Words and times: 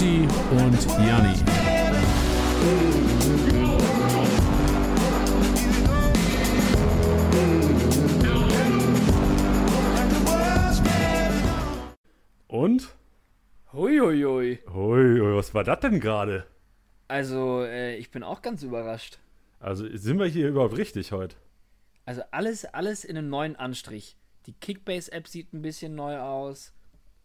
Titti 0.00 0.26
und 0.52 0.86
Janni. 1.06 1.34
Und? 12.48 12.88
Huiuiui. 13.74 14.60
Hui, 14.72 15.18
hui, 15.18 15.36
was 15.36 15.52
war 15.52 15.64
das 15.64 15.80
denn 15.80 16.00
gerade? 16.00 16.46
Also, 17.08 17.62
äh, 17.64 17.96
ich 17.96 18.10
bin 18.10 18.22
auch 18.22 18.40
ganz 18.40 18.62
überrascht. 18.62 19.18
Also 19.58 19.84
sind 19.94 20.18
wir 20.18 20.26
hier 20.26 20.48
überhaupt 20.48 20.78
richtig 20.78 21.12
heute? 21.12 21.36
Also 22.06 22.22
alles, 22.30 22.64
alles 22.64 23.04
in 23.04 23.18
einem 23.18 23.28
neuen 23.28 23.54
Anstrich. 23.54 24.16
Die 24.46 24.54
Kickbase-App 24.54 25.28
sieht 25.28 25.52
ein 25.52 25.60
bisschen 25.60 25.94
neu 25.94 26.18
aus. 26.18 26.72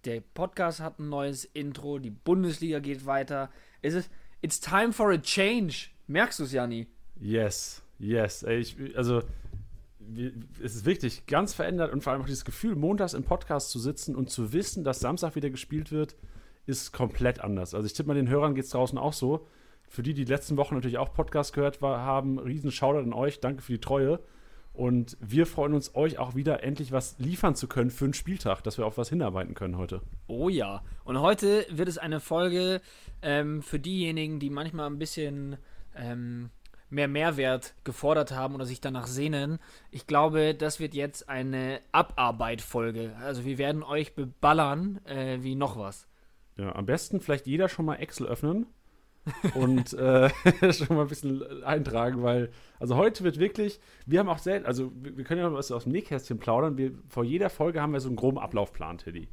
Der 0.06 0.22
Podcast 0.22 0.82
hat 0.82 1.00
ein 1.00 1.10
neues 1.10 1.46
Intro. 1.46 1.98
Die 1.98 2.12
Bundesliga 2.12 2.78
geht 2.78 3.08
weiter. 3.08 3.50
Es 3.82 3.96
ist, 3.96 4.12
it's 4.42 4.60
time 4.60 4.94
for 4.94 5.12
a 5.12 5.18
change. 5.18 5.88
Merkst 6.06 6.40
du 6.40 6.44
es, 6.44 6.52
Janni? 6.52 6.88
Yes, 7.20 7.82
yes. 7.98 8.44
Ey, 8.44 8.60
ich, 8.60 8.78
also 8.96 9.24
es 10.64 10.76
ist 10.76 10.86
wichtig, 10.86 11.26
ganz 11.26 11.56
verändert 11.56 11.92
und 11.92 12.04
vor 12.04 12.14
allem 12.14 12.22
auch 12.22 12.28
dieses 12.28 12.46
Gefühl, 12.46 12.76
montags 12.76 13.16
im 13.16 13.24
Podcast 13.24 13.72
zu 13.72 13.80
sitzen 13.80 14.16
und 14.16 14.30
zu 14.30 14.54
wissen, 14.54 14.84
dass 14.84 15.00
Samstag 15.00 15.36
wieder 15.36 15.50
gespielt 15.50 15.92
wird, 15.92 16.16
ist 16.68 16.94
komplett 16.94 17.42
anders. 17.42 17.74
Also 17.74 17.88
ich 17.88 17.94
tippe 17.94 18.10
mal, 18.10 18.14
den 18.14 18.30
Hörern 18.30 18.54
geht 18.54 18.66
es 18.66 18.70
draußen 18.70 19.00
auch 19.00 19.14
so. 19.14 19.48
Für 19.88 20.04
die, 20.04 20.14
die, 20.14 20.26
die 20.26 20.32
letzten 20.32 20.58
Wochen 20.58 20.76
natürlich 20.76 21.00
auch 21.00 21.14
Podcast 21.14 21.54
gehört 21.54 21.82
war, 21.82 22.02
haben, 22.02 22.38
riesen 22.38 22.72
Shoutout 22.72 23.00
an 23.00 23.14
euch. 23.14 23.40
Danke 23.40 23.64
für 23.64 23.74
die 23.74 23.82
Treue. 23.82 24.20
Und 24.76 25.18
wir 25.22 25.46
freuen 25.46 25.74
uns, 25.74 25.96
euch 25.96 26.18
auch 26.18 26.36
wieder 26.36 26.64
endlich 26.64 26.92
was 26.92 27.18
liefern 27.18 27.56
zu 27.56 27.68
können 27.68 27.92
für 27.92 28.06
einen 28.06 28.14
Spieltag, 28.14 28.62
dass 28.64 28.78
wir 28.78 28.86
auf 28.86 28.98
was 28.98 29.10
hinarbeiten 29.10 29.54
können 29.54 29.78
heute. 29.78 30.02
Oh 30.28 30.50
ja. 30.50 30.84
Und 31.06 31.20
heute 31.22 31.66
wird 31.70 31.88
es 31.88 31.98
eine 31.98 32.20
Folge 32.20 32.82
ähm, 33.22 33.62
für 33.62 33.80
diejenigen, 33.80 34.40
die 34.40 34.50
manchmal 34.50 34.88
ein 34.88 35.00
bisschen 35.00 35.58
ähm, 35.96 36.50
mehr 36.90 37.08
Mehrwert 37.08 37.74
gefordert 37.86 38.32
haben 38.32 38.54
oder 38.56 38.66
sich 38.66 38.82
danach 38.82 39.08
sehnen. 39.08 39.60
Ich 39.92 40.08
glaube, 40.08 40.54
das 40.54 40.80
wird 40.82 40.94
jetzt 40.94 41.30
eine 41.30 41.80
Abarbeit-Folge. 41.94 43.16
Also 43.22 43.46
wir 43.46 43.58
werden 43.58 43.82
euch 43.82 44.14
beballern 44.14 45.00
äh, 45.06 45.38
wie 45.42 45.56
noch 45.56 45.78
was. 45.78 46.08
Ja, 46.58 46.76
am 46.76 46.86
besten 46.86 47.22
vielleicht 47.22 47.48
jeder 47.48 47.70
schon 47.70 47.86
mal 47.86 47.96
Excel 47.96 48.28
öffnen 48.28 48.68
und 49.54 49.94
äh, 49.94 50.30
schon 50.74 50.96
mal 50.96 51.04
ein 51.04 51.08
bisschen 51.08 51.64
eintragen, 51.64 52.22
weil, 52.24 52.52
also 52.80 52.96
heute 52.96 53.24
wird 53.24 53.40
wirklich, 53.40 53.80
wir 54.06 54.20
haben 54.20 54.30
auch 54.30 54.38
selten, 54.38 54.66
also 54.66 54.92
wir, 54.96 55.18
wir 55.18 55.24
können 55.24 55.42
ja 55.42 55.50
mal 55.50 55.56
was 55.56 55.72
aus 55.72 55.84
dem 55.84 55.92
Nähkästchen 55.92 56.38
plaudern, 56.38 56.78
wir, 56.78 56.92
vor 57.10 57.24
jeder 57.24 57.50
Folge 57.50 57.82
haben 57.82 57.94
wir 57.94 58.00
so 58.00 58.10
einen 58.10 58.16
groben 58.16 58.38
Ablaufplan, 58.38 58.98
Teddy. 58.98 59.30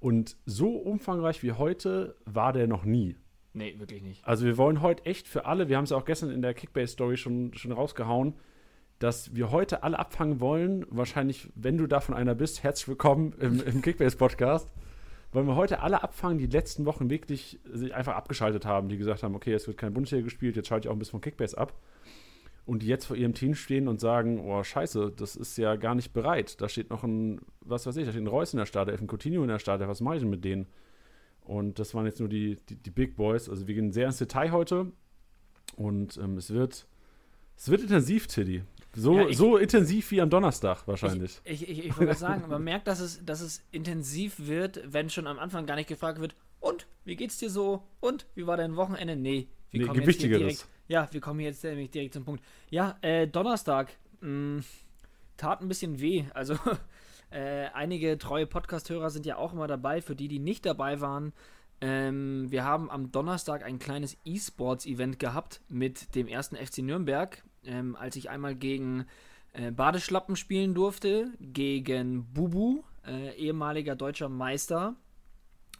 Und 0.00 0.36
so 0.46 0.76
umfangreich 0.76 1.42
wie 1.42 1.52
heute 1.52 2.14
war 2.24 2.52
der 2.52 2.66
noch 2.66 2.84
nie. 2.84 3.16
Nee, 3.52 3.74
wirklich 3.78 4.02
nicht. 4.02 4.24
Also 4.24 4.46
wir 4.46 4.56
wollen 4.56 4.80
heute 4.80 5.04
echt 5.06 5.26
für 5.26 5.44
alle, 5.46 5.68
wir 5.68 5.76
haben 5.76 5.84
es 5.84 5.90
ja 5.90 5.96
auch 5.96 6.04
gestern 6.04 6.30
in 6.30 6.42
der 6.42 6.54
Kickbase-Story 6.54 7.16
schon, 7.16 7.52
schon 7.54 7.72
rausgehauen, 7.72 8.34
dass 9.00 9.34
wir 9.34 9.50
heute 9.50 9.82
alle 9.82 9.98
abfangen 9.98 10.40
wollen. 10.40 10.86
Wahrscheinlich, 10.90 11.48
wenn 11.54 11.76
du 11.76 11.86
davon 11.86 12.14
einer 12.14 12.34
bist, 12.34 12.62
herzlich 12.62 12.88
willkommen 12.88 13.34
im, 13.40 13.60
im 13.60 13.82
Kickbase-Podcast 13.82 14.72
wollen 15.32 15.46
wir 15.46 15.56
heute 15.56 15.80
alle 15.80 16.02
abfangen, 16.02 16.38
die 16.38 16.46
letzten 16.46 16.86
Wochen 16.86 17.10
wirklich 17.10 17.60
sich 17.70 17.94
einfach 17.94 18.14
abgeschaltet 18.14 18.64
haben, 18.64 18.88
die 18.88 18.96
gesagt 18.96 19.22
haben, 19.22 19.34
okay, 19.34 19.52
es 19.52 19.66
wird 19.66 19.76
keine 19.76 19.92
Bundesliga 19.92 20.24
gespielt, 20.24 20.56
jetzt 20.56 20.68
schalte 20.68 20.86
ich 20.86 20.90
auch 20.90 20.96
ein 20.96 20.98
bisschen 20.98 21.12
von 21.12 21.20
Kickbase 21.20 21.58
ab. 21.58 21.74
Und 22.64 22.82
die 22.82 22.86
jetzt 22.86 23.06
vor 23.06 23.16
ihrem 23.16 23.32
Team 23.32 23.54
stehen 23.54 23.88
und 23.88 23.98
sagen, 23.98 24.40
oh 24.40 24.62
scheiße, 24.62 25.12
das 25.16 25.36
ist 25.36 25.56
ja 25.56 25.76
gar 25.76 25.94
nicht 25.94 26.12
bereit. 26.12 26.60
Da 26.60 26.68
steht 26.68 26.90
noch 26.90 27.02
ein, 27.02 27.40
was 27.60 27.86
weiß 27.86 27.96
ich, 27.96 28.04
da 28.04 28.10
steht 28.10 28.22
ein 28.22 28.26
Reus 28.26 28.52
in 28.52 28.58
der 28.58 28.66
Startelf, 28.66 29.00
ein 29.00 29.06
Coutinho 29.06 29.42
in 29.42 29.48
der 29.48 29.58
Startelf, 29.58 29.88
was 29.88 30.02
mache 30.02 30.16
ich 30.16 30.20
denn 30.20 30.30
mit 30.30 30.44
denen? 30.44 30.66
Und 31.40 31.78
das 31.78 31.94
waren 31.94 32.04
jetzt 32.04 32.20
nur 32.20 32.28
die, 32.28 32.58
die, 32.68 32.76
die 32.76 32.90
Big 32.90 33.16
Boys. 33.16 33.48
Also 33.48 33.66
wir 33.66 33.74
gehen 33.74 33.90
sehr 33.90 34.06
ins 34.06 34.18
Detail 34.18 34.52
heute. 34.52 34.92
Und 35.76 36.18
ähm, 36.18 36.36
es 36.36 36.50
wird, 36.50 36.86
es 37.56 37.70
wird 37.70 37.80
intensiv, 37.80 38.26
Tiddy. 38.26 38.64
So, 38.94 39.16
ja, 39.16 39.28
ich, 39.28 39.36
so 39.36 39.56
intensiv 39.56 40.10
wie 40.10 40.20
am 40.20 40.30
Donnerstag 40.30 40.86
wahrscheinlich. 40.88 41.40
Ich, 41.44 41.68
ich, 41.68 41.86
ich 41.86 41.98
wollte 41.98 42.14
sagen, 42.14 42.48
man 42.48 42.64
merkt, 42.64 42.88
dass 42.88 43.00
es, 43.00 43.24
dass 43.24 43.40
es 43.40 43.62
intensiv 43.70 44.34
wird, 44.38 44.82
wenn 44.86 45.10
schon 45.10 45.26
am 45.26 45.38
Anfang 45.38 45.66
gar 45.66 45.76
nicht 45.76 45.88
gefragt 45.88 46.20
wird, 46.20 46.34
und, 46.60 46.86
wie 47.04 47.16
geht's 47.16 47.38
dir 47.38 47.50
so? 47.50 47.84
Und, 48.00 48.26
wie 48.34 48.46
war 48.46 48.56
dein 48.56 48.76
Wochenende? 48.76 49.14
Nee, 49.14 49.48
wir 49.70 49.80
nee, 49.80 49.86
kommen 49.86 50.02
jetzt 50.02 50.22
direkt, 50.22 50.66
Ja, 50.88 51.08
wir 51.12 51.20
kommen 51.20 51.40
jetzt 51.40 51.62
nämlich 51.62 51.90
direkt 51.90 52.14
zum 52.14 52.24
Punkt. 52.24 52.42
Ja, 52.70 52.98
äh, 53.02 53.28
Donnerstag, 53.28 53.92
mh, 54.20 54.58
mm, 54.58 54.64
tat 55.36 55.60
ein 55.60 55.68
bisschen 55.68 56.00
weh. 56.00 56.24
Also, 56.34 56.54
äh, 57.30 57.66
einige 57.74 58.18
treue 58.18 58.46
Podcast-Hörer 58.46 59.10
sind 59.10 59.26
ja 59.26 59.36
auch 59.36 59.52
immer 59.52 59.68
dabei. 59.68 60.00
Für 60.00 60.16
die, 60.16 60.28
die 60.28 60.40
nicht 60.40 60.66
dabei 60.66 61.00
waren, 61.00 61.32
ähm, 61.80 62.50
wir 62.50 62.64
haben 62.64 62.90
am 62.90 63.12
Donnerstag 63.12 63.64
ein 63.64 63.78
kleines 63.78 64.16
E-Sports-Event 64.24 65.18
gehabt 65.18 65.60
mit 65.68 66.14
dem 66.16 66.26
ersten 66.26 66.56
FC 66.56 66.78
Nürnberg 66.78 67.44
ähm, 67.68 67.96
als 67.96 68.16
ich 68.16 68.30
einmal 68.30 68.54
gegen 68.54 69.06
äh, 69.52 69.70
Badeschlappen 69.70 70.36
spielen 70.36 70.74
durfte, 70.74 71.32
gegen 71.40 72.32
Bubu, 72.32 72.82
äh, 73.06 73.34
ehemaliger 73.36 73.94
deutscher 73.94 74.28
Meister 74.28 74.96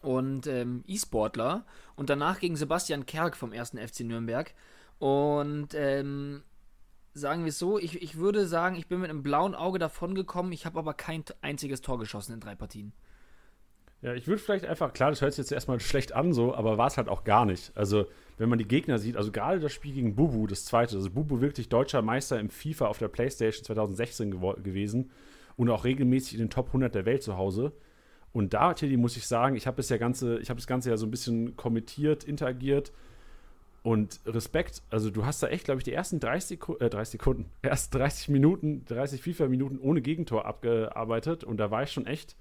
und 0.03 0.47
ähm, 0.47 0.85
E-Sportler 0.87 1.65
und 1.97 2.11
danach 2.11 2.39
gegen 2.41 2.57
Sebastian 2.57 3.07
Kerk 3.07 3.37
vom 3.37 3.53
1. 3.53 3.71
FC 3.71 4.01
Nürnberg. 4.01 4.55
Und 4.99 5.75
ähm, 5.75 6.43
sagen 7.15 7.45
wir 7.45 7.51
es 7.51 7.59
so, 7.59 7.79
ich, 7.79 8.01
ich 8.03 8.17
würde 8.17 8.47
sagen, 8.47 8.77
ich 8.77 8.89
bin 8.89 9.01
mit 9.01 9.11
einem 9.11 9.23
blauen 9.23 9.55
Auge 9.55 9.79
davon 9.79 10.15
gekommen, 10.15 10.53
ich 10.53 10.67
habe 10.67 10.79
aber 10.79 10.95
kein 10.95 11.25
einziges 11.41 11.81
Tor 11.81 11.99
geschossen 11.99 12.35
in 12.35 12.41
drei 12.41 12.55
Partien. 12.55 12.93
Ja, 14.01 14.15
ich 14.15 14.29
würde 14.29 14.41
vielleicht 14.41 14.65
einfach, 14.65 14.93
klar, 14.93 15.11
das 15.11 15.21
hört 15.23 15.33
sich 15.33 15.43
jetzt 15.43 15.53
erstmal 15.53 15.81
schlecht 15.81 16.13
an, 16.13 16.33
so, 16.33 16.55
aber 16.55 16.79
war 16.79 16.87
es 16.87 16.97
halt 16.97 17.09
auch 17.09 17.25
gar 17.25 17.45
nicht. 17.45 17.73
Also, 17.75 18.07
wenn 18.37 18.49
man 18.49 18.59
die 18.59 18.69
Gegner 18.69 18.99
sieht, 18.99 19.17
also 19.17 19.33
gerade 19.33 19.59
das 19.59 19.73
Spiel 19.73 19.93
gegen 19.93 20.15
Bubu, 20.15 20.47
das 20.47 20.65
zweite, 20.65 20.95
also 20.95 21.11
Bubu 21.11 21.41
wirklich 21.41 21.69
deutscher 21.69 22.01
Meister 22.01 22.39
im 22.39 22.49
FIFA 22.49 22.87
auf 22.87 22.99
der 22.99 23.09
PlayStation 23.09 23.65
2016 23.65 24.31
gewesen 24.63 25.11
und 25.57 25.69
auch 25.71 25.85
regelmäßig 25.85 26.35
in 26.35 26.39
den 26.39 26.51
Top 26.51 26.69
100 26.69 26.95
der 26.95 27.07
Welt 27.07 27.25
zu 27.25 27.37
Hause. 27.37 27.73
Und 28.33 28.55
da, 28.55 28.73
Tilly, 28.75 28.97
muss 28.97 29.17
ich 29.17 29.27
sagen, 29.27 29.57
ich 29.57 29.67
habe 29.67 29.83
ganze, 29.99 30.41
hab 30.49 30.57
das 30.57 30.67
Ganze 30.69 30.91
ja 30.91 30.97
so 30.97 31.07
ein 31.07 31.11
bisschen 31.11 31.57
kommentiert, 31.57 32.23
interagiert 32.23 32.93
und 33.83 34.21
Respekt. 34.27 34.83
Also, 34.91 35.11
du 35.11 35.27
hast 35.27 35.43
da 35.43 35.49
echt, 35.49 35.65
glaube 35.65 35.81
ich, 35.81 35.85
die 35.85 35.93
ersten 35.93 36.21
30, 36.21 36.49
Seku 36.51 36.77
äh, 36.77 36.89
30 36.89 37.13
Sekunden, 37.13 37.47
erst 37.63 37.93
30 37.95 38.29
Minuten, 38.29 38.85
30 38.85 39.23
FIFA-Minuten 39.23 39.81
ohne 39.81 40.03
Gegentor 40.03 40.47
abgearbeitet 40.47 41.43
und 41.43 41.57
da 41.57 41.73
war 41.73 41.83
ich 41.83 41.91
schon 41.91 42.07
echt 42.07 42.37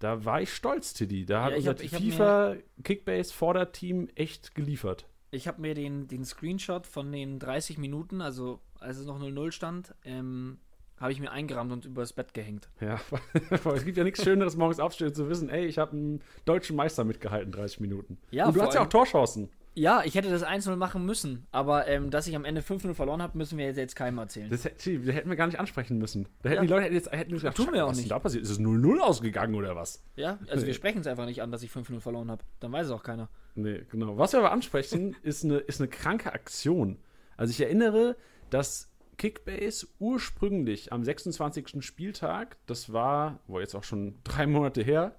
da 0.00 0.24
war 0.24 0.42
ich 0.42 0.52
stolz, 0.52 0.94
Tiddy. 0.94 1.26
Da 1.26 1.44
hat 1.44 1.50
ja, 1.52 1.56
unser 1.58 1.70
hab, 1.72 1.80
FIFA 1.80 2.56
Kickbase 2.82 3.32
Vorderteam 3.32 4.08
echt 4.16 4.54
geliefert. 4.54 5.06
Ich 5.30 5.46
habe 5.46 5.60
mir 5.60 5.74
den, 5.74 6.08
den 6.08 6.24
Screenshot 6.24 6.86
von 6.86 7.12
den 7.12 7.38
30 7.38 7.78
Minuten, 7.78 8.20
also 8.20 8.60
als 8.80 8.96
es 8.96 9.06
noch 9.06 9.20
0-0 9.20 9.52
stand, 9.52 9.94
ähm, 10.04 10.58
habe 10.98 11.12
ich 11.12 11.20
mir 11.20 11.30
eingerahmt 11.30 11.70
und 11.70 11.84
übers 11.84 12.14
Bett 12.14 12.34
gehängt. 12.34 12.68
Ja, 12.80 13.00
es 13.74 13.84
gibt 13.84 13.96
ja 13.96 14.04
nichts 14.04 14.24
Schöneres, 14.24 14.56
morgens 14.56 14.80
aufstehen 14.80 15.14
zu 15.14 15.28
wissen, 15.28 15.48
ey, 15.50 15.66
ich 15.66 15.78
habe 15.78 15.92
einen 15.92 16.20
deutschen 16.46 16.76
Meister 16.76 17.04
mitgehalten, 17.04 17.52
30 17.52 17.80
Minuten. 17.80 18.18
Ja, 18.30 18.46
und 18.46 18.56
du 18.56 18.62
hast 18.62 18.74
ja 18.74 18.82
auch 18.82 18.88
Torchancen. 18.88 19.50
Ja, 19.74 20.02
ich 20.04 20.16
hätte 20.16 20.30
das 20.30 20.44
1-0 20.44 20.74
machen 20.76 21.06
müssen, 21.06 21.46
aber 21.52 21.86
ähm, 21.86 22.10
dass 22.10 22.26
ich 22.26 22.34
am 22.34 22.44
Ende 22.44 22.60
5-0 22.60 22.92
verloren 22.94 23.22
habe, 23.22 23.38
müssen 23.38 23.56
wir 23.56 23.70
jetzt 23.70 23.94
keinem 23.94 24.18
erzählen. 24.18 24.50
Das, 24.50 24.62
das, 24.62 24.84
hätten 24.84 25.28
wir 25.28 25.36
gar 25.36 25.46
nicht 25.46 25.60
ansprechen 25.60 25.98
müssen. 25.98 26.26
Da 26.42 26.50
hätten 26.50 26.62
ja. 26.62 26.66
die 26.66 26.72
Leute 26.82 26.94
jetzt 26.94 27.12
hätten 27.12 27.32
gesagt, 27.32 27.56
tun 27.56 27.72
wir 27.72 27.86
auch 27.86 27.94
nicht. 27.94 28.10
da 28.10 28.18
passiert? 28.18 28.42
Ist 28.42 28.50
es 28.50 28.58
0-0 28.58 28.98
ausgegangen 28.98 29.54
oder 29.54 29.76
was? 29.76 30.02
Ja, 30.16 30.38
also 30.48 30.66
wir 30.66 30.74
sprechen 30.74 31.00
es 31.00 31.06
einfach 31.06 31.26
nicht 31.26 31.40
an, 31.40 31.52
dass 31.52 31.62
ich 31.62 31.70
5-0 31.70 32.00
verloren 32.00 32.30
habe. 32.30 32.42
Dann 32.58 32.72
weiß 32.72 32.86
es 32.86 32.92
auch 32.92 33.04
keiner. 33.04 33.28
Nee, 33.54 33.82
genau. 33.90 34.18
Was 34.18 34.32
wir 34.32 34.40
aber 34.40 34.52
ansprechen, 34.52 35.14
ist 35.22 35.44
eine, 35.44 35.58
ist 35.58 35.80
eine 35.80 35.88
kranke 35.88 36.32
Aktion. 36.32 36.98
Also 37.36 37.52
ich 37.52 37.60
erinnere, 37.60 38.16
dass 38.50 38.90
Kickbase 39.18 39.86
ursprünglich 39.98 40.92
am 40.92 41.04
26. 41.04 41.84
Spieltag, 41.84 42.56
das 42.66 42.92
war, 42.92 43.38
wo 43.46 43.60
jetzt 43.60 43.74
auch 43.74 43.84
schon 43.84 44.18
drei 44.24 44.46
Monate 44.46 44.82
her, 44.82 45.14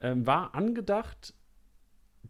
ähm, 0.00 0.26
war 0.26 0.54
angedacht, 0.54 1.34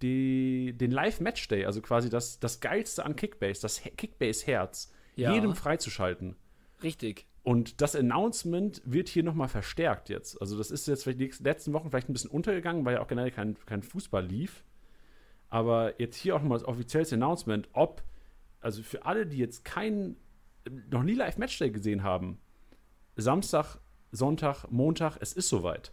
die, 0.02 0.74
den 0.76 0.90
Live-Matchday, 0.90 1.64
also 1.64 1.80
quasi 1.80 2.10
das, 2.10 2.38
das 2.40 2.60
Geilste 2.60 3.04
an 3.04 3.16
Kickbase, 3.16 3.60
das 3.62 3.82
Kickbase-Herz, 3.82 4.92
ja. 5.16 5.32
jedem 5.32 5.54
freizuschalten. 5.54 6.36
Richtig. 6.82 7.26
Und 7.42 7.80
das 7.80 7.94
Announcement 7.94 8.82
wird 8.84 9.08
hier 9.08 9.22
nochmal 9.22 9.48
verstärkt 9.48 10.08
jetzt. 10.08 10.40
Also, 10.40 10.58
das 10.58 10.70
ist 10.70 10.88
jetzt 10.88 11.04
vielleicht 11.04 11.20
die 11.20 11.44
letzten 11.44 11.72
Wochen 11.72 11.90
vielleicht 11.90 12.08
ein 12.08 12.12
bisschen 12.12 12.30
untergegangen, 12.30 12.84
weil 12.84 12.94
ja 12.94 13.02
auch 13.02 13.06
generell 13.06 13.30
kein, 13.30 13.56
kein 13.66 13.82
Fußball 13.82 14.26
lief. 14.26 14.64
Aber 15.48 16.00
jetzt 16.00 16.16
hier 16.16 16.34
auch 16.34 16.40
nochmal 16.40 16.58
das 16.58 16.66
offizielle 16.66 17.06
Announcement, 17.12 17.68
ob, 17.72 18.02
also 18.60 18.82
für 18.82 19.06
alle, 19.06 19.26
die 19.26 19.38
jetzt 19.38 19.64
kein, 19.64 20.16
noch 20.90 21.04
nie 21.04 21.14
Live-Matchday 21.14 21.70
gesehen 21.70 22.02
haben, 22.02 22.38
Samstag, 23.14 23.78
Sonntag, 24.10 24.66
Montag, 24.70 25.16
es 25.20 25.32
ist 25.32 25.48
soweit. 25.48 25.92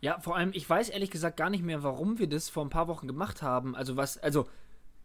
Ja, 0.00 0.18
vor 0.20 0.36
allem, 0.36 0.50
ich 0.54 0.68
weiß 0.68 0.88
ehrlich 0.88 1.10
gesagt 1.10 1.36
gar 1.36 1.50
nicht 1.50 1.64
mehr, 1.64 1.82
warum 1.82 2.18
wir 2.18 2.28
das 2.28 2.48
vor 2.48 2.64
ein 2.64 2.70
paar 2.70 2.88
Wochen 2.88 3.06
gemacht 3.06 3.42
haben. 3.42 3.76
Also 3.76 3.96
was, 3.96 4.18
also 4.18 4.48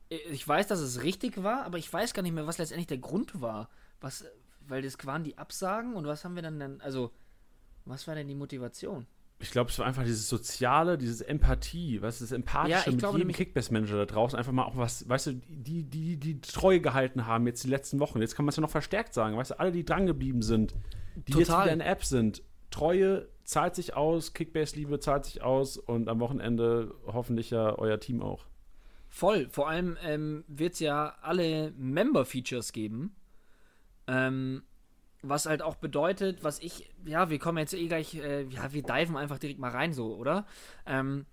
ich 0.09 0.47
weiß, 0.47 0.67
dass 0.67 0.79
es 0.79 1.03
richtig 1.03 1.43
war, 1.43 1.63
aber 1.65 1.77
ich 1.77 1.91
weiß 1.91 2.13
gar 2.13 2.21
nicht 2.21 2.33
mehr, 2.33 2.47
was 2.47 2.57
letztendlich 2.57 2.87
der 2.87 2.99
Grund 2.99 3.41
war. 3.41 3.69
Was, 3.99 4.25
weil 4.61 4.81
das 4.81 4.97
waren 5.05 5.23
die 5.23 5.37
Absagen 5.37 5.95
und 5.95 6.05
was 6.05 6.23
haben 6.23 6.35
wir 6.35 6.43
dann 6.43 6.59
dann, 6.59 6.81
also 6.81 7.11
was 7.85 8.07
war 8.07 8.15
denn 8.15 8.27
die 8.27 8.35
Motivation? 8.35 9.05
ich 9.39 9.51
glaube, 9.51 9.69
es 9.69 9.77
war 9.79 9.85
einfach 9.85 10.03
dieses 10.03 10.29
Soziale, 10.29 10.97
dieses 10.97 11.21
Empathie, 11.21 12.01
was 12.01 12.21
ist 12.21 12.31
Empathische 12.31 12.71
Ja, 12.71 12.79
ich 12.81 12.87
mit 12.87 12.99
glaube 12.99 13.17
jedem 13.17 13.33
Kickbase-Manager 13.33 13.97
da 13.97 14.05
draußen 14.05 14.37
einfach 14.39 14.53
mal 14.53 14.63
auch 14.63 14.77
was, 14.77 15.07
weißt 15.07 15.27
du, 15.27 15.33
die, 15.49 15.83
die, 15.83 16.17
die 16.17 16.39
Treue 16.39 16.79
gehalten 16.79 17.27
haben 17.27 17.45
jetzt 17.45 17.63
die 17.63 17.67
letzten 17.67 17.99
Wochen. 17.99 18.21
Jetzt 18.21 18.35
kann 18.35 18.45
man 18.45 18.49
es 18.49 18.55
ja 18.55 18.61
noch 18.61 18.69
verstärkt 18.69 19.13
sagen, 19.13 19.35
weißt 19.35 19.51
du, 19.51 19.59
alle, 19.59 19.71
die 19.71 19.83
drangeblieben 19.83 20.41
sind, 20.41 20.73
die 21.15 21.33
jetzt 21.33 21.47
Total. 21.47 21.65
wieder 21.65 21.73
in 21.73 21.81
App 21.81 22.05
sind. 22.05 22.43
Treue 22.75 23.29
zahlt 23.45 23.73
sich 23.73 23.93
aus, 23.93 24.33
Kickbase-Liebe 24.33 24.99
zahlt 24.99 25.23
sich 25.23 25.41
aus 25.41 25.77
und 25.77 26.09
am 26.09 26.19
Wochenende 26.19 26.93
hoffentlich 27.07 27.49
ja 27.49 27.73
euer 27.77 28.01
Team 28.01 28.21
auch. 28.21 28.47
Voll. 29.07 29.47
Vor 29.47 29.69
allem 29.69 29.97
ähm, 30.03 30.43
wird 30.49 30.73
es 30.73 30.81
ja 30.81 31.15
alle 31.21 31.71
Member-Features 31.77 32.73
geben. 32.73 33.15
Ähm, 34.07 34.63
was 35.21 35.45
halt 35.45 35.61
auch 35.61 35.75
bedeutet, 35.75 36.43
was 36.43 36.59
ich, 36.59 36.91
ja, 37.05 37.29
wir 37.29 37.39
kommen 37.39 37.59
jetzt 37.59 37.73
eh 37.73 37.87
gleich, 37.87 38.15
äh, 38.15 38.43
ja, 38.43 38.73
wir 38.73 38.83
diven 38.83 39.15
einfach 39.15 39.39
direkt 39.39 39.59
mal 39.59 39.71
rein, 39.71 39.93
so, 39.93 40.13
oder? 40.13 40.45
Ähm, 40.85 41.25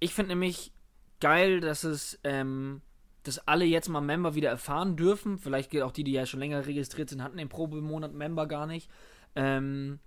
ich 0.00 0.14
finde 0.14 0.30
nämlich 0.30 0.72
geil, 1.20 1.60
dass 1.60 1.84
es, 1.84 2.18
ähm, 2.24 2.80
dass 3.22 3.46
alle 3.46 3.66
jetzt 3.66 3.90
mal 3.90 4.00
Member 4.00 4.34
wieder 4.34 4.48
erfahren 4.48 4.96
dürfen. 4.96 5.36
Vielleicht 5.36 5.70
gilt 5.70 5.82
auch 5.82 5.92
die, 5.92 6.04
die 6.04 6.12
ja 6.12 6.24
schon 6.24 6.40
länger 6.40 6.64
registriert 6.64 7.10
sind, 7.10 7.22
hatten 7.22 7.36
den 7.36 7.50
Probemonat 7.50 8.14
Member 8.14 8.46
gar 8.46 8.66
nicht. 8.66 8.90
Ähm, 9.34 10.00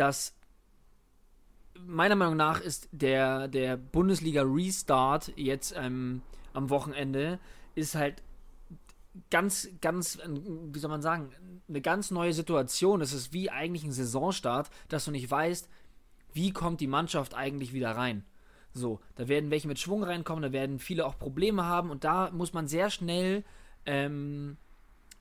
dass 0.00 0.34
meiner 1.78 2.16
Meinung 2.16 2.36
nach 2.36 2.60
ist 2.60 2.88
der, 2.92 3.48
der 3.48 3.76
Bundesliga 3.76 4.42
Restart 4.44 5.32
jetzt 5.36 5.74
ähm, 5.76 6.22
am 6.52 6.70
Wochenende 6.70 7.38
ist 7.74 7.94
halt 7.94 8.22
ganz, 9.30 9.68
ganz, 9.80 10.18
wie 10.24 10.78
soll 10.78 10.90
man 10.90 11.02
sagen, 11.02 11.30
eine 11.68 11.80
ganz 11.80 12.10
neue 12.10 12.32
Situation. 12.32 13.00
Es 13.00 13.12
ist 13.12 13.32
wie 13.32 13.50
eigentlich 13.50 13.84
ein 13.84 13.92
Saisonstart, 13.92 14.70
dass 14.88 15.04
du 15.04 15.10
nicht 15.10 15.30
weißt, 15.30 15.68
wie 16.32 16.52
kommt 16.52 16.80
die 16.80 16.86
Mannschaft 16.86 17.34
eigentlich 17.34 17.72
wieder 17.72 17.92
rein. 17.92 18.24
So, 18.72 19.00
da 19.16 19.26
werden 19.26 19.50
welche 19.50 19.68
mit 19.68 19.80
Schwung 19.80 20.04
reinkommen, 20.04 20.42
da 20.42 20.52
werden 20.52 20.78
viele 20.78 21.04
auch 21.04 21.18
Probleme 21.18 21.64
haben 21.64 21.90
und 21.90 22.04
da 22.04 22.30
muss 22.30 22.52
man 22.52 22.68
sehr 22.68 22.88
schnell 22.88 23.44
ähm, 23.84 24.56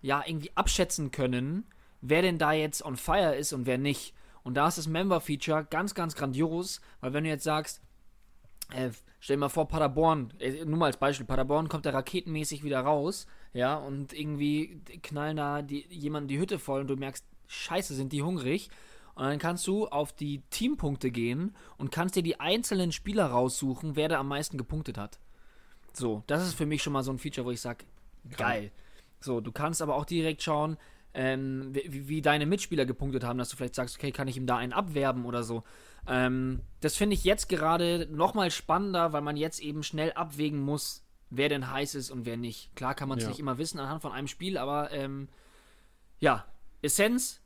ja 0.02 0.24
irgendwie 0.26 0.52
abschätzen 0.56 1.10
können, 1.10 1.66
wer 2.02 2.22
denn 2.22 2.38
da 2.38 2.52
jetzt 2.52 2.86
on 2.86 2.96
fire 2.96 3.36
ist 3.36 3.54
und 3.54 3.66
wer 3.66 3.80
nicht. 3.80 4.14
Und 4.50 4.56
da 4.56 4.68
ist 4.68 4.80
das 4.80 4.88
Member-Feature 4.88 5.68
ganz, 5.70 5.94
ganz 5.94 6.16
grandios, 6.16 6.82
weil 7.02 7.14
wenn 7.14 7.24
du 7.24 7.30
jetzt 7.30 7.44
sagst, 7.44 7.84
äh, 8.74 8.90
stell 9.20 9.36
dir 9.36 9.42
mal 9.42 9.50
vor, 9.50 9.68
Paderborn, 9.68 10.34
äh, 10.40 10.66
nur 10.66 10.80
mal 10.80 10.88
als 10.88 10.98
Beispiel, 10.98 11.28
Paderborn 11.28 11.70
kommt 11.70 11.86
da 11.86 11.92
raketenmäßig 11.92 12.64
wieder 12.64 12.80
raus, 12.80 13.28
ja, 13.54 13.76
und 13.76 14.12
irgendwie 14.12 14.82
knallen 15.04 15.38
da 15.38 15.62
die, 15.62 15.86
jemanden 15.92 16.30
die 16.30 16.40
Hütte 16.40 16.58
voll 16.58 16.82
und 16.82 16.88
du 16.88 16.96
merkst, 16.96 17.24
scheiße, 17.46 17.94
sind 17.94 18.12
die 18.12 18.24
hungrig. 18.24 18.72
Und 19.14 19.26
dann 19.26 19.38
kannst 19.38 19.68
du 19.68 19.88
auf 19.88 20.14
die 20.14 20.42
Teampunkte 20.50 21.12
gehen 21.12 21.56
und 21.78 21.92
kannst 21.92 22.16
dir 22.16 22.24
die 22.24 22.40
einzelnen 22.40 22.92
Spieler 22.92 23.28
raussuchen, 23.28 23.96
wer 23.96 24.10
da 24.10 24.20
am 24.20 24.30
meisten 24.30 24.58
gepunktet 24.58 24.98
hat. 24.98 25.20
So, 25.94 26.24
das 26.26 26.42
ist 26.48 26.56
für 26.56 26.66
mich 26.66 26.82
schon 26.82 26.94
mal 26.94 27.04
so 27.04 27.12
ein 27.12 27.20
Feature, 27.20 27.46
wo 27.46 27.52
ich 27.52 27.62
sage, 27.62 27.86
geil. 28.36 28.72
So, 29.20 29.42
du 29.42 29.52
kannst 29.52 29.84
aber 29.84 29.94
auch 29.94 30.06
direkt 30.06 30.42
schauen, 30.42 30.76
ähm, 31.14 31.70
wie, 31.74 32.08
wie 32.08 32.22
deine 32.22 32.46
Mitspieler 32.46 32.86
gepunktet 32.86 33.24
haben, 33.24 33.40
dass 33.40 33.50
du 33.50 33.58
vielleicht 33.58 33.76
sagst, 33.76 33.98
okay, 33.98 34.12
kann 34.12 34.28
ich 34.28 34.38
ihm 34.38 34.46
da 34.46 34.58
einen 34.58 34.74
abwerben 34.74 35.26
oder 35.26 35.44
so. 35.44 35.64
Ähm, 36.08 36.62
das 36.82 36.96
finde 36.96 37.16
ich 37.16 37.24
jetzt 37.24 37.50
gerade 37.50 38.08
nochmal 38.12 38.52
spannender, 38.52 39.12
weil 39.14 39.22
man 39.22 39.38
jetzt 39.38 39.60
eben 39.60 39.84
schnell 39.84 40.12
abwägen 40.14 40.60
muss, 40.60 41.04
wer 41.30 41.50
denn 41.50 41.72
heiß 41.72 41.96
ist 41.96 42.10
und 42.12 42.26
wer 42.26 42.38
nicht. 42.38 42.76
Klar 42.76 42.96
kann 42.96 43.10
man 43.10 43.18
es 43.18 43.24
Ja. 43.26 43.30
nicht 43.30 43.40
immer 43.40 43.58
wissen 43.58 43.80
anhand 43.80 44.02
von 44.02 44.12
einem 44.12 44.28
Spiel, 44.28 44.58
aber 44.58 44.92
ähm, 44.92 45.28
ja, 46.20 46.46
Essenz, 46.82 47.42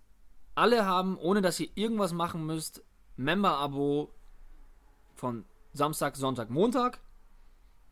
alle 0.56 0.86
haben, 0.86 1.18
ohne 1.18 1.42
dass 1.42 1.60
ihr 1.60 1.70
irgendwas 1.76 2.14
machen 2.14 2.46
müsst, 2.46 2.84
Member-Abo 3.18 4.14
von 5.16 5.46
Samstag, 5.74 6.16
Sonntag, 6.16 6.50
Montag. 6.50 7.00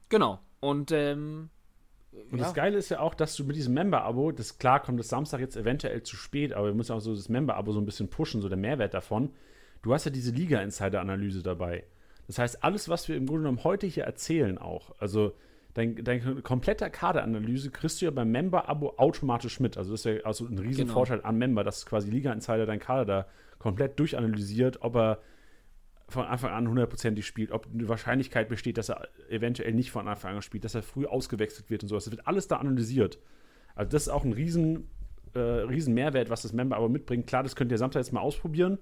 Genau. 0.09 0.39
Und 0.59 0.91
ähm, 0.91 1.49
Und 2.11 2.39
ja. 2.39 2.43
das 2.43 2.53
Geile 2.53 2.77
ist 2.77 2.89
ja 2.89 2.99
auch, 2.99 3.13
dass 3.13 3.35
du 3.35 3.45
mit 3.45 3.55
diesem 3.55 3.73
Member-Abo, 3.73 4.31
das 4.31 4.57
klar 4.57 4.81
kommt 4.81 4.99
das 4.99 5.07
Samstag 5.07 5.39
jetzt 5.39 5.55
eventuell 5.55 6.03
zu 6.03 6.17
spät, 6.17 6.53
aber 6.53 6.67
wir 6.67 6.73
müssen 6.73 6.91
auch 6.91 6.99
so 6.99 7.15
das 7.15 7.29
Member-Abo 7.29 7.71
so 7.71 7.79
ein 7.79 7.85
bisschen 7.85 8.09
pushen, 8.09 8.41
so 8.41 8.49
der 8.49 8.57
Mehrwert 8.57 8.93
davon. 8.93 9.31
Du 9.81 9.93
hast 9.93 10.05
ja 10.05 10.11
diese 10.11 10.31
Liga-Insider-Analyse 10.31 11.41
dabei. 11.41 11.85
Das 12.27 12.37
heißt, 12.37 12.63
alles, 12.63 12.89
was 12.89 13.07
wir 13.07 13.15
im 13.15 13.25
Grunde 13.25 13.43
genommen 13.43 13.63
heute 13.63 13.87
hier 13.87 14.03
erzählen, 14.03 14.57
auch, 14.57 14.91
also 14.99 15.33
dein, 15.73 16.03
dein 16.03 16.43
kompletter 16.43 16.89
Kaderanalyse 16.89 17.71
kriegst 17.71 18.01
du 18.01 18.05
ja 18.05 18.11
beim 18.11 18.31
Member-Abo 18.31 18.95
automatisch 18.97 19.59
mit. 19.59 19.77
Also 19.77 19.91
das 19.91 20.05
ist 20.05 20.05
ja 20.05 20.25
also 20.25 20.45
ein 20.45 20.59
riesen 20.59 20.85
Genau. 20.85 20.93
Vorteil 20.93 21.21
an 21.23 21.37
Member, 21.37 21.63
dass 21.63 21.85
quasi 21.85 22.09
Liga-Insider 22.09 22.65
deinen 22.65 22.79
Kader 22.79 23.05
da 23.05 23.27
komplett 23.57 23.99
durchanalysiert, 23.99 24.81
ob 24.81 24.95
er 24.95 25.19
von 26.11 26.25
Anfang 26.25 26.51
an 26.51 26.67
hundertprozentig 26.67 27.25
spielt, 27.25 27.51
ob 27.51 27.67
eine 27.73 27.87
Wahrscheinlichkeit 27.87 28.49
besteht, 28.49 28.77
dass 28.77 28.89
er 28.89 29.07
eventuell 29.29 29.73
nicht 29.73 29.91
von 29.91 30.07
Anfang 30.07 30.35
an 30.35 30.41
spielt, 30.41 30.63
dass 30.63 30.75
er 30.75 30.83
früh 30.83 31.05
ausgewechselt 31.05 31.69
wird 31.69 31.83
und 31.83 31.89
sowas. 31.89 32.05
Das 32.05 32.11
wird 32.11 32.27
alles 32.27 32.47
da 32.47 32.57
analysiert. 32.57 33.19
Also 33.75 33.91
das 33.91 34.03
ist 34.03 34.09
auch 34.09 34.23
ein 34.23 34.33
riesen, 34.33 34.89
äh, 35.33 35.39
riesen 35.39 35.93
Mehrwert, 35.93 36.29
was 36.29 36.41
das 36.41 36.53
Member 36.53 36.75
aber 36.75 36.89
mitbringt. 36.89 37.27
Klar, 37.27 37.43
das 37.43 37.55
könnt 37.55 37.71
ihr 37.71 37.77
Samstag 37.77 38.01
jetzt 38.01 38.11
mal 38.11 38.21
ausprobieren. 38.21 38.77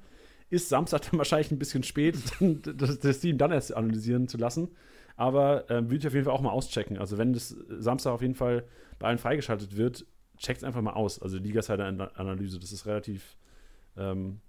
Ist 0.49 0.69
Samstag 0.69 1.01
dann 1.09 1.17
wahrscheinlich 1.17 1.51
ein 1.51 1.59
bisschen 1.59 1.83
spät, 1.83 2.17
das, 2.39 2.99
das 2.99 3.19
Team 3.19 3.37
dann 3.37 3.51
erst 3.51 3.75
analysieren 3.75 4.27
zu 4.27 4.37
lassen. 4.37 4.69
Aber 5.15 5.69
ähm, 5.69 5.85
würde 5.85 5.97
ich 5.97 6.07
auf 6.07 6.13
jeden 6.13 6.25
Fall 6.25 6.33
auch 6.33 6.41
mal 6.41 6.51
auschecken. 6.51 6.97
Also 6.97 7.17
wenn 7.17 7.33
das 7.33 7.49
Samstag 7.49 8.11
auf 8.11 8.21
jeden 8.21 8.35
Fall 8.35 8.63
bei 8.99 9.07
allen 9.07 9.17
freigeschaltet 9.17 9.77
wird, 9.77 10.05
checkt 10.37 10.59
es 10.59 10.63
einfach 10.63 10.81
mal 10.81 10.93
aus. 10.93 11.21
Also 11.21 11.37
Liga-Analyse, 11.37 12.59
das 12.59 12.71
ist 12.71 12.85
relativ 12.85 13.37
ähm, 13.97 14.39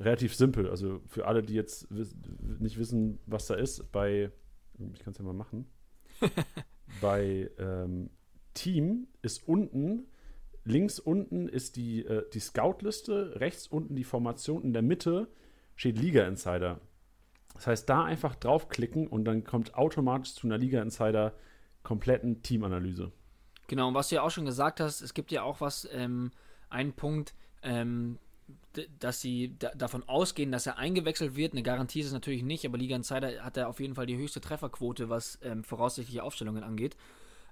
relativ 0.00 0.34
simpel. 0.34 0.68
Also 0.68 1.00
für 1.06 1.26
alle, 1.26 1.42
die 1.42 1.54
jetzt 1.54 1.86
wiss 1.90 2.16
nicht 2.58 2.78
wissen, 2.78 3.20
was 3.26 3.46
da 3.46 3.54
ist, 3.54 3.92
bei, 3.92 4.32
ich 4.92 5.00
kann 5.00 5.12
es 5.12 5.18
ja 5.18 5.24
mal 5.24 5.34
machen, 5.34 5.66
bei 7.00 7.50
ähm, 7.58 8.10
Team 8.54 9.06
ist 9.22 9.46
unten, 9.46 10.06
links 10.64 10.98
unten 10.98 11.48
ist 11.48 11.76
die, 11.76 12.04
äh, 12.04 12.28
die 12.32 12.40
Scout-Liste, 12.40 13.40
rechts 13.40 13.66
unten 13.66 13.94
die 13.94 14.04
Formation, 14.04 14.62
in 14.64 14.72
der 14.72 14.82
Mitte 14.82 15.28
steht 15.76 15.98
Liga-Insider. 15.98 16.80
Das 17.54 17.66
heißt, 17.66 17.88
da 17.88 18.04
einfach 18.04 18.36
draufklicken 18.36 19.06
und 19.06 19.24
dann 19.24 19.44
kommt 19.44 19.74
automatisch 19.74 20.34
zu 20.34 20.46
einer 20.46 20.58
Liga-Insider 20.58 21.34
kompletten 21.82 22.42
Teamanalyse. 22.42 23.12
Genau, 23.66 23.88
und 23.88 23.94
was 23.94 24.08
du 24.08 24.16
ja 24.16 24.22
auch 24.22 24.30
schon 24.30 24.44
gesagt 24.44 24.80
hast, 24.80 25.00
es 25.00 25.14
gibt 25.14 25.30
ja 25.30 25.42
auch 25.42 25.60
was, 25.60 25.88
ähm, 25.92 26.32
einen 26.70 26.92
Punkt, 26.92 27.34
ähm, 27.62 28.18
dass 28.98 29.20
sie 29.20 29.56
da 29.58 29.70
davon 29.74 30.08
ausgehen, 30.08 30.52
dass 30.52 30.66
er 30.66 30.78
eingewechselt 30.78 31.36
wird. 31.36 31.52
Eine 31.52 31.62
Garantie 31.62 32.00
ist 32.00 32.06
es 32.06 32.12
natürlich 32.12 32.42
nicht, 32.42 32.64
aber 32.64 32.78
Liga 32.78 32.96
Insider 32.96 33.42
hat 33.44 33.56
er 33.56 33.68
auf 33.68 33.80
jeden 33.80 33.94
Fall 33.94 34.06
die 34.06 34.16
höchste 34.16 34.40
Trefferquote, 34.40 35.08
was 35.08 35.38
ähm, 35.42 35.64
voraussichtliche 35.64 36.22
Aufstellungen 36.22 36.62
angeht. 36.62 36.96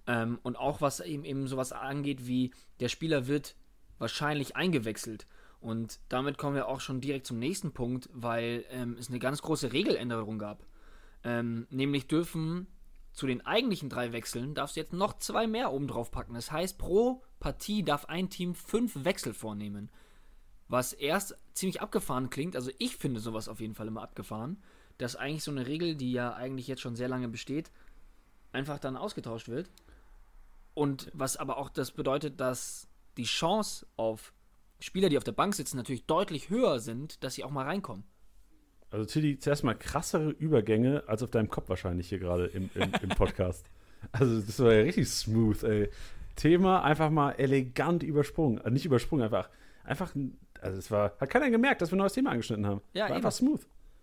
Ähm, 0.06 0.38
und 0.42 0.56
auch 0.56 0.80
was 0.80 1.00
eben, 1.00 1.24
eben 1.24 1.46
sowas 1.48 1.72
angeht, 1.72 2.26
wie 2.26 2.52
der 2.80 2.88
Spieler 2.88 3.26
wird 3.26 3.56
wahrscheinlich 3.98 4.56
eingewechselt. 4.56 5.26
Und 5.60 6.00
damit 6.08 6.38
kommen 6.38 6.54
wir 6.54 6.68
auch 6.68 6.80
schon 6.80 7.00
direkt 7.00 7.26
zum 7.26 7.38
nächsten 7.38 7.72
Punkt, 7.72 8.08
weil 8.12 8.64
ähm, 8.70 8.96
es 8.98 9.08
eine 9.08 9.18
ganz 9.18 9.42
große 9.42 9.72
Regeländerung 9.72 10.38
gab. 10.38 10.64
Ähm, 11.24 11.66
nämlich 11.70 12.06
dürfen 12.06 12.68
zu 13.12 13.26
den 13.26 13.44
eigentlichen 13.44 13.88
drei 13.88 14.12
Wechseln 14.12 14.54
darfst 14.54 14.76
du 14.76 14.80
jetzt 14.80 14.92
noch 14.92 15.18
zwei 15.18 15.48
mehr 15.48 15.72
oben 15.72 15.88
drauf 15.88 16.12
packen. 16.12 16.34
Das 16.34 16.52
heißt, 16.52 16.78
pro 16.78 17.22
Partie 17.40 17.82
darf 17.82 18.04
ein 18.04 18.30
Team 18.30 18.54
fünf 18.54 19.04
Wechsel 19.04 19.34
vornehmen. 19.34 19.90
Was 20.68 20.92
erst 20.92 21.36
ziemlich 21.54 21.80
abgefahren 21.80 22.30
klingt, 22.30 22.54
also 22.54 22.70
ich 22.78 22.96
finde 22.96 23.20
sowas 23.20 23.48
auf 23.48 23.60
jeden 23.60 23.74
Fall 23.74 23.88
immer 23.88 24.02
abgefahren, 24.02 24.62
dass 24.98 25.16
eigentlich 25.16 25.44
so 25.44 25.50
eine 25.50 25.66
Regel, 25.66 25.94
die 25.94 26.12
ja 26.12 26.34
eigentlich 26.34 26.66
jetzt 26.66 26.82
schon 26.82 26.96
sehr 26.96 27.08
lange 27.08 27.28
besteht, 27.28 27.70
einfach 28.52 28.78
dann 28.78 28.96
ausgetauscht 28.96 29.48
wird. 29.48 29.70
Und 30.74 31.10
was 31.14 31.36
aber 31.36 31.56
auch 31.56 31.70
das 31.70 31.90
bedeutet, 31.90 32.40
dass 32.40 32.88
die 33.16 33.24
Chance 33.24 33.86
auf 33.96 34.32
Spieler, 34.80 35.08
die 35.08 35.18
auf 35.18 35.24
der 35.24 35.32
Bank 35.32 35.54
sitzen, 35.54 35.76
natürlich 35.76 36.06
deutlich 36.06 36.50
höher 36.50 36.78
sind, 36.78 37.22
dass 37.24 37.34
sie 37.34 37.44
auch 37.44 37.50
mal 37.50 37.64
reinkommen. 37.64 38.04
Also 38.90 39.04
Tilly, 39.04 39.38
zuerst 39.38 39.64
mal 39.64 39.74
krassere 39.74 40.30
Übergänge 40.30 41.04
als 41.06 41.22
auf 41.22 41.30
deinem 41.30 41.50
Kopf 41.50 41.68
wahrscheinlich 41.68 42.08
hier 42.08 42.18
gerade 42.18 42.46
im, 42.46 42.70
im, 42.74 42.92
im 43.02 43.08
Podcast. 43.10 43.66
also 44.12 44.40
das 44.40 44.58
war 44.60 44.72
ja 44.72 44.82
richtig 44.82 45.08
smooth, 45.08 45.62
ey. 45.64 45.90
Thema 46.36 46.84
einfach 46.84 47.10
mal 47.10 47.32
elegant 47.32 48.02
übersprungen. 48.02 48.58
Also 48.58 48.70
nicht 48.70 48.86
übersprungen, 48.86 49.24
einfach, 49.24 49.50
einfach, 49.82 50.14
also 50.60 50.78
es 50.78 50.90
war, 50.90 51.12
hat 51.18 51.30
keiner 51.30 51.50
gemerkt, 51.50 51.82
dass 51.82 51.90
wir 51.90 51.96
ein 51.96 51.98
neues 51.98 52.12
Thema 52.12 52.30
angeschnitten 52.30 52.66
haben. 52.66 52.80
Ja, 52.92 53.02
war 53.02 53.08
eben. 53.10 53.16
einfach 53.16 53.32
smooth. 53.32 53.60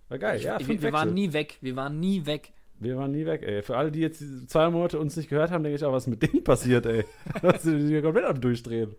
War 0.10 0.20
geil, 0.20 0.42
ja, 0.42 0.60
wir, 0.60 0.82
wir 0.82 0.94
waren 0.94 1.14
nie 1.14 1.34
weg. 1.34 1.58
Wir 1.62 1.76
waren 1.76 2.00
nie 2.00 2.26
weg. 2.26 2.52
Wir 2.80 2.98
waren 2.98 3.12
nie 3.12 3.26
weg, 3.26 3.42
ey. 3.44 3.62
Für 3.64 3.78
alle, 3.78 3.92
die 3.92 4.02
jetzt 4.02 4.22
zwei 4.50 4.70
Monate 4.70 5.00
uns 5.00 5.16
nicht 5.16 5.30
gehört 5.30 5.50
haben, 5.52 5.64
denke 5.64 5.78
ich 5.78 5.84
auch, 5.86 5.94
was 5.94 6.04
ist 6.04 6.10
mit 6.10 6.22
denen 6.22 6.44
passiert, 6.44 6.86
ey. 6.86 7.06
Dass 7.42 7.64
sie 7.64 7.80
sich 7.82 8.04
komplett 8.04 8.26
am 8.26 8.40
Durchdrehen. 8.40 8.96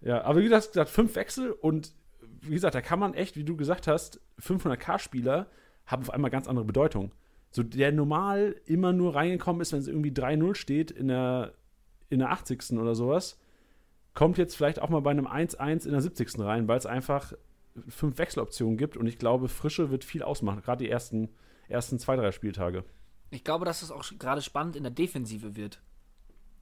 Ja, 0.00 0.22
aber 0.22 0.38
wie 0.38 0.44
gesagt, 0.44 0.68
gesagt, 0.68 0.90
fünf 0.90 1.14
Wechsel 1.16 1.50
und 1.50 1.92
wie 2.42 2.54
gesagt, 2.54 2.74
da 2.74 2.80
kann 2.80 2.98
man 2.98 3.14
echt, 3.14 3.36
wie 3.36 3.44
du 3.44 3.56
gesagt 3.56 3.86
hast, 3.86 4.20
500k-Spieler 4.40 5.48
haben 5.86 6.02
auf 6.02 6.10
einmal 6.10 6.30
ganz 6.30 6.48
andere 6.48 6.64
Bedeutung. 6.64 7.12
So 7.50 7.62
der 7.62 7.92
normal 7.92 8.56
immer 8.64 8.92
nur 8.92 9.14
reingekommen 9.14 9.60
ist, 9.60 9.72
wenn 9.72 9.80
es 9.80 9.88
irgendwie 9.88 10.12
3-0 10.12 10.54
steht 10.54 10.90
in 10.90 11.08
der, 11.08 11.52
in 12.08 12.20
der 12.20 12.30
80. 12.30 12.78
oder 12.78 12.94
sowas, 12.94 13.39
kommt 14.20 14.36
jetzt 14.36 14.54
vielleicht 14.54 14.82
auch 14.82 14.90
mal 14.90 15.00
bei 15.00 15.12
einem 15.12 15.26
1-1 15.26 15.86
in 15.86 15.92
der 15.92 16.02
70. 16.02 16.40
rein, 16.40 16.68
weil 16.68 16.76
es 16.76 16.84
einfach 16.84 17.32
fünf 17.88 18.18
Wechseloptionen 18.18 18.76
gibt 18.76 18.98
und 18.98 19.06
ich 19.06 19.16
glaube, 19.16 19.48
Frische 19.48 19.90
wird 19.90 20.04
viel 20.04 20.22
ausmachen, 20.22 20.60
gerade 20.60 20.84
die 20.84 20.90
ersten, 20.90 21.30
ersten 21.70 21.98
zwei, 21.98 22.16
drei 22.16 22.30
Spieltage. 22.30 22.84
Ich 23.30 23.44
glaube, 23.44 23.64
dass 23.64 23.80
es 23.80 23.90
auch 23.90 24.04
gerade 24.18 24.42
spannend 24.42 24.76
in 24.76 24.82
der 24.82 24.92
Defensive 24.92 25.56
wird. 25.56 25.80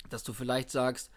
Dass 0.08 0.22
du 0.22 0.32
vielleicht 0.32 0.70
sagst, 0.70 1.10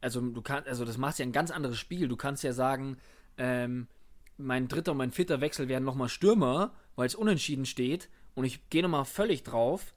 also 0.00 0.20
du 0.20 0.40
kannst, 0.40 0.68
also 0.68 0.84
das 0.84 0.98
macht 0.98 1.18
ja 1.18 1.26
ein 1.26 1.32
ganz 1.32 1.50
anderes 1.50 1.78
Spiel. 1.78 2.06
Du 2.06 2.16
kannst 2.16 2.44
ja 2.44 2.52
sagen, 2.52 2.98
ähm, 3.36 3.88
mein 4.36 4.68
dritter 4.68 4.92
und 4.92 4.98
mein 4.98 5.10
vierter 5.10 5.40
Wechsel 5.40 5.66
werden 5.66 5.82
nochmal 5.82 6.08
Stürmer, 6.08 6.74
weil 6.94 7.08
es 7.08 7.16
unentschieden 7.16 7.66
steht 7.66 8.08
und 8.36 8.44
ich 8.44 8.70
gehe 8.70 8.84
nochmal 8.84 9.04
völlig 9.04 9.42
drauf. 9.42 9.96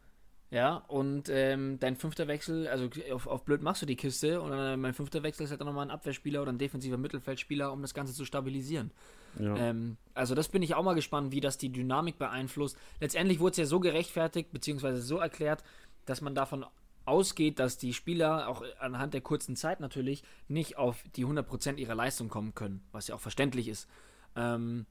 Ja, 0.51 0.83
und 0.89 1.29
ähm, 1.29 1.79
dein 1.79 1.95
fünfter 1.95 2.27
Wechsel, 2.27 2.67
also 2.67 2.89
auf, 3.13 3.25
auf 3.25 3.45
blöd 3.45 3.61
machst 3.61 3.81
du 3.81 3.85
die 3.85 3.95
Kiste 3.95 4.41
und 4.41 4.51
dann, 4.51 4.81
mein 4.81 4.93
fünfter 4.93 5.23
Wechsel 5.23 5.43
ist 5.43 5.49
halt 5.49 5.61
dann 5.61 5.67
nochmal 5.67 5.85
ein 5.85 5.91
Abwehrspieler 5.91 6.41
oder 6.41 6.51
ein 6.51 6.57
defensiver 6.57 6.97
Mittelfeldspieler, 6.97 7.71
um 7.71 7.81
das 7.81 7.93
Ganze 7.93 8.13
zu 8.13 8.25
stabilisieren. 8.25 8.91
Ja. 9.39 9.55
Ähm, 9.55 9.95
also 10.13 10.35
das 10.35 10.49
bin 10.49 10.61
ich 10.61 10.75
auch 10.75 10.83
mal 10.83 10.93
gespannt, 10.93 11.31
wie 11.31 11.39
das 11.39 11.57
die 11.57 11.71
Dynamik 11.71 12.17
beeinflusst. 12.17 12.77
Letztendlich 12.99 13.39
wurde 13.39 13.51
es 13.51 13.57
ja 13.57 13.65
so 13.65 13.79
gerechtfertigt, 13.79 14.51
beziehungsweise 14.51 15.01
so 15.01 15.19
erklärt, 15.19 15.63
dass 16.05 16.19
man 16.19 16.35
davon 16.35 16.65
ausgeht, 17.05 17.57
dass 17.57 17.77
die 17.77 17.93
Spieler 17.93 18.49
auch 18.49 18.61
anhand 18.79 19.13
der 19.13 19.21
kurzen 19.21 19.55
Zeit 19.55 19.79
natürlich 19.79 20.21
nicht 20.49 20.77
auf 20.77 21.01
die 21.15 21.25
100% 21.25 21.77
ihrer 21.77 21.95
Leistung 21.95 22.27
kommen 22.27 22.53
können, 22.55 22.83
was 22.91 23.07
ja 23.07 23.15
auch 23.15 23.21
verständlich 23.21 23.69
ist. 23.69 23.87
Ähm, 24.35 24.85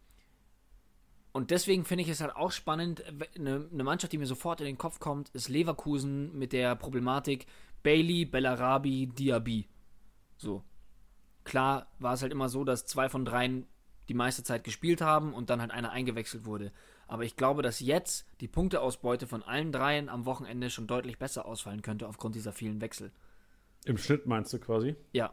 und 1.32 1.50
deswegen 1.50 1.84
finde 1.84 2.02
ich 2.02 2.10
es 2.10 2.20
halt 2.20 2.34
auch 2.34 2.50
spannend, 2.50 3.04
eine, 3.37 3.68
eine, 3.72 3.84
Mannschaft, 3.84 4.12
die 4.12 4.18
mir 4.18 4.26
sofort 4.26 4.60
in 4.60 4.66
den 4.66 4.78
Kopf 4.78 4.99
kommt, 4.99 5.28
ist 5.30 5.49
Leverkusen 5.49 6.37
mit 6.37 6.52
der 6.52 6.75
Problematik 6.75 7.46
Bailey, 7.82 8.25
Bellarabi, 8.25 9.06
Diaby. 9.06 9.68
So. 10.37 10.64
Klar 11.44 11.87
war 11.99 12.14
es 12.14 12.22
halt 12.22 12.32
immer 12.32 12.49
so, 12.49 12.64
dass 12.64 12.87
zwei 12.87 13.08
von 13.08 13.25
dreien 13.25 13.66
die 14.08 14.14
meiste 14.14 14.42
Zeit 14.42 14.64
gespielt 14.64 15.00
haben 15.00 15.32
und 15.32 15.50
dann 15.50 15.60
halt 15.60 15.70
einer 15.70 15.92
eingewechselt 15.92 16.44
wurde. 16.44 16.72
Aber 17.06 17.25
ich 17.25 17.37
glaube, 17.37 17.62
dass 17.62 17.80
jetzt 17.80 18.26
die 18.40 18.49
Punkteausbeute 18.49 19.26
von 19.26 19.42
allen 19.42 19.72
dreien 19.72 20.08
am 20.08 20.26
Wochenende 20.26 20.68
schon 20.68 20.87
deutlich 20.87 21.18
besser 21.18 21.46
ausfallen 21.46 21.82
könnte 21.82 22.08
aufgrund 22.08 22.34
dieser 22.34 22.52
vielen 22.52 22.80
Wechsel. 22.80 23.12
Im 23.84 23.99
Schnitt 23.99 24.26
meinst 24.26 24.52
du 24.52 24.58
quasi? 24.58 24.96
Ja. 25.12 25.32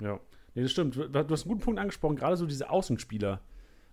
Ja. 0.00 0.20
Nee, 0.54 0.62
das 0.62 0.72
stimmt. 0.72 0.96
Du 0.96 1.12
hast 1.12 1.16
einen 1.16 1.48
guten 1.48 1.60
Punkt 1.60 1.80
angesprochen, 1.80 2.16
gerade 2.16 2.36
so 2.36 2.46
diese 2.46 2.70
Außenspieler. 2.70 3.40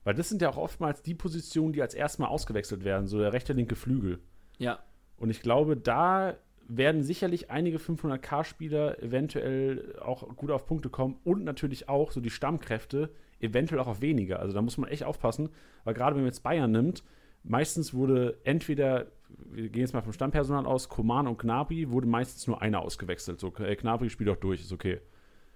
Weil 0.05 0.13
das 0.13 0.29
sind 0.29 0.41
ja 0.41 0.49
auch 0.49 0.57
oftmals 0.57 1.01
die 1.01 1.15
Positionen, 1.15 1.73
die 1.73 1.81
als 1.81 1.93
erstes 1.93 2.19
Mal 2.19 2.27
ausgewechselt 2.27 2.85
werden, 2.85 3.07
so 3.07 3.19
der 3.19 3.33
rechte, 3.33 3.51
linke 3.51 3.75
Flügel. 3.75 4.19
Ja. 4.57 4.79
Und 5.17 5.31
ich 5.31 5.41
glaube, 5.41 5.75
da 5.75 6.35
werden 6.67 7.03
sicherlich 7.03 7.51
einige 7.51 7.79
500k-Spieler 7.79 9.01
eventuell 9.01 9.97
auch 9.99 10.35
gut 10.35 10.51
auf 10.51 10.65
Punkte 10.67 10.89
kommen 10.89 11.17
und 11.23 11.43
natürlich 11.43 11.89
auch 11.89 12.11
so 12.11 12.21
die 12.21 12.29
Stammkräfte 12.29 13.09
eventuell 13.39 13.81
auch 13.81 13.87
auf 13.87 14.01
weniger. 14.01 14.39
Also 14.39 14.53
da 14.53 14.61
muss 14.61 14.77
man 14.77 14.89
echt 14.89 15.03
aufpassen, 15.03 15.49
weil 15.83 15.95
gerade 15.95 16.15
wenn 16.15 16.23
man 16.23 16.31
jetzt 16.31 16.43
Bayern 16.43 16.71
nimmt, 16.71 17.03
meistens 17.43 17.93
wurde 17.93 18.37
entweder, 18.43 19.07
wir 19.51 19.69
gehen 19.69 19.81
jetzt 19.81 19.93
mal 19.93 20.01
vom 20.01 20.13
Stammpersonal 20.13 20.67
aus, 20.67 20.87
Koman 20.87 21.27
und 21.27 21.39
Gnabry, 21.39 21.89
wurde 21.89 22.07
meistens 22.07 22.45
nur 22.45 22.61
einer 22.61 22.81
ausgewechselt. 22.81 23.39
So, 23.39 23.53
äh, 23.57 23.75
Gnabry 23.75 24.09
spielt 24.09 24.29
doch 24.29 24.37
durch, 24.37 24.61
ist 24.61 24.71
okay. 24.71 24.99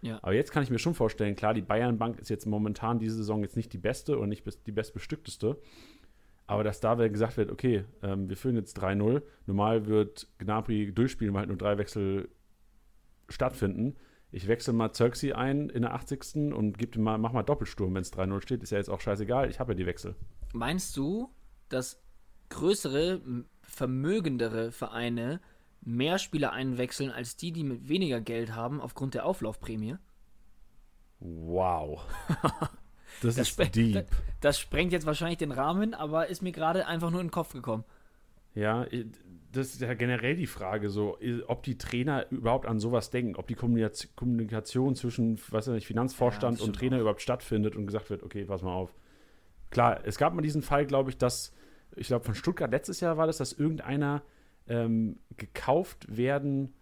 Ja. 0.01 0.20
Aber 0.22 0.34
jetzt 0.34 0.51
kann 0.51 0.63
ich 0.63 0.70
mir 0.70 0.79
schon 0.79 0.94
vorstellen, 0.94 1.36
klar, 1.36 1.53
die 1.53 1.62
Bayern-Bank 1.62 2.20
ist 2.20 2.29
jetzt 2.29 2.46
momentan 2.46 3.00
diese 3.00 3.15
Saison 3.15 3.41
jetzt 3.41 3.58
nicht 3.58 3.74
die 3.74 3.77
beste 3.77 4.18
oder 4.18 4.27
nicht 4.27 4.46
die 4.65 4.72
bestbestückteste. 4.72 5.58
Aber 6.48 6.63
dass 6.63 6.79
da 6.79 6.96
gesagt 6.96 7.38
wird, 7.38 7.51
okay, 7.51 7.86
ähm, 8.01 8.27
wir 8.27 8.36
führen 8.36 8.56
jetzt 8.56 8.79
3-0, 8.82 9.22
normal 9.46 9.86
wird 9.86 10.27
Gnabry 10.39 10.91
durchspielen, 10.91 11.34
weil 11.34 11.41
halt 11.41 11.50
nur 11.50 11.58
drei 11.58 11.77
Wechsel 11.77 12.29
stattfinden. 13.27 13.98
Ich 14.32 14.48
wechsle 14.48 14.74
mal 14.74 14.91
Zirksi 14.91 15.34
ein 15.34 15.70
in 15.70 15.84
der 15.84 15.94
80. 15.94 16.53
und 16.53 16.77
gib 16.77 16.96
mal, 16.98 17.18
mach 17.18 17.34
mal 17.34 17.44
Doppelsturm, 17.44 17.94
wenn 17.94 18.01
es 18.01 18.13
3-0 18.13 18.41
steht. 18.41 18.63
Ist 18.63 18.72
ja 18.72 18.77
jetzt 18.77 18.89
auch 18.89 19.01
scheißegal, 19.01 19.50
ich 19.50 19.60
habe 19.60 19.74
ja 19.74 19.77
die 19.77 19.86
Wechsel. 19.86 20.15
Meinst 20.53 20.98
du, 20.98 21.29
dass 21.68 22.01
größere, 22.50 23.22
vermögendere 23.62 24.72
Vereine 24.72 25.41
mehr 25.81 26.17
Spieler 26.17 26.51
einwechseln 26.51 27.12
als 27.12 27.36
die, 27.36 27.51
die 27.51 27.63
mit 27.63 27.88
weniger 27.88 28.21
Geld 28.21 28.55
haben, 28.55 28.81
aufgrund 28.81 29.13
der 29.13 29.25
Auflaufprämie. 29.25 29.95
Wow. 31.19 32.01
das, 33.21 33.36
das 33.36 33.50
ist 33.50 33.75
deep. 33.75 33.93
Das, 33.93 34.05
das, 34.41 34.59
sprengt 34.59 34.93
jetzt 34.93 35.05
wahrscheinlich 35.05 35.38
den 35.38 35.51
Rahmen, 35.51 35.93
aber 35.93 36.27
ist 36.27 36.41
mir 36.41 36.51
gerade 36.51 36.88
einfach 36.88 37.12
nur 37.12 37.21
in 37.21 37.27
den 37.27 37.31
Kopf 37.31 37.53
gekommen. 37.53 37.83
Ja, 38.55 38.86
das 39.51 39.74
ist 39.74 39.81
ja 39.81 39.93
generell 39.93 40.36
die 40.36 40.48
Frage, 40.48 40.89
so, 40.89 41.17
ob 41.48 41.63
die 41.63 41.77
Trainer 41.77 42.25
überhaupt 42.31 42.65
an 42.65 42.79
sowas 42.79 43.09
denken, 43.09 43.36
ob 43.36 43.48
die 43.48 43.55
Kommunikation 43.55 44.95
zwischen, 44.95 45.39
weiß 45.50 45.69
ich, 45.69 45.88
Finanzvorstand 45.88 46.59
ja, 46.59 46.65
und 46.65 46.75
Trainer 46.75 46.98
auch. 46.98 47.01
überhaupt 47.01 47.21
stattfindet 47.21 47.75
und 47.75 47.86
gesagt 47.86 48.09
wird, 48.09 48.24
okay, 48.24 48.45
pass 48.45 48.62
mal 48.62 48.74
auf. 48.74 48.93
Klar, 49.69 50.01
es 50.03 50.17
gab 50.17 50.33
mal 50.33 50.41
diesen 50.41 50.62
Fall, 50.62 50.86
glaube 50.86 51.12
ich, 51.12 51.17
dass, 51.17 51.53
ich 51.95 52.07
glaube, 52.07 52.25
von 52.25 52.36
Stuttgart 52.36 52.71
letztes 52.71 53.00
Jahr 53.00 53.17
war 53.17 53.27
das, 53.27 53.38
dass 53.38 53.53
irgendeiner 53.53 54.24
ähm, 54.70 55.20
gekauft 55.38 56.06
werden 56.16 56.74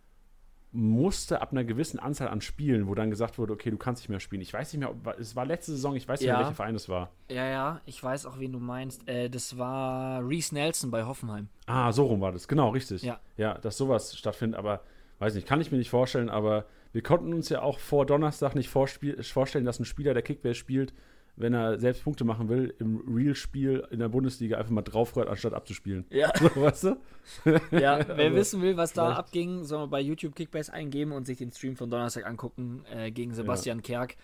musste 0.71 1.41
ab 1.41 1.51
einer 1.51 1.63
gewissen 1.63 1.97
Anzahl 1.97 2.27
an 2.27 2.41
Spielen, 2.41 2.87
wo 2.87 2.93
dann 2.93 3.09
gesagt 3.09 3.37
wurde, 3.37 3.53
okay, 3.53 3.71
du 3.71 3.77
kannst 3.77 4.03
nicht 4.03 4.09
mehr 4.09 4.19
spielen. 4.19 4.41
Ich 4.41 4.53
weiß 4.53 4.73
nicht 4.73 4.79
mehr, 4.79 4.91
ob, 4.91 5.17
es 5.19 5.35
war 5.35 5.45
letzte 5.45 5.71
Saison, 5.71 5.95
ich 5.95 6.07
weiß 6.07 6.19
nicht 6.19 6.27
ja. 6.27 6.33
mehr, 6.33 6.45
welcher 6.45 6.55
Verein 6.55 6.75
es 6.75 6.89
war. 6.89 7.09
Ja, 7.31 7.45
ja, 7.45 7.81
ich 7.85 8.03
weiß 8.03 8.25
auch, 8.25 8.37
wen 8.37 8.51
du 8.51 8.59
meinst. 8.59 9.07
Äh, 9.07 9.29
das 9.29 9.57
war 9.57 10.27
Reese 10.27 10.53
Nelson 10.53 10.91
bei 10.91 11.05
Hoffenheim. 11.05 11.47
Ah, 11.65 11.91
so 11.91 12.05
rum 12.05 12.21
war 12.21 12.31
das, 12.31 12.47
genau, 12.47 12.69
richtig. 12.69 13.01
Ja. 13.01 13.19
Ja, 13.37 13.57
dass 13.57 13.77
sowas 13.77 14.15
stattfindet, 14.17 14.59
aber 14.59 14.81
weiß 15.19 15.35
nicht, 15.35 15.47
kann 15.47 15.61
ich 15.61 15.71
mir 15.71 15.77
nicht 15.77 15.89
vorstellen, 15.89 16.29
aber 16.29 16.65
wir 16.91 17.01
konnten 17.01 17.33
uns 17.33 17.49
ja 17.49 17.61
auch 17.61 17.79
vor 17.79 18.05
Donnerstag 18.05 18.53
nicht 18.53 18.69
vorstellen, 18.69 19.65
dass 19.65 19.79
ein 19.79 19.85
Spieler, 19.85 20.13
der 20.13 20.23
Kickbase 20.23 20.55
spielt, 20.55 20.93
wenn 21.37 21.53
er 21.53 21.79
selbst 21.79 22.03
Punkte 22.03 22.25
machen 22.25 22.49
will, 22.49 22.73
im 22.79 23.01
Real-Spiel 23.07 23.87
in 23.91 23.99
der 23.99 24.09
Bundesliga 24.09 24.57
einfach 24.57 24.71
mal 24.71 24.81
draufrollt, 24.81 25.29
anstatt 25.29 25.53
abzuspielen. 25.53 26.05
Ja. 26.09 26.33
So, 26.39 26.61
weißt 26.61 26.83
du? 26.83 26.97
Ja, 27.71 27.99
wer 28.07 28.17
also, 28.17 28.35
wissen 28.35 28.61
will, 28.61 28.75
was 28.75 28.93
da 28.93 29.05
vielleicht. 29.05 29.19
abging, 29.19 29.63
soll 29.63 29.79
man 29.79 29.89
bei 29.89 30.01
YouTube 30.01 30.35
Kickbase 30.35 30.73
eingeben 30.73 31.11
und 31.11 31.25
sich 31.25 31.37
den 31.37 31.51
Stream 31.51 31.75
von 31.75 31.89
Donnerstag 31.89 32.25
angucken 32.25 32.83
äh, 32.91 33.11
gegen 33.11 33.33
Sebastian 33.33 33.77
ja. 33.79 33.83
Kerk, 33.83 34.15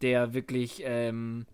der 0.00 0.32
wirklich 0.32 0.82
ähm, 0.84 1.46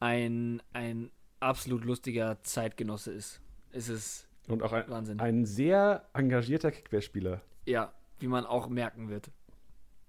ein, 0.00 0.62
ein 0.72 1.10
absolut 1.40 1.84
lustiger 1.84 2.42
Zeitgenosse 2.42 3.12
ist. 3.12 3.40
Es 3.72 3.88
ist 3.88 4.28
und 4.48 4.62
auch 4.62 4.72
ein, 4.72 4.84
Wahnsinn. 4.88 5.18
ein 5.18 5.46
sehr 5.46 6.04
engagierter 6.12 6.70
Kickbase-Spieler. 6.70 7.40
Ja, 7.66 7.92
wie 8.20 8.28
man 8.28 8.46
auch 8.46 8.68
merken 8.68 9.08
wird. 9.08 9.30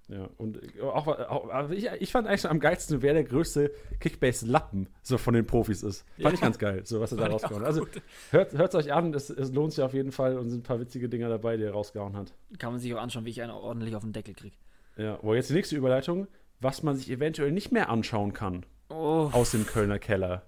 Ja, 0.07 0.29
und 0.37 0.59
auch, 0.81 1.07
auch 1.07 1.69
ich, 1.71 1.89
ich 1.99 2.11
fand 2.11 2.27
eigentlich 2.27 2.47
am 2.47 2.59
geilsten, 2.59 3.01
wer 3.01 3.13
der 3.13 3.23
größte 3.23 3.71
Kickbase-Lappen 3.99 4.87
so 5.01 5.17
von 5.17 5.33
den 5.33 5.47
Profis 5.47 5.81
ist. 5.81 6.05
Fand 6.21 6.23
ja. 6.25 6.33
ich 6.33 6.41
ganz 6.41 6.59
geil, 6.59 6.81
so 6.85 7.01
was 7.01 7.11
er 7.11 7.17
da 7.17 7.27
rausgehauen 7.27 7.61
hat. 7.61 7.67
Also 7.67 7.87
hört 8.31 8.53
es 8.53 8.75
euch 8.75 8.93
an, 8.93 9.13
es, 9.13 9.29
es, 9.31 9.51
lohnt 9.51 9.73
sich 9.73 9.83
auf 9.83 9.93
jeden 9.93 10.11
Fall 10.11 10.37
und 10.37 10.49
sind 10.49 10.59
ein 10.59 10.63
paar 10.63 10.79
witzige 10.79 11.09
Dinger 11.09 11.29
dabei, 11.29 11.57
die 11.57 11.63
er 11.63 11.71
rausgehauen 11.71 12.15
hat. 12.15 12.33
Kann 12.59 12.71
man 12.71 12.79
sich 12.79 12.93
auch 12.93 13.01
anschauen, 13.01 13.25
wie 13.25 13.31
ich 13.31 13.41
einen 13.41 13.51
ordentlich 13.51 13.95
auf 13.95 14.03
den 14.03 14.13
Deckel 14.13 14.35
kriege. 14.35 14.55
Ja, 14.97 15.17
wo 15.23 15.33
jetzt 15.33 15.49
die 15.49 15.55
nächste 15.55 15.75
Überleitung, 15.75 16.27
was 16.59 16.83
man 16.83 16.95
sich 16.95 17.09
eventuell 17.09 17.51
nicht 17.51 17.71
mehr 17.71 17.89
anschauen 17.89 18.33
kann 18.33 18.65
oh. 18.89 19.29
aus 19.31 19.51
dem 19.51 19.65
Kölner 19.65 19.99
Keller 19.99 20.43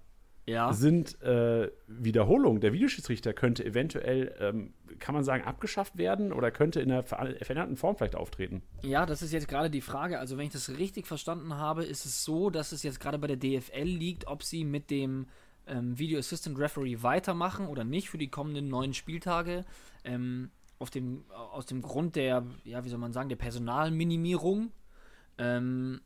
ja. 0.47 0.73
sind 0.73 1.21
äh, 1.21 1.69
Wiederholungen. 1.87 2.61
Der 2.61 2.73
Videoschiedsrichter 2.73 3.33
könnte 3.33 3.65
eventuell, 3.65 4.33
ähm, 4.39 4.73
kann 4.99 5.13
man 5.13 5.23
sagen, 5.23 5.43
abgeschafft 5.43 5.97
werden 5.97 6.31
oder 6.31 6.51
könnte 6.51 6.79
in 6.79 6.91
einer 6.91 7.03
veränderten 7.03 7.75
Form 7.75 7.97
vielleicht 7.97 8.15
auftreten. 8.15 8.63
Ja, 8.81 9.05
das 9.05 9.21
ist 9.21 9.33
jetzt 9.33 9.47
gerade 9.47 9.69
die 9.69 9.81
Frage. 9.81 10.19
Also, 10.19 10.37
wenn 10.37 10.47
ich 10.47 10.53
das 10.53 10.69
richtig 10.77 11.05
verstanden 11.05 11.55
habe, 11.55 11.83
ist 11.83 12.05
es 12.05 12.23
so, 12.23 12.49
dass 12.49 12.71
es 12.71 12.83
jetzt 12.83 12.99
gerade 12.99 13.19
bei 13.19 13.27
der 13.27 13.37
DFL 13.37 13.83
liegt, 13.83 14.27
ob 14.27 14.43
sie 14.43 14.63
mit 14.63 14.89
dem 14.89 15.27
ähm, 15.67 15.99
Video 15.99 16.17
Assistant 16.17 16.57
Referee 16.57 17.01
weitermachen 17.01 17.67
oder 17.67 17.83
nicht 17.83 18.09
für 18.09 18.17
die 18.17 18.29
kommenden 18.29 18.69
neun 18.69 18.93
Spieltage. 18.93 19.65
Ähm, 20.03 20.51
auf 20.79 20.89
dem, 20.89 21.25
aus 21.31 21.65
dem 21.65 21.81
Grund 21.81 22.15
der, 22.15 22.45
ja, 22.63 22.85
wie 22.85 22.89
soll 22.89 22.99
man 22.99 23.11
sagen, 23.11 23.29
der 23.29 23.35
Personalminimierung. 23.35 24.71
Ähm, 25.39 26.01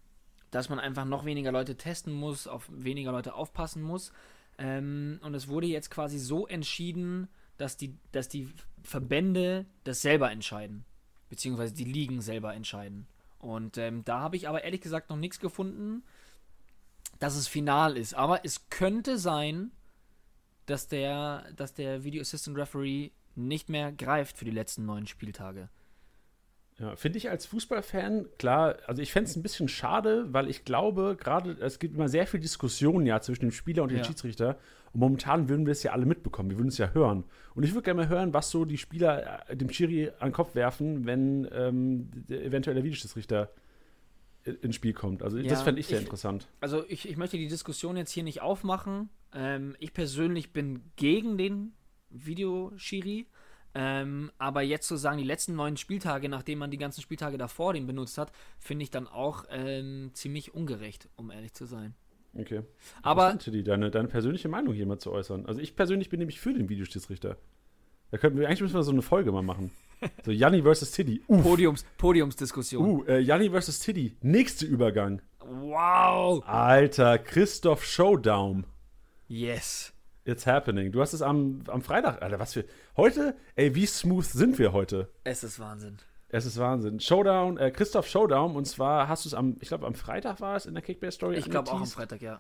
dass 0.52 0.70
man 0.70 0.80
einfach 0.80 1.06
noch 1.06 1.26
weniger 1.26 1.52
Leute 1.52 1.78
testen 1.78 2.14
muss, 2.14 2.48
auf 2.48 2.70
weniger 2.72 3.12
Leute 3.12 3.34
aufpassen 3.34 3.82
muss. 3.82 4.12
Ähm, 4.58 5.20
und 5.24 5.34
es 5.34 5.48
wurde 5.48 5.68
jetzt 5.68 5.90
quasi 5.90 6.20
so 6.20 6.46
entschieden, 6.46 7.28
dass 7.58 7.78
die, 7.78 7.98
dass 8.12 8.28
die 8.28 8.50
Verbände 8.84 9.66
das 9.84 10.02
selber 10.02 10.30
entscheiden. 10.32 10.86
Beziehungsweise 11.30 11.74
die 11.74 11.86
Ligen 11.86 12.22
selber 12.22 12.54
entscheiden. 12.54 13.08
Und 13.40 13.78
ähm, 13.78 14.04
da 14.04 14.20
habe 14.20 14.36
ich 14.36 14.48
aber 14.48 14.64
ehrlich 14.64 14.82
gesagt 14.82 15.10
noch 15.10 15.18
nichts 15.18 15.40
gefunden, 15.40 16.04
dass 17.20 17.36
es 17.36 17.48
final 17.48 17.98
ist. 17.98 18.14
Aber 18.14 18.46
es 18.46 18.70
könnte 18.70 19.18
sein, 19.18 19.72
dass 20.66 20.88
der, 20.88 21.52
dass 21.56 21.74
der 21.74 22.04
Video 22.04 22.22
Assistant 22.22 22.58
Referee 22.58 23.12
nicht 23.36 23.70
mehr 23.70 23.92
greift 23.92 24.38
für 24.38 24.46
die 24.46 24.52
letzten 24.52 24.86
neun 24.86 25.08
Spieltage. 25.08 25.70
Ja, 26.82 26.96
finde 26.96 27.20
ich 27.20 27.30
als 27.30 27.46
Fußballfan, 27.46 28.26
klar, 28.40 28.78
also 28.88 29.02
ich 29.04 29.12
fände 29.12 29.30
es 29.30 29.36
ein 29.36 29.44
bisschen 29.44 29.68
schade, 29.68 30.26
weil 30.34 30.50
ich 30.50 30.66
glaube, 30.66 31.16
gerade 31.20 31.52
es 31.62 31.78
gibt 31.78 31.94
immer 31.96 32.10
sehr 32.10 32.26
viel 32.26 32.40
Diskussion 32.40 33.06
ja 33.06 33.22
zwischen 33.22 33.42
dem 33.42 33.52
Spieler 33.52 33.84
und 33.84 33.90
dem 33.90 34.00
ja. 34.00 34.04
Schiedsrichter. 34.04 34.58
Und 34.92 35.00
momentan 35.00 35.48
würden 35.48 35.66
wir 35.68 35.74
es 35.74 35.84
ja 35.84 35.92
alle 35.92 36.06
mitbekommen, 36.08 36.50
wir 36.50 36.58
würden 36.58 36.70
es 36.70 36.80
ja 36.80 36.90
hören. 36.94 37.24
Und 37.54 37.64
ich 37.64 37.74
würde 37.74 37.84
gerne 37.84 38.02
mal 38.02 38.10
hören, 38.10 38.34
was 38.34 38.50
so 38.50 38.66
die 38.66 38.78
Spieler 38.80 39.48
äh, 39.50 39.56
dem 39.56 39.70
Schiri 39.70 40.10
an 40.20 40.30
den 40.30 40.34
Kopf 40.34 40.56
werfen, 40.56 41.06
wenn 41.06 41.48
ähm, 41.54 42.10
der 42.28 42.44
eventuell 42.44 42.74
der 42.74 42.84
Videoschiedsrichter 42.84 43.52
ins 44.44 44.76
Spiel 44.76 44.94
kommt. 44.94 45.22
Also 45.22 45.38
Ja, 45.38 45.50
das 45.50 45.62
fände 45.62 45.80
ich 45.80 45.86
sehr 45.88 46.00
ich- 46.00 46.06
interessant. 46.06 46.48
Also 46.62 46.84
ich, 46.90 47.08
ich 47.08 47.16
möchte 47.16 47.38
die 47.38 47.48
Diskussion 47.48 47.96
jetzt 47.96 48.12
hier 48.12 48.24
nicht 48.24 48.42
aufmachen. 48.42 49.10
Ähm, 49.36 49.76
ich 49.78 49.94
persönlich 49.94 50.52
bin 50.52 50.82
gegen 50.96 51.38
den 51.38 51.74
Videoschiri. 52.10 53.28
Ähm, 53.74 54.32
aber 54.38 54.62
jetzt 54.62 54.88
zu 54.88 54.98
sagen, 54.98 55.18
die 55.18 55.24
letzten 55.24 55.56
neun 55.56 55.78
Spieltage, 55.78 56.28
nachdem 56.30 56.60
man 56.60 56.72
die 56.72 56.78
ganzen 56.78 57.02
Spieltage 57.02 57.38
davor 57.38 57.74
den 57.74 57.88
benutzt 57.88 58.18
hat, 58.18 58.32
finde 58.60 58.84
ich 58.84 58.92
dann 58.92 59.08
auch 59.08 59.46
ähm, 59.50 60.12
ziemlich 60.14 60.54
ungerecht, 60.54 61.10
um 61.16 61.32
ehrlich 61.32 61.54
zu 61.54 61.66
sein. 61.66 61.96
Okay. 62.38 62.62
Aber 63.02 63.38
Tiddy, 63.38 63.64
deine, 63.64 63.92
deine 63.92 64.08
persönliche 64.08 64.50
Meinung 64.50 64.74
hier 64.74 64.86
mal 64.86 65.00
zu 65.00 65.12
äußern. 65.12 65.46
Also 65.46 65.60
ich 65.60 65.76
persönlich 65.76 66.10
bin 66.10 66.20
nämlich 66.20 66.40
für 66.40 66.54
den 66.54 66.70
Videoschiedsrichter. 66.70 67.38
Da 68.12 68.18
könnten 68.18 68.40
wir, 68.40 68.48
eigentlich 68.48 68.62
müssen 68.62 68.76
wir 68.76 68.84
so 68.84 68.92
eine 68.92 69.02
Folge 69.02 69.32
mal 69.32 69.44
machen. 69.44 69.72
So 70.26 70.32
Janni 70.32 70.64
versus 70.64 70.90
Tiddy. 70.90 71.22
Uh, 71.28 71.44
Podiums, 71.44 71.86
Podiumsdiskussion. 72.00 72.84
uh 72.84 73.04
äh, 73.04 73.20
Janni 73.20 73.52
versus 73.52 73.78
Tiddy. 73.78 74.18
Nächster 74.22 74.66
Übergang. 74.66 75.22
Wow! 75.46 76.44
Alter, 76.48 77.20
Christoph 77.20 77.86
Showdown. 77.86 78.66
Yes. 79.28 79.94
It's 80.24 80.46
happening. 80.46 80.92
Du 80.92 81.02
hast 81.02 81.14
es 81.14 81.22
am, 81.22 81.62
am 81.68 81.82
Freitag. 81.82 82.22
Alter, 82.22 82.40
was 82.40 82.54
für. 82.54 82.66
Heute, 82.96 83.36
ey, 83.56 83.74
wie 83.74 83.86
smooth 83.86 84.26
sind 84.26 84.60
wir 84.60 84.72
heute? 84.72 85.12
Es 85.24 85.44
ist 85.44 85.60
Wahnsinn. 85.60 85.98
Es 86.30 86.46
ist 86.46 86.58
Wahnsinn. 86.58 87.00
Showdown, 87.00 87.58
äh, 87.58 87.72
Christoph 87.72 88.08
Showdown. 88.08 88.56
Und 88.56 88.66
zwar 88.66 89.08
hast 89.08 89.26
du 89.26 89.30
es 89.30 89.34
am, 89.34 89.58
ich 89.60 89.68
glaube, 89.68 89.86
am 89.86 89.96
Freitag 89.96 90.40
war 90.40 90.56
es 90.56 90.66
in 90.66 90.74
der 90.74 90.84
Kickbase-Story. 90.84 91.38
Ich 91.38 91.50
glaube 91.50 91.72
auch 91.72 91.82
am. 91.82 91.88
Freitag, 91.88 92.22
ja. 92.22 92.40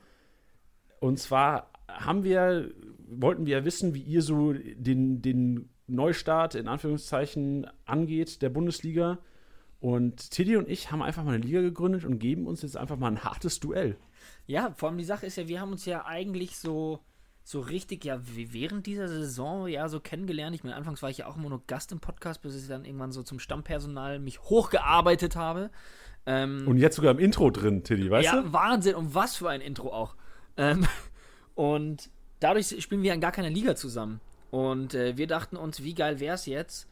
Und 1.00 1.18
zwar 1.20 1.72
haben 1.90 2.24
wir, 2.24 2.72
wollten 3.08 3.46
wir 3.46 3.66
wissen, 3.66 3.94
wie 3.96 4.02
ihr 4.02 4.22
so 4.22 4.54
den, 4.54 5.22
den 5.22 5.70
Neustart 5.88 6.56
in 6.56 6.68
Anführungszeichen 6.68 7.68
angeht 7.86 8.42
der 8.42 8.50
Bundesliga. 8.50 9.20
Und 9.80 10.30
Tiddy 10.30 10.58
und 10.58 10.70
ich 10.70 10.92
haben 10.92 11.02
einfach 11.02 11.24
mal 11.24 11.34
eine 11.34 11.44
Liga 11.44 11.62
gegründet 11.62 12.06
und 12.06 12.20
geben 12.20 12.46
uns 12.46 12.62
jetzt 12.62 12.78
einfach 12.78 12.98
mal 12.98 13.08
ein 13.08 13.24
hartes 13.24 13.60
Duell. 13.60 13.98
Ja, 14.46 14.72
vor 14.78 14.90
allem 14.90 15.00
die 15.00 15.04
Sache 15.04 15.26
ist 15.26 15.38
ja, 15.38 15.48
wir 15.48 15.60
haben 15.60 15.72
uns 15.72 15.86
ja 15.86 16.06
eigentlich 16.06 16.58
so, 16.58 17.00
so 17.44 17.60
richtig, 17.60 18.06
ja, 18.06 18.20
während 18.24 18.86
dieser 18.86 19.08
Saison 19.08 19.68
ja 19.68 19.90
so 19.90 20.00
kennengelernt. 20.00 20.56
Ich 20.56 20.64
meine, 20.64 20.76
anfangs 20.76 21.02
war 21.02 21.10
ich 21.10 21.20
ja 21.20 21.28
auch 21.28 21.38
immer 21.38 21.50
nur 21.50 21.64
Gast 21.68 21.92
im 21.92 22.00
Podcast, 22.00 22.42
bis 22.42 22.56
ich 22.56 22.68
dann 22.68 22.86
irgendwann 22.86 23.12
so 23.12 23.24
zum 23.24 23.40
Stammpersonal 23.40 24.20
mich 24.20 24.42
hochgearbeitet 24.42 25.36
habe. 25.36 25.72
Ähm, 26.26 26.64
Und 26.68 26.78
jetzt 26.78 26.96
sogar 26.96 27.12
im 27.12 27.20
Intro 27.20 27.50
drin, 27.50 27.84
Tiddy, 27.84 28.12
weißt 28.12 28.26
ja, 28.26 28.42
du? 28.42 28.54
Wahnsinn, 28.54 28.96
und 28.96 29.16
was 29.16 29.36
für 29.36 29.50
ein 29.50 29.62
Intro 29.62 29.92
auch. 29.92 30.16
Ähm, 30.56 30.86
und 31.56 32.10
dadurch 32.40 32.76
spielen 32.82 33.02
wir 33.04 33.14
in 33.14 33.22
gar 33.22 33.32
keiner 33.32 33.50
Liga 33.50 33.76
zusammen. 33.76 34.22
Und 34.52 34.94
äh, 34.94 35.18
wir 35.18 35.28
dachten 35.28 35.56
uns, 35.56 35.82
wie 35.84 35.96
geil 35.96 36.20
wäre 36.20 36.36
es 36.36 36.46
jetzt, 36.46 36.88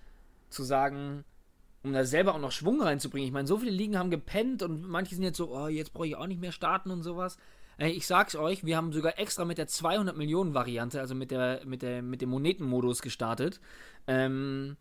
zu 0.49 0.63
sagen, 0.63 1.25
um 1.83 1.93
da 1.93 2.05
selber 2.05 2.33
auch 2.33 2.39
noch 2.39 2.51
Schwung 2.51 2.81
reinzubringen. 2.81 3.27
Ich 3.27 3.33
meine, 3.33 3.47
so 3.47 3.57
viele 3.57 3.71
Ligen 3.71 3.97
haben 3.97 4.09
gepennt 4.09 4.63
und 4.63 4.87
manche 4.87 5.15
sind 5.15 5.23
jetzt 5.23 5.37
so, 5.37 5.55
oh, 5.55 5.67
jetzt 5.67 5.93
brauche 5.93 6.07
ich 6.07 6.15
auch 6.15 6.27
nicht 6.27 6.41
mehr 6.41 6.51
starten 6.51 6.89
und 6.89 7.03
sowas. 7.03 7.37
Ey, 7.79 7.91
ich 7.91 8.05
sag's 8.05 8.35
euch, 8.35 8.65
wir 8.65 8.75
haben 8.75 8.91
sogar 8.91 9.17
extra 9.17 9.45
mit 9.45 9.57
der 9.57 9.67
200 9.67 10.15
Millionen 10.17 10.53
Variante, 10.53 10.99
also 10.99 11.15
mit 11.15 11.31
der 11.31 11.61
mit 11.65 11.81
der 11.81 12.01
mit 12.01 12.21
dem 12.21 12.29
Monetenmodus 12.29 13.01
gestartet, 13.01 13.61
ähm, 14.05 14.75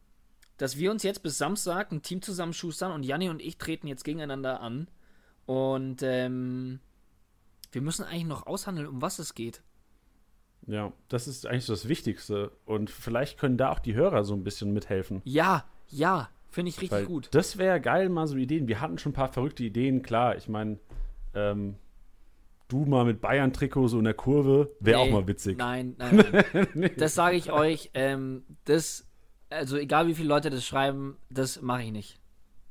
dass 0.56 0.78
wir 0.78 0.90
uns 0.90 1.04
jetzt 1.04 1.22
bis 1.22 1.38
Samstag 1.38 1.92
ein 1.92 2.02
Team 2.02 2.22
zusammenschustern 2.22 2.90
und 2.90 3.04
Janni 3.04 3.28
und 3.30 3.40
ich 3.40 3.56
treten 3.56 3.86
jetzt 3.86 4.02
gegeneinander 4.02 4.60
an 4.60 4.88
und 5.46 6.02
ähm, 6.02 6.80
wir 7.70 7.82
müssen 7.82 8.04
eigentlich 8.04 8.24
noch 8.24 8.46
aushandeln, 8.46 8.88
um 8.88 9.00
was 9.00 9.20
es 9.20 9.34
geht. 9.34 9.62
Ja, 10.66 10.92
das 11.08 11.28
ist 11.28 11.46
eigentlich 11.46 11.64
so 11.64 11.72
das 11.72 11.88
Wichtigste. 11.88 12.52
Und 12.66 12.90
vielleicht 12.90 13.38
können 13.38 13.56
da 13.56 13.70
auch 13.70 13.78
die 13.78 13.94
Hörer 13.94 14.24
so 14.24 14.34
ein 14.34 14.44
bisschen 14.44 14.72
mithelfen. 14.72 15.22
Ja, 15.24 15.64
ja, 15.88 16.28
finde 16.50 16.70
ich 16.70 16.76
richtig 16.80 16.90
Weil 16.98 17.06
gut. 17.06 17.28
Das 17.32 17.58
wäre 17.58 17.80
geil, 17.80 18.08
mal 18.08 18.26
so 18.26 18.36
Ideen. 18.36 18.68
Wir 18.68 18.80
hatten 18.80 18.98
schon 18.98 19.12
ein 19.12 19.14
paar 19.14 19.32
verrückte 19.32 19.64
Ideen, 19.64 20.02
klar. 20.02 20.36
Ich 20.36 20.48
meine, 20.48 20.78
ähm, 21.34 21.76
du 22.68 22.84
mal 22.84 23.04
mit 23.04 23.20
Bayern-Trikot 23.20 23.88
so 23.88 23.98
in 23.98 24.04
der 24.04 24.14
Kurve, 24.14 24.70
wäre 24.80 25.02
Nee, 25.02 25.08
auch 25.08 25.12
mal 25.12 25.26
witzig. 25.26 25.58
Nein, 25.58 25.96
nein, 25.98 26.44
nein. 26.74 26.90
Das 26.96 27.14
sage 27.14 27.36
ich 27.36 27.50
euch. 27.50 27.90
Ähm, 27.94 28.44
das, 28.64 29.06
also 29.50 29.76
egal 29.76 30.06
wie 30.06 30.14
viele 30.14 30.28
Leute 30.28 30.50
das 30.50 30.64
schreiben, 30.64 31.16
das 31.30 31.60
mache 31.62 31.82
ich 31.82 31.92
nicht. 31.92 32.20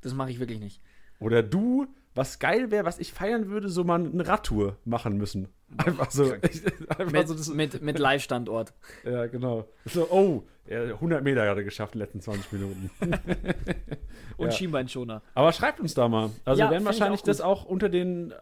Das 0.02 0.14
mache 0.14 0.30
ich 0.32 0.40
wirklich 0.40 0.60
nicht. 0.60 0.82
Oder 1.20 1.42
du, 1.44 1.88
was 2.18 2.40
geil 2.40 2.72
wäre, 2.72 2.86
was 2.86 3.00
ich 3.00 3.14
feiern 3.14 3.48
würde, 3.48 3.70
so 3.70 3.84
mal 3.84 4.04
eine 4.04 4.28
Radtour 4.28 4.78
machen 4.86 5.18
müssen. 5.18 5.50
Einfach 5.78 6.10
so. 6.10 6.32
einfach 6.32 7.12
Mit, 7.12 7.28
so 7.28 7.34
das, 7.36 7.50
mit, 7.50 7.82
mit 7.82 8.00
Live-Standort. 8.00 8.74
ja, 9.06 9.28
genau. 9.28 9.68
So, 9.86 10.08
oh, 10.10 10.44
er 10.66 10.84
100 10.94 11.24
Meter 11.24 11.46
gerade 11.46 11.64
geschafft 11.64 11.94
in 11.94 12.00
den 12.00 12.06
letzten 12.06 12.22
20 12.22 12.52
Minuten. 12.54 12.90
Und 14.38 14.48
Ja. 14.48 14.52
Schienbeinschoner. 14.52 15.22
Aber 15.34 15.54
schreibt 15.54 15.80
uns 15.80 15.94
da 15.94 16.08
mal. 16.08 16.32
Also 16.44 16.60
Ja, 16.60 16.68
wir 16.68 16.72
werden 16.72 16.86
wahrscheinlich 16.86 17.22
auch 17.22 17.26
das 17.26 17.42
auch 17.42 17.66
unter 17.66 17.90
den 17.90 18.34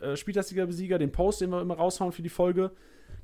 äh, 0.00 0.16
Spieltagsliga-Besieger, 0.16 0.98
den 0.98 1.12
Post, 1.12 1.40
den 1.40 1.50
wir 1.50 1.60
immer 1.60 1.74
raushauen 1.76 2.12
für 2.12 2.22
die 2.22 2.28
Folge. 2.28 2.70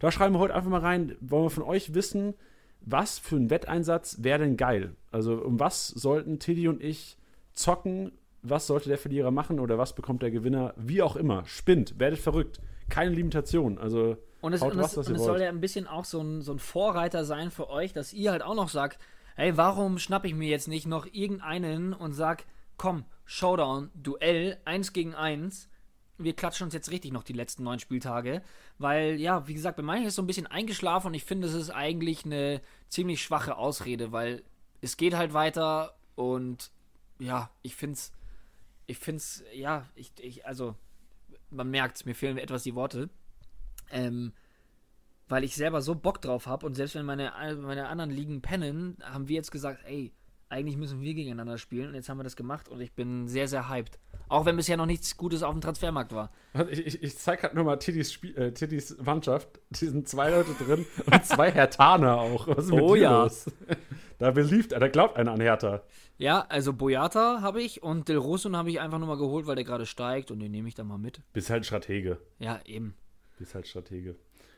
Da 0.01 0.11
schreiben 0.11 0.35
wir 0.35 0.39
heute 0.41 0.55
einfach 0.55 0.71
mal 0.71 0.81
rein, 0.81 1.17
wollen 1.21 1.45
wir 1.45 1.51
von 1.51 1.63
euch 1.63 1.95
wissen, 1.95 2.35
was 2.81 3.19
für 3.19 3.37
ein 3.37 3.49
Wetteinsatz 3.49 4.19
wäre 4.21 4.41
denn 4.41 4.57
geil? 4.57 4.95
Also 5.11 5.35
um 5.37 5.61
was 5.61 5.89
sollten 5.89 6.39
Tiddy 6.39 6.69
und 6.69 6.83
ich 6.83 7.17
zocken? 7.53 8.13
Was 8.47 8.67
sollte 8.67 8.91
der 8.91 8.99
Verlierer 8.99 9.31
machen 9.31 9.59
oder 9.59 9.79
was 9.79 9.95
bekommt 9.95 10.23
der 10.23 10.31
Gewinner? 10.31 10.75
Wie 10.77 11.03
auch 11.03 11.17
immer. 11.17 11.45
Spinnt, 11.47 11.99
werdet 11.99 12.19
verrückt. 12.19 12.61
Keine 12.91 13.11
Limitation. 13.11 13.79
Also 13.79 14.19
Und 14.43 14.53
es, 14.53 14.61
und 14.61 14.79
raus, 14.79 14.93
es, 14.93 14.97
was 14.99 15.09
und 15.09 15.17
es 15.17 15.25
soll 15.25 15.41
ja 15.41 15.49
ein 15.49 15.61
bisschen 15.61 15.87
auch 15.87 16.05
so 16.05 16.21
ein, 16.21 16.43
so 16.43 16.53
ein 16.53 16.59
Vorreiter 16.59 17.25
sein 17.25 17.51
für 17.51 17.71
euch, 17.71 17.95
dass 17.95 18.13
ihr 18.13 18.31
halt 18.31 18.43
auch 18.43 18.55
noch 18.55 18.69
sagt, 18.69 18.99
hey, 19.37 19.57
warum 19.57 19.99
schnapp 19.99 20.27
ich 20.27 20.35
mir 20.35 20.49
jetzt 20.49 20.69
nicht 20.69 20.87
noch 20.87 21.07
irgendeinen 21.11 21.95
und 21.95 22.13
sag, 22.13 22.45
komm, 22.77 23.05
Showdown, 23.25 23.91
Duell, 23.95 24.59
eins 24.65 24.93
gegen 24.93 25.15
eins. 25.15 25.69
Wir 26.19 26.35
klatschen 26.37 26.67
uns 26.67 26.75
jetzt 26.75 26.91
richtig 26.91 27.13
noch 27.13 27.25
die 27.25 27.33
letzten 27.33 27.65
neun 27.65 27.81
Spieltage, 27.81 28.43
weil, 28.79 29.17
ja, 29.17 29.49
wie 29.49 29.55
gesagt, 29.55 29.77
bei 29.77 29.83
manchen 29.83 30.07
ist 30.07 30.15
so 30.15 30.23
ein 30.23 30.29
bisschen 30.29 30.47
eingeschlafen 30.47 31.09
und 31.09 31.15
ich 31.15 31.25
finde, 31.25 31.49
es 31.49 31.55
ist 31.55 31.71
eigentlich 31.71 32.25
eine 32.25 32.61
ziemlich 32.89 33.23
schwache 33.23 33.57
Ausrede, 33.57 34.13
weil 34.13 34.43
es 34.81 34.97
geht 34.97 35.17
halt 35.17 35.33
weiter 35.33 35.97
und 36.15 36.71
ja, 37.19 37.51
ich 37.63 37.75
finde 37.75 37.95
es, 37.95 38.13
ich 38.87 38.99
finde 38.99 39.19
es, 39.19 39.45
ja, 39.53 39.89
ich, 39.95 40.13
ich, 40.21 40.47
also, 40.47 40.75
man 41.51 41.71
merkt, 41.71 42.05
mir 42.07 42.15
fehlen 42.15 42.39
etwas 42.39 42.63
die 42.63 42.75
Worte. 42.75 43.11
Ähm, 43.91 44.33
weil 45.29 45.45
ich 45.45 45.57
selber 45.57 45.81
so 45.81 45.95
Bock 45.95 46.21
drauf 46.21 46.47
habe 46.47 46.67
und 46.67 46.75
selbst 46.75 46.95
wenn 46.95 47.07
meine, 47.07 47.33
meine 47.63 47.89
anderen 47.89 48.11
Ligen 48.11 48.43
pennen, 48.43 48.99
haben 49.03 49.29
wir 49.29 49.37
jetzt 49.37 49.51
gesagt, 49.51 49.81
ey, 49.87 50.13
eigentlich 50.49 50.77
müssen 50.77 51.01
wir 51.01 51.15
gegeneinander 51.15 51.59
spielen 51.59 51.89
und 51.89 51.95
jetzt 51.95 52.09
haben 52.09 52.19
wir 52.19 52.25
das 52.25 52.37
gemacht 52.37 52.69
und 52.69 52.81
ich 52.81 52.93
bin 52.93 53.27
sehr, 53.27 53.49
sehr 53.49 53.69
hyped. 53.69 53.99
Auch 54.29 54.47
wenn 54.47 54.57
bisher 54.57 54.77
noch 54.77 54.87
nichts 54.87 55.17
Gutes 55.17 55.43
auf 55.43 55.53
dem 55.53 55.61
Transfermarkt 55.61 56.13
war. 56.13 56.31
Ich, 56.71 56.87
ich, 56.87 57.03
ich 57.03 57.19
zeig 57.19 57.41
gerade 57.41 57.55
nur 57.55 57.65
mal 57.65 57.77
Tittys, 57.77 58.13
Spiel, 58.13 58.37
äh, 58.37 58.53
Tittys 58.53 58.97
Mannschaft. 58.99 59.61
Die 59.71 59.87
sind 59.87 60.09
zwei 60.09 60.31
Leute 60.31 60.55
drin 60.55 60.87
und 61.07 61.25
zwei 61.27 61.51
Hertaner 61.51 62.19
auch. 62.19 62.47
Oh 62.71 62.95
ja. 62.95 63.25
los? 63.25 63.47
Da 64.19 64.31
beliebt, 64.31 64.73
da 64.73 64.89
glaubt 64.89 65.17
einer 65.17 65.33
an 65.33 65.41
Hertha. 65.41 65.83
Ja, 66.19 66.47
also 66.49 66.73
Boyata 66.73 67.41
habe 67.41 67.63
ich 67.63 67.83
und 67.83 68.09
Del 68.09 68.17
Rosun 68.19 68.57
habe 68.57 68.71
ich 68.71 68.81
einfach 68.81 68.99
nur 68.99 69.09
mal 69.09 69.17
geholt, 69.19 69.47
weil 69.47 69.57
der 69.57 69.65
gerade 69.65 69.87
steigt 69.87 70.31
und 70.31 70.39
den 70.41 70.53
nehme 70.53 70.69
ich 70.69 70.75
dann 70.75 70.87
mal 70.87 70.99
mit. 70.99 71.21
Bist 71.33 71.51
halt 71.51 71.67
Stratege. 71.67 72.19
Ja, 72.39 72.61
eben. 72.65 72.95
Bist 73.39 73.55
halt 73.55 73.67
Stratege. 73.67 74.15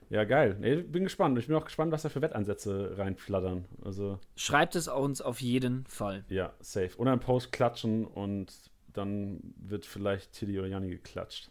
Ja, 0.08 0.24
geil. 0.24 0.56
Nee, 0.60 0.76
bin 0.82 1.04
gespannt. 1.04 1.36
Ich 1.38 1.48
bin 1.48 1.56
auch 1.56 1.64
gespannt, 1.64 1.90
was 1.92 2.02
da 2.02 2.08
für 2.08 2.22
Wettansätze 2.22 2.96
reinflattern. 2.96 3.64
Also, 3.84 4.20
Schreibt 4.36 4.76
es 4.76 4.86
uns 4.86 5.20
auf 5.20 5.40
jeden 5.40 5.84
Fall. 5.86 6.24
ja, 6.28 6.52
safe. 6.60 6.96
Oder 6.98 7.12
ein 7.12 7.20
Post 7.20 7.50
klatschen 7.50 8.04
und 8.04 8.52
dann 8.92 9.40
wird 9.56 9.84
vielleicht 9.84 10.32
Tilly 10.32 10.58
oder 10.58 10.68
Janni 10.68 10.90
geklatscht. 10.90 11.50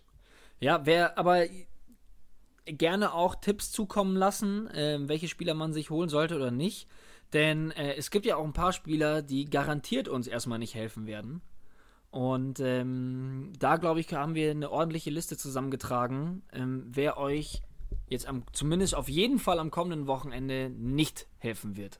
Ja, 0.59 0.85
wer 0.85 1.17
aber 1.17 1.45
gerne 2.65 3.13
auch 3.13 3.35
Tipps 3.35 3.71
zukommen 3.71 4.15
lassen, 4.15 4.69
ähm, 4.73 5.09
welche 5.09 5.27
Spieler 5.27 5.53
man 5.53 5.73
sich 5.73 5.89
holen 5.89 6.09
sollte 6.09 6.35
oder 6.35 6.51
nicht. 6.51 6.87
Denn 7.33 7.71
äh, 7.71 7.95
es 7.95 8.11
gibt 8.11 8.25
ja 8.25 8.37
auch 8.37 8.45
ein 8.45 8.53
paar 8.53 8.73
Spieler, 8.73 9.21
die 9.21 9.45
garantiert 9.45 10.07
uns 10.07 10.27
erstmal 10.27 10.59
nicht 10.59 10.75
helfen 10.75 11.07
werden. 11.07 11.41
Und 12.11 12.61
ähm, 12.61 13.51
da, 13.59 13.75
glaube 13.75 13.99
ich, 13.99 14.13
haben 14.13 14.35
wir 14.35 14.51
eine 14.51 14.71
ordentliche 14.71 15.09
Liste 15.09 15.35
zusammengetragen, 15.35 16.43
ähm, 16.53 16.85
wer 16.87 17.17
euch 17.17 17.61
jetzt 18.07 18.27
am, 18.27 18.43
zumindest 18.53 18.95
auf 18.95 19.09
jeden 19.09 19.39
Fall 19.39 19.59
am 19.59 19.69
kommenden 19.69 20.07
Wochenende 20.07 20.69
nicht 20.69 21.27
helfen 21.39 21.75
wird. 21.75 21.99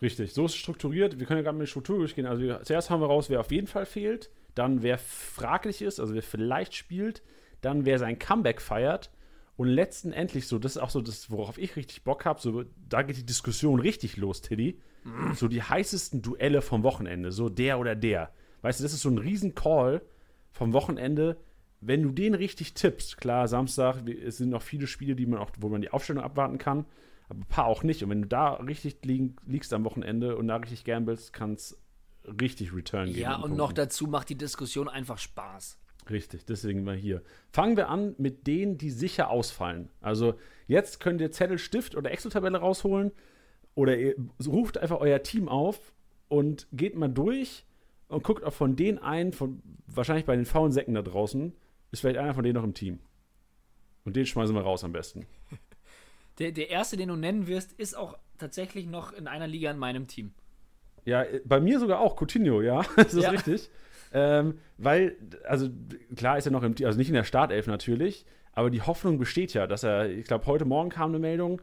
Richtig, 0.00 0.32
so 0.32 0.46
ist 0.46 0.52
es 0.52 0.58
strukturiert. 0.58 1.18
Wir 1.18 1.26
können 1.26 1.38
ja 1.38 1.44
gerade 1.44 1.58
mit 1.58 1.66
der 1.66 1.70
Struktur 1.70 1.98
durchgehen. 1.98 2.26
Also 2.26 2.42
wir, 2.42 2.62
zuerst 2.62 2.90
haben 2.90 3.00
wir 3.00 3.06
raus, 3.06 3.30
wer 3.30 3.40
auf 3.40 3.50
jeden 3.50 3.66
Fall 3.66 3.86
fehlt, 3.86 4.30
dann 4.54 4.82
wer 4.82 4.98
fraglich 4.98 5.82
ist, 5.82 6.00
also 6.00 6.14
wer 6.14 6.22
vielleicht 6.22 6.74
spielt, 6.74 7.22
dann 7.60 7.84
wer 7.84 7.98
sein 7.98 8.18
Comeback 8.18 8.60
feiert 8.60 9.10
und 9.56 9.68
letzten 9.68 10.12
Endlich 10.12 10.48
so, 10.48 10.58
das 10.58 10.76
ist 10.76 10.82
auch 10.82 10.90
so 10.90 11.00
das, 11.00 11.30
worauf 11.30 11.58
ich 11.58 11.76
richtig 11.76 12.02
Bock 12.02 12.24
habe, 12.24 12.40
so 12.40 12.64
da 12.88 13.02
geht 13.02 13.16
die 13.16 13.26
Diskussion 13.26 13.78
richtig 13.78 14.16
los, 14.16 14.40
Tiddy. 14.40 14.80
So 15.34 15.48
die 15.48 15.62
heißesten 15.62 16.22
Duelle 16.22 16.62
vom 16.62 16.82
Wochenende, 16.82 17.30
so 17.30 17.50
der 17.50 17.78
oder 17.78 17.94
der. 17.94 18.32
Weißt 18.62 18.80
du, 18.80 18.84
das 18.84 18.94
ist 18.94 19.02
so 19.02 19.10
ein 19.10 19.18
riesen 19.18 19.54
Call 19.54 20.00
vom 20.50 20.72
Wochenende. 20.72 21.36
Wenn 21.82 22.02
du 22.02 22.10
den 22.10 22.32
richtig 22.34 22.72
tippst, 22.72 23.18
klar, 23.18 23.46
Samstag, 23.46 24.08
es 24.08 24.38
sind 24.38 24.48
noch 24.48 24.62
viele 24.62 24.86
Spiele, 24.86 25.14
die 25.14 25.26
man 25.26 25.38
auch, 25.38 25.50
wo 25.58 25.68
man 25.68 25.82
die 25.82 25.90
Aufstellung 25.90 26.24
abwarten 26.24 26.56
kann, 26.56 26.86
aber 27.28 27.40
ein 27.40 27.46
paar 27.46 27.66
auch 27.66 27.82
nicht. 27.82 28.02
Und 28.02 28.08
wenn 28.08 28.22
du 28.22 28.28
da 28.28 28.54
richtig 28.54 29.04
lieg, 29.04 29.36
liegst 29.46 29.74
am 29.74 29.84
Wochenende 29.84 30.36
und 30.36 30.48
da 30.48 30.56
richtig 30.56 30.84
gamblest, 30.84 31.34
kann 31.34 31.52
es 31.52 31.78
richtig 32.40 32.74
Return 32.74 33.08
geben. 33.08 33.18
Ja, 33.18 33.36
und 33.36 33.56
noch 33.56 33.72
dazu 33.72 34.06
macht 34.06 34.30
die 34.30 34.38
Diskussion 34.38 34.88
einfach 34.88 35.18
Spaß. 35.18 35.78
Richtig, 36.10 36.44
deswegen 36.44 36.84
mal 36.84 36.96
hier. 36.96 37.22
Fangen 37.50 37.76
wir 37.76 37.88
an 37.88 38.14
mit 38.18 38.46
denen, 38.46 38.76
die 38.78 38.90
sicher 38.90 39.30
ausfallen. 39.30 39.88
Also 40.00 40.34
jetzt 40.66 41.00
könnt 41.00 41.20
ihr 41.20 41.30
Zettel, 41.30 41.58
Stift 41.58 41.96
oder 41.96 42.10
Excel-Tabelle 42.10 42.58
rausholen 42.58 43.12
oder 43.74 43.96
ihr 43.96 44.14
ruft 44.46 44.78
einfach 44.78 45.00
euer 45.00 45.22
Team 45.22 45.48
auf 45.48 45.92
und 46.28 46.66
geht 46.72 46.94
mal 46.94 47.08
durch 47.08 47.64
und 48.08 48.22
guckt 48.22 48.44
auch 48.44 48.52
von 48.52 48.76
denen 48.76 48.98
ein, 48.98 49.32
von, 49.32 49.62
wahrscheinlich 49.86 50.26
bei 50.26 50.36
den 50.36 50.44
faulen 50.44 50.72
Säcken 50.72 50.94
da 50.94 51.02
draußen, 51.02 51.52
ist 51.90 52.00
vielleicht 52.00 52.18
einer 52.18 52.34
von 52.34 52.44
denen 52.44 52.56
noch 52.56 52.64
im 52.64 52.74
Team. 52.74 52.98
Und 54.04 54.16
den 54.16 54.26
schmeißen 54.26 54.54
wir 54.54 54.62
raus 54.62 54.84
am 54.84 54.92
besten. 54.92 55.26
Der, 56.40 56.50
der 56.50 56.68
erste, 56.68 56.96
den 56.96 57.10
du 57.10 57.14
nennen 57.14 57.46
wirst, 57.46 57.74
ist 57.74 57.96
auch 57.96 58.18
tatsächlich 58.38 58.86
noch 58.86 59.12
in 59.12 59.28
einer 59.28 59.46
Liga 59.46 59.70
in 59.70 59.78
meinem 59.78 60.08
Team. 60.08 60.32
Ja, 61.04 61.22
äh, 61.22 61.40
bei 61.44 61.60
mir 61.60 61.78
sogar 61.78 62.00
auch, 62.00 62.20
Coutinho, 62.20 62.60
ja, 62.60 62.84
das 62.96 63.14
ist 63.14 63.22
Ja. 63.22 63.30
richtig. 63.30 63.70
Ähm, 64.16 64.58
weil, 64.78 65.16
also 65.44 65.68
klar 66.14 66.38
ist 66.38 66.46
er 66.46 66.52
noch 66.52 66.62
im 66.62 66.74
also 66.84 66.96
nicht 66.96 67.08
in 67.08 67.14
der 67.14 67.24
Startelf 67.24 67.66
natürlich, 67.66 68.24
aber 68.52 68.70
die 68.70 68.80
Hoffnung 68.80 69.18
besteht 69.18 69.52
ja, 69.54 69.66
dass 69.66 69.82
er, 69.82 70.08
ich 70.08 70.24
glaube, 70.26 70.46
heute 70.46 70.64
Morgen 70.64 70.88
kam 70.88 71.10
eine 71.10 71.18
Meldung, 71.18 71.60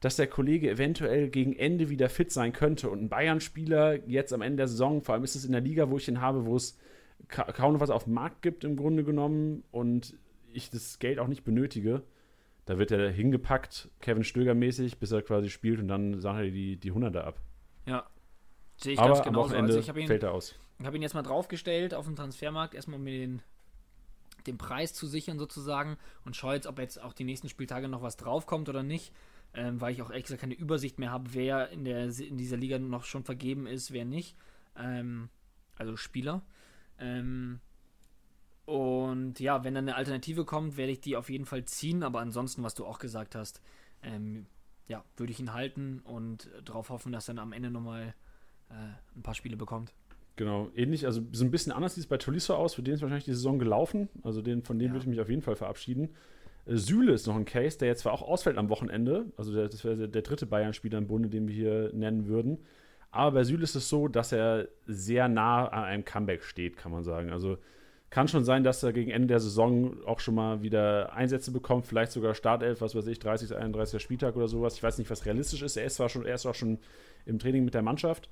dass 0.00 0.16
der 0.16 0.26
Kollege 0.26 0.70
eventuell 0.70 1.30
gegen 1.30 1.56
Ende 1.56 1.88
wieder 1.88 2.10
fit 2.10 2.30
sein 2.30 2.52
könnte. 2.52 2.90
Und 2.90 3.02
ein 3.02 3.08
Bayern-Spieler 3.08 4.06
jetzt 4.06 4.34
am 4.34 4.42
Ende 4.42 4.58
der 4.58 4.68
Saison, 4.68 5.00
vor 5.02 5.14
allem 5.14 5.24
ist 5.24 5.36
es 5.36 5.46
in 5.46 5.52
der 5.52 5.62
Liga, 5.62 5.90
wo 5.90 5.96
ich 5.96 6.06
ihn 6.06 6.20
habe, 6.20 6.44
wo 6.44 6.54
es 6.54 6.78
ka 7.28 7.44
kaum 7.44 7.72
noch 7.72 7.80
was 7.80 7.88
auf 7.88 8.04
dem 8.04 8.12
Markt 8.12 8.42
gibt 8.42 8.62
im 8.62 8.76
Grunde 8.76 9.02
genommen 9.02 9.64
und 9.70 10.14
ich 10.52 10.68
das 10.68 10.98
Geld 10.98 11.18
auch 11.18 11.28
nicht 11.28 11.44
benötige, 11.44 12.02
da 12.66 12.78
wird 12.78 12.90
er 12.90 13.10
hingepackt, 13.10 13.88
Kevin 14.00 14.22
Stöger-mäßig, 14.22 14.98
bis 14.98 15.12
er 15.12 15.22
quasi 15.22 15.48
spielt 15.48 15.80
und 15.80 15.88
dann 15.88 16.20
sagt 16.20 16.40
er 16.40 16.50
die, 16.50 16.76
die 16.76 16.92
Hunderter 16.92 17.26
ab. 17.26 17.40
Ja. 17.86 18.04
Sehe 18.76 18.92
ich 18.92 18.98
Aber 18.98 19.14
ganz 19.14 19.20
am 19.20 19.32
genauso. 19.32 19.50
Wochenende 19.50 19.74
Also 19.76 19.90
ich 19.90 19.96
ihn, 19.96 20.06
fällt 20.06 20.22
er 20.24 20.32
aus. 20.32 20.54
Ich 20.78 20.86
hab 20.86 20.94
ihn 20.94 21.02
jetzt 21.02 21.14
mal 21.14 21.22
draufgestellt 21.22 21.94
auf 21.94 22.06
dem 22.06 22.16
Transfermarkt, 22.16 22.74
erstmal 22.74 22.98
um 22.98 23.04
mir 23.04 23.18
den, 23.18 23.42
den 24.46 24.58
Preis 24.58 24.92
zu 24.92 25.06
sichern 25.06 25.38
sozusagen 25.38 25.96
und 26.24 26.36
schaue 26.36 26.54
jetzt, 26.54 26.66
ob 26.66 26.78
jetzt 26.78 27.00
auch 27.00 27.12
die 27.12 27.24
nächsten 27.24 27.48
Spieltage 27.48 27.88
noch 27.88 28.02
was 28.02 28.16
draufkommt 28.16 28.68
oder 28.68 28.82
nicht. 28.82 29.12
Ähm, 29.54 29.80
weil 29.80 29.92
ich 29.92 30.02
auch 30.02 30.10
ehrlich 30.10 30.24
gesagt 30.24 30.42
keine 30.42 30.54
Übersicht 30.54 30.98
mehr 30.98 31.10
habe, 31.10 31.32
wer 31.32 31.70
in, 31.70 31.84
der, 31.84 32.04
in 32.18 32.36
dieser 32.36 32.58
Liga 32.58 32.78
noch 32.78 33.04
schon 33.04 33.24
vergeben 33.24 33.66
ist, 33.66 33.90
wer 33.90 34.04
nicht. 34.04 34.36
Ähm, 34.76 35.30
also 35.76 35.96
Spieler. 35.96 36.42
Ähm, 36.98 37.60
und 38.66 39.40
ja, 39.40 39.64
wenn 39.64 39.74
dann 39.74 39.88
eine 39.88 39.96
Alternative 39.96 40.44
kommt, 40.44 40.76
werde 40.76 40.92
ich 40.92 41.00
die 41.00 41.16
auf 41.16 41.30
jeden 41.30 41.46
Fall 41.46 41.64
ziehen. 41.64 42.02
Aber 42.02 42.20
ansonsten, 42.20 42.62
was 42.62 42.74
du 42.74 42.84
auch 42.84 42.98
gesagt 42.98 43.34
hast, 43.34 43.62
ähm, 44.02 44.46
ja, 44.88 45.04
würde 45.16 45.32
ich 45.32 45.40
ihn 45.40 45.54
halten 45.54 46.00
und 46.00 46.50
darauf 46.64 46.90
hoffen, 46.90 47.12
dass 47.12 47.28
er 47.28 47.34
dann 47.34 47.44
am 47.44 47.52
Ende 47.52 47.70
nochmal 47.70 48.14
äh, 48.68 48.74
ein 49.16 49.22
paar 49.22 49.34
Spiele 49.34 49.56
bekommt. 49.56 49.94
Genau, 50.36 50.70
ähnlich, 50.76 51.06
also 51.06 51.22
so 51.32 51.44
ein 51.44 51.50
bisschen 51.50 51.72
anders 51.72 51.94
sieht 51.94 52.04
es 52.04 52.08
bei 52.08 52.18
Tolisso 52.18 52.54
aus, 52.54 52.74
für 52.74 52.82
den 52.82 52.94
ist 52.94 53.00
wahrscheinlich 53.00 53.24
die 53.24 53.32
Saison 53.32 53.58
gelaufen. 53.58 54.08
Also 54.22 54.42
den, 54.42 54.62
von 54.62 54.78
dem 54.78 54.88
Ja. 54.88 54.92
würde 54.92 55.02
ich 55.04 55.08
mich 55.08 55.20
auf 55.20 55.30
jeden 55.30 55.42
Fall 55.42 55.56
verabschieden. 55.56 56.10
Äh, 56.66 56.76
Süle 56.76 57.12
ist 57.12 57.26
noch 57.26 57.36
ein 57.36 57.46
Case, 57.46 57.78
der 57.78 57.88
jetzt 57.88 58.00
zwar 58.00 58.12
auch 58.12 58.22
ausfällt 58.22 58.58
am 58.58 58.68
Wochenende, 58.68 59.26
also 59.36 59.52
der, 59.52 59.68
das 59.68 59.82
wäre 59.84 60.08
der, 60.08 60.22
dritte 60.22 60.46
Bayern-Spieler 60.46 60.98
im 60.98 61.06
Bunde, 61.06 61.30
den 61.30 61.48
wir 61.48 61.54
hier 61.54 61.90
nennen 61.94 62.26
würden. 62.26 62.58
Aber 63.10 63.32
bei 63.32 63.44
Süle 63.44 63.62
ist 63.62 63.74
es 63.74 63.88
so, 63.88 64.08
dass 64.08 64.32
er 64.32 64.68
sehr 64.86 65.28
nah 65.28 65.68
an 65.68 65.84
einem 65.84 66.04
Comeback 66.04 66.42
steht, 66.44 66.76
kann 66.76 66.92
man 66.92 67.02
sagen. 67.02 67.30
Also 67.30 67.56
kann 68.10 68.28
schon 68.28 68.44
sein, 68.44 68.62
dass 68.62 68.82
er 68.82 68.92
gegen 68.92 69.10
Ende 69.10 69.28
der 69.28 69.40
Saison 69.40 69.96
auch 70.04 70.20
schon 70.20 70.34
mal 70.34 70.62
wieder 70.62 71.14
Einsätze 71.14 71.50
bekommt, 71.50 71.86
vielleicht 71.86 72.12
sogar 72.12 72.34
Startelf, 72.34 72.80
was 72.82 72.94
weiß 72.94 73.06
ich, 73.06 73.18
30, 73.18 73.56
31. 73.56 74.02
Spieltag 74.02 74.36
oder 74.36 74.48
sowas. 74.48 74.74
Ich 74.74 74.82
weiß 74.82 74.98
nicht, 74.98 75.10
was 75.10 75.24
realistisch 75.24 75.62
ist. 75.62 75.76
Er 75.76 75.84
ist 75.86 75.96
zwar 75.96 76.08
schon, 76.08 76.26
er 76.26 76.34
ist 76.34 76.46
auch 76.46 76.54
schon 76.54 76.78
im 77.24 77.38
Training 77.38 77.64
mit 77.64 77.74
der 77.74 77.82
Mannschaft. 77.82 78.28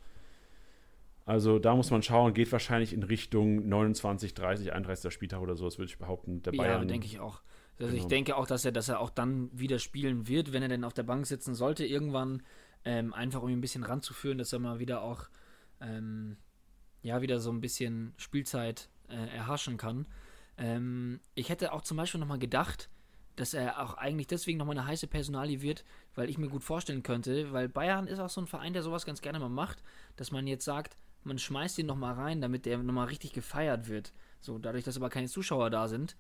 Also 1.27 1.59
da 1.59 1.75
muss 1.75 1.91
man 1.91 2.03
schauen, 2.03 2.35
geht 2.35 2.53
wahrscheinlich 2.53 2.93
in 2.93 3.03
Richtung 3.03 3.67
29, 3.69 4.35
30, 4.35 4.73
31. 4.73 5.13
Spieltag 5.13 5.41
oder 5.41 5.57
so, 5.57 5.65
das 5.65 5.79
würde 5.79 5.91
ich 5.91 5.99
behaupten. 5.99 6.43
Der 6.43 6.53
Ja, 6.53 6.59
Bayern, 6.63 6.89
denke 6.89 7.07
ich 7.07 7.19
auch. 7.19 7.43
Also 7.79 7.97
ich 7.97 8.03
Genau. 8.03 8.09
denke 8.09 8.37
auch, 8.37 8.47
dass 8.47 8.65
er, 8.65 8.73
dass 8.73 8.89
er 8.89 9.01
auch 9.01 9.11
dann 9.11 9.51
wieder 9.59 9.79
spielen 9.79 10.29
wird, 10.29 10.53
wenn 10.53 10.63
er 10.63 10.69
denn 10.69 10.85
auf 10.85 10.93
der 10.93 11.03
Bank 11.03 11.27
sitzen 11.27 11.55
sollte, 11.55 11.85
irgendwann, 11.85 12.43
ähm, 12.85 13.13
einfach 13.15 13.43
um 13.43 13.49
ihn 13.49 13.59
ein 13.59 13.61
bisschen 13.63 13.83
ranzuführen, 13.85 14.39
dass 14.39 14.53
er 14.53 14.59
mal 14.59 14.79
wieder 14.79 15.03
auch 15.03 15.29
ähm, 15.81 16.37
ja 17.03 17.21
wieder 17.23 17.41
so 17.41 17.51
ein 17.51 17.61
bisschen 17.61 18.13
Spielzeit 18.17 18.91
äh, 19.09 19.15
erhaschen 19.37 19.77
kann. 19.77 20.07
Ähm, 20.59 21.21
ich 21.35 21.49
hätte 21.49 21.73
auch 21.73 21.83
zum 21.83 21.97
Beispiel 21.97 22.21
nochmal 22.21 22.39
gedacht, 22.39 22.91
dass 23.37 23.55
er 23.55 23.83
auch 23.83 23.95
eigentlich 23.95 24.29
deswegen 24.29 24.59
nochmal 24.59 24.79
eine 24.79 24.87
heiße 24.87 25.09
Personalie 25.09 25.61
wird, 25.63 25.85
weil 26.15 26.31
ich 26.31 26.39
mir 26.39 26.49
gut 26.49 26.63
vorstellen 26.63 27.03
könnte, 27.03 27.53
weil 27.53 27.69
Bayern 27.69 28.07
ist 28.07 28.21
auch 28.21 28.31
so 28.31 28.41
ein 28.41 28.47
Verein, 28.47 28.73
der 28.75 28.83
sowas 28.85 29.05
ganz 29.07 29.21
gerne 29.23 29.41
mal 29.41 29.49
macht, 29.49 29.83
dass 30.17 30.31
man 30.31 30.47
jetzt 30.47 30.65
sagt, 30.65 30.97
man 31.25 31.39
schmeißt 31.39 31.79
ihn 31.79 31.87
nochmal 31.87 32.15
rein, 32.15 32.41
damit 32.41 32.67
der 32.67 32.79
nochmal 32.79 33.09
richtig 33.09 33.33
gefeiert 33.33 33.89
wird. 33.89 34.13
So, 34.41 34.59
dadurch, 34.59 34.85
dass 34.85 34.97
aber 34.97 35.11
keine 35.11 35.29
Zuschauer 35.29 35.71
da 35.71 35.89
sind, 35.89 36.17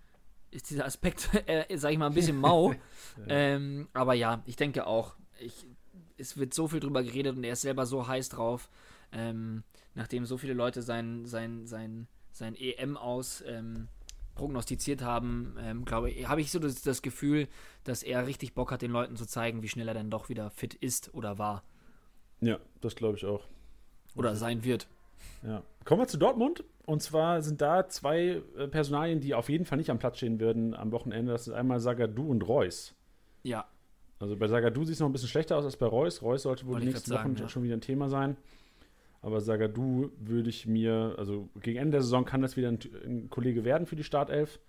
ist 0.50 0.70
dieser 0.70 0.86
Aspekt, 0.86 1.30
äh, 1.46 1.76
sag 1.76 1.92
ich 1.92 1.98
mal, 1.98 2.06
ein 2.06 2.14
bisschen 2.14 2.38
mau. 2.38 2.74
ähm, 3.28 3.88
aber 3.92 4.14
ja, 4.14 4.42
ich 4.46 4.56
denke 4.56 4.86
auch, 4.86 5.14
ich, 5.38 5.66
es 6.16 6.36
wird 6.36 6.54
so 6.54 6.68
viel 6.68 6.80
drüber 6.80 7.02
geredet 7.02 7.36
und 7.36 7.44
er 7.44 7.52
ist 7.52 7.62
selber 7.62 7.86
so 7.86 8.06
heiß 8.06 8.28
drauf, 8.30 8.68
ähm, 9.12 9.62
nachdem 9.94 10.26
so 10.26 10.38
viele 10.38 10.54
Leute 10.54 10.82
sein, 10.82 11.26
sein, 11.26 11.66
sein, 11.66 12.06
sein 12.32 12.54
EM 12.56 12.96
aus 12.96 13.42
ähm, 13.46 13.88
prognostiziert 14.34 15.02
haben, 15.02 15.56
ähm, 15.60 15.84
glaube 15.84 16.10
ich, 16.10 16.28
habe 16.28 16.40
ich 16.40 16.50
so 16.50 16.58
das, 16.58 16.82
das 16.82 17.02
Gefühl, 17.02 17.48
dass 17.84 18.02
er 18.02 18.26
richtig 18.26 18.54
Bock 18.54 18.72
hat, 18.72 18.82
den 18.82 18.90
Leuten 18.90 19.16
zu 19.16 19.26
zeigen, 19.26 19.62
wie 19.62 19.68
schnell 19.68 19.88
er 19.88 19.94
dann 19.94 20.10
doch 20.10 20.28
wieder 20.28 20.50
fit 20.50 20.74
ist 20.74 21.14
oder 21.14 21.38
war 21.38 21.62
Ja, 22.40 22.58
das 22.80 22.96
glaube 22.96 23.16
ich 23.16 23.24
auch. 23.24 23.44
oder 24.14 24.34
sein 24.34 24.64
wird. 24.64 24.88
Ja. 25.44 25.62
Kommen 25.84 26.00
wir 26.00 26.08
zu 26.08 26.18
Dortmund. 26.18 26.64
Und 26.86 27.02
zwar 27.02 27.40
sind 27.42 27.60
da 27.60 27.88
zwei 27.88 28.42
äh, 28.58 28.68
Personalien, 28.68 29.20
die 29.20 29.34
auf 29.34 29.48
jeden 29.48 29.64
Fall 29.64 29.78
nicht 29.78 29.90
am 29.90 29.98
Platz 29.98 30.18
stehen 30.18 30.40
würden 30.40 30.74
am 30.74 30.92
Wochenende. 30.92 31.32
Das 31.32 31.46
ist 31.46 31.54
einmal 31.54 31.80
Sagadu 31.80 32.28
und 32.28 32.46
Reus. 32.46 32.94
Ja, 33.42 33.66
Also 34.18 34.36
bei 34.36 34.48
Sagadu 34.48 34.84
sieht 34.84 34.94
es 34.94 35.00
noch 35.00 35.08
ein 35.08 35.12
bisschen 35.12 35.28
schlechter 35.28 35.56
aus 35.56 35.64
als 35.64 35.76
bei 35.76 35.86
Reus. 35.86 36.22
Reus 36.22 36.42
sollte 36.42 36.66
wohl 36.66 36.80
die 36.80 36.86
nächsten 36.86 37.12
Wochen 37.12 37.36
ja. 37.36 37.48
schon 37.48 37.62
wieder 37.62 37.74
ein 37.74 37.80
Thema 37.80 38.08
sein. 38.08 38.36
Aber 39.22 39.40
Sagadu 39.40 40.10
würde 40.18 40.50
ich 40.50 40.66
mir, 40.66 41.14
also 41.16 41.48
gegen 41.60 41.78
Ende 41.78 41.92
der 41.92 42.02
Saison 42.02 42.26
kann 42.26 42.42
das 42.42 42.56
wieder 42.58 42.68
ein, 42.68 42.78
ein 43.06 43.30
Kollege 43.30 43.64
werden 43.64 43.86
für 43.86 43.96
die 43.96 44.04
Startelf. 44.04 44.60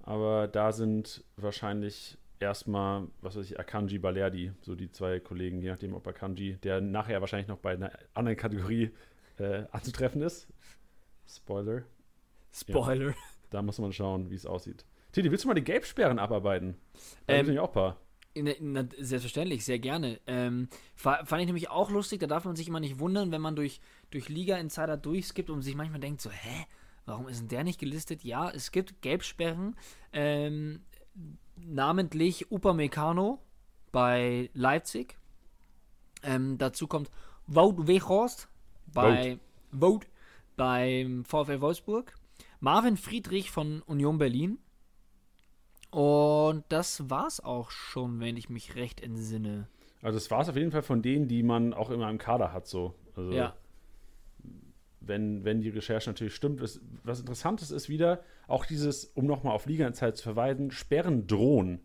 Aber 0.00 0.48
da 0.48 0.72
sind 0.72 1.24
wahrscheinlich 1.36 2.18
erstmal, 2.40 3.06
was 3.20 3.36
weiß 3.36 3.44
ich, 3.44 3.58
Akanji, 3.58 3.98
Balerdi, 3.98 4.52
so 4.62 4.74
die 4.74 4.90
zwei 4.90 5.20
Kollegen, 5.20 5.60
je 5.60 5.70
nachdem, 5.70 5.94
ob 5.94 6.06
Akanji, 6.06 6.56
der 6.62 6.80
nachher 6.80 7.20
wahrscheinlich 7.20 7.48
noch 7.48 7.58
bei 7.58 7.74
einer 7.74 7.92
anderen 8.14 8.36
Kategorie 8.36 8.90
äh, 9.38 9.66
anzutreffen 9.70 10.22
ist. 10.22 10.48
Spoiler. 11.28 11.82
Spoiler. 12.52 13.14
Da 13.50 13.62
muss 13.62 13.78
man 13.78 13.92
schauen, 13.92 14.30
wie 14.30 14.34
es 14.34 14.46
aussieht. 14.46 14.84
Titi, 15.12 15.30
willst 15.30 15.44
du 15.44 15.48
mal 15.48 15.54
die 15.54 15.64
Gelbsperren 15.64 16.18
abarbeiten? 16.18 16.76
Da 17.26 17.34
Ähm, 17.34 17.46
sind 17.46 17.54
ja 17.54 17.62
auch 17.62 17.68
ein 17.68 17.74
paar. 17.74 18.00
Na, 18.38 18.52
na, 18.60 18.84
selbstverständlich, 18.98 19.64
sehr 19.64 19.78
gerne. 19.78 20.20
Ähm, 20.26 20.68
fa- 20.94 21.24
fand 21.24 21.40
ich 21.40 21.46
nämlich 21.46 21.70
auch 21.70 21.90
lustig, 21.90 22.20
da 22.20 22.26
darf 22.26 22.44
man 22.44 22.54
sich 22.54 22.68
immer 22.68 22.80
nicht 22.80 22.98
wundern, 22.98 23.32
wenn 23.32 23.40
man 23.40 23.56
durch, 23.56 23.80
durch 24.10 24.28
Liga-Insider 24.28 24.96
durchskippt 24.98 25.48
und 25.48 25.62
sich 25.62 25.74
manchmal 25.74 26.00
denkt 26.00 26.20
so, 26.20 26.30
hä, 26.30 26.66
warum 27.06 27.28
ist 27.28 27.40
denn 27.40 27.48
der 27.48 27.64
nicht 27.64 27.80
gelistet? 27.80 28.24
Ja, 28.24 28.50
es 28.50 28.72
gibt 28.72 29.00
Gelbsperren, 29.00 29.74
ähm, 30.12 30.82
namentlich 31.56 32.50
Upamecano 32.50 33.40
bei 33.90 34.50
Leipzig. 34.52 35.16
Ähm, 36.22 36.58
dazu 36.58 36.86
kommt 36.88 37.10
Wout 37.46 37.86
Weghorst 37.86 38.48
bei 38.92 39.38
Wout 39.72 40.00
beim 40.56 41.24
VfL 41.24 41.60
Wolfsburg. 41.60 42.14
Marvin 42.60 42.96
Friedrich 42.96 43.50
von 43.50 43.82
Union 43.82 44.18
Berlin. 44.18 44.58
Und 45.90 46.64
das 46.68 47.08
war's 47.10 47.40
auch 47.40 47.70
schon, 47.70 48.20
wenn 48.20 48.36
ich 48.36 48.48
mich 48.50 48.74
recht 48.74 49.00
entsinne. 49.00 49.68
Also 50.02 50.18
es 50.18 50.30
war 50.30 50.40
es 50.40 50.48
auf 50.48 50.56
jeden 50.56 50.70
Fall 50.72 50.82
von 50.82 51.02
denen, 51.02 51.28
die 51.28 51.42
man 51.42 51.72
auch 51.72 51.90
immer 51.90 52.10
im 52.10 52.18
Kader 52.18 52.52
hat, 52.52 52.66
so. 52.66 52.94
Also 53.14 53.32
Ja. 53.32 53.56
wenn, 55.00 55.44
wenn 55.44 55.60
die 55.60 55.68
Recherche 55.68 56.10
natürlich 56.10 56.34
stimmt. 56.34 56.60
Was, 56.60 56.80
was 57.04 57.20
Interessantes 57.20 57.70
ist 57.70 57.88
wieder, 57.88 58.22
auch 58.48 58.66
dieses, 58.66 59.04
um 59.04 59.26
nochmal 59.26 59.54
auf 59.54 59.66
Liga-Zeit 59.66 60.16
zu 60.16 60.22
verweisen, 60.24 60.70
Sperren 60.70 61.26
drohen. 61.26 61.80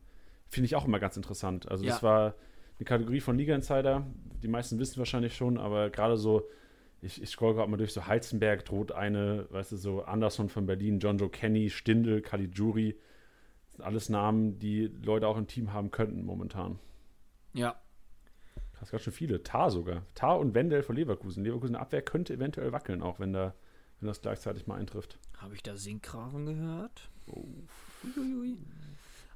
Finde 0.47 0.65
ich 0.65 0.75
auch 0.75 0.85
immer 0.85 0.99
ganz 0.99 1.17
interessant. 1.17 1.69
Also 1.69 1.85
das 1.85 2.01
Ja. 2.01 2.07
war 2.07 2.35
eine 2.79 2.85
Kategorie 2.85 3.19
von 3.21 3.37
Liga-Insider. 3.37 4.05
Die 4.41 4.47
meisten 4.47 4.79
wissen 4.79 4.97
wahrscheinlich 4.97 5.35
schon, 5.35 5.57
aber 5.57 5.89
gerade 5.91 6.17
so, 6.17 6.47
ich, 7.01 7.21
ich 7.21 7.29
scroll 7.29 7.55
gerade 7.55 7.69
mal 7.69 7.77
durch, 7.77 7.93
so 7.93 8.05
Heizenberg 8.05 8.63
droht 8.65 8.91
eine, 8.91 9.47
weißt 9.49 9.71
du, 9.71 9.77
so 9.77 10.03
Anderson 10.03 10.49
von 10.49 10.67
Berlin, 10.67 10.99
John 10.99 11.17
Joe 11.17 11.29
Kenny, 11.29 11.69
Stindl, 11.69 12.21
Caligiuri. 12.21 12.95
Das 13.65 13.75
sind 13.77 13.85
alles 13.85 14.09
Namen, 14.09 14.59
die 14.59 14.87
Leute 15.03 15.27
auch 15.27 15.37
im 15.37 15.47
Team 15.47 15.73
haben 15.73 15.89
könnten 15.89 16.23
momentan. 16.23 16.77
Ja. 17.53 17.75
Krass, 18.73 18.91
ganz 18.91 19.03
schön 19.03 19.13
viele. 19.13 19.41
Tar 19.41 19.71
sogar. 19.71 20.03
Tar 20.13 20.39
und 20.39 20.53
Wendell 20.53 20.83
von 20.83 20.95
Leverkusen. 20.95 21.43
Leverkusen 21.43 21.75
Abwehr 21.75 22.03
könnte 22.03 22.33
eventuell 22.33 22.71
wackeln, 22.71 23.01
auch 23.01 23.19
wenn, 23.19 23.33
da, 23.33 23.55
wenn 23.99 24.07
das 24.07 24.21
gleichzeitig 24.21 24.67
mal 24.67 24.79
eintrifft. 24.79 25.17
Habe 25.37 25.55
ich 25.55 25.63
da 25.63 25.75
Sinkgraven 25.75 26.45
gehört? 26.45 27.09
Uiuiui. 27.27 28.57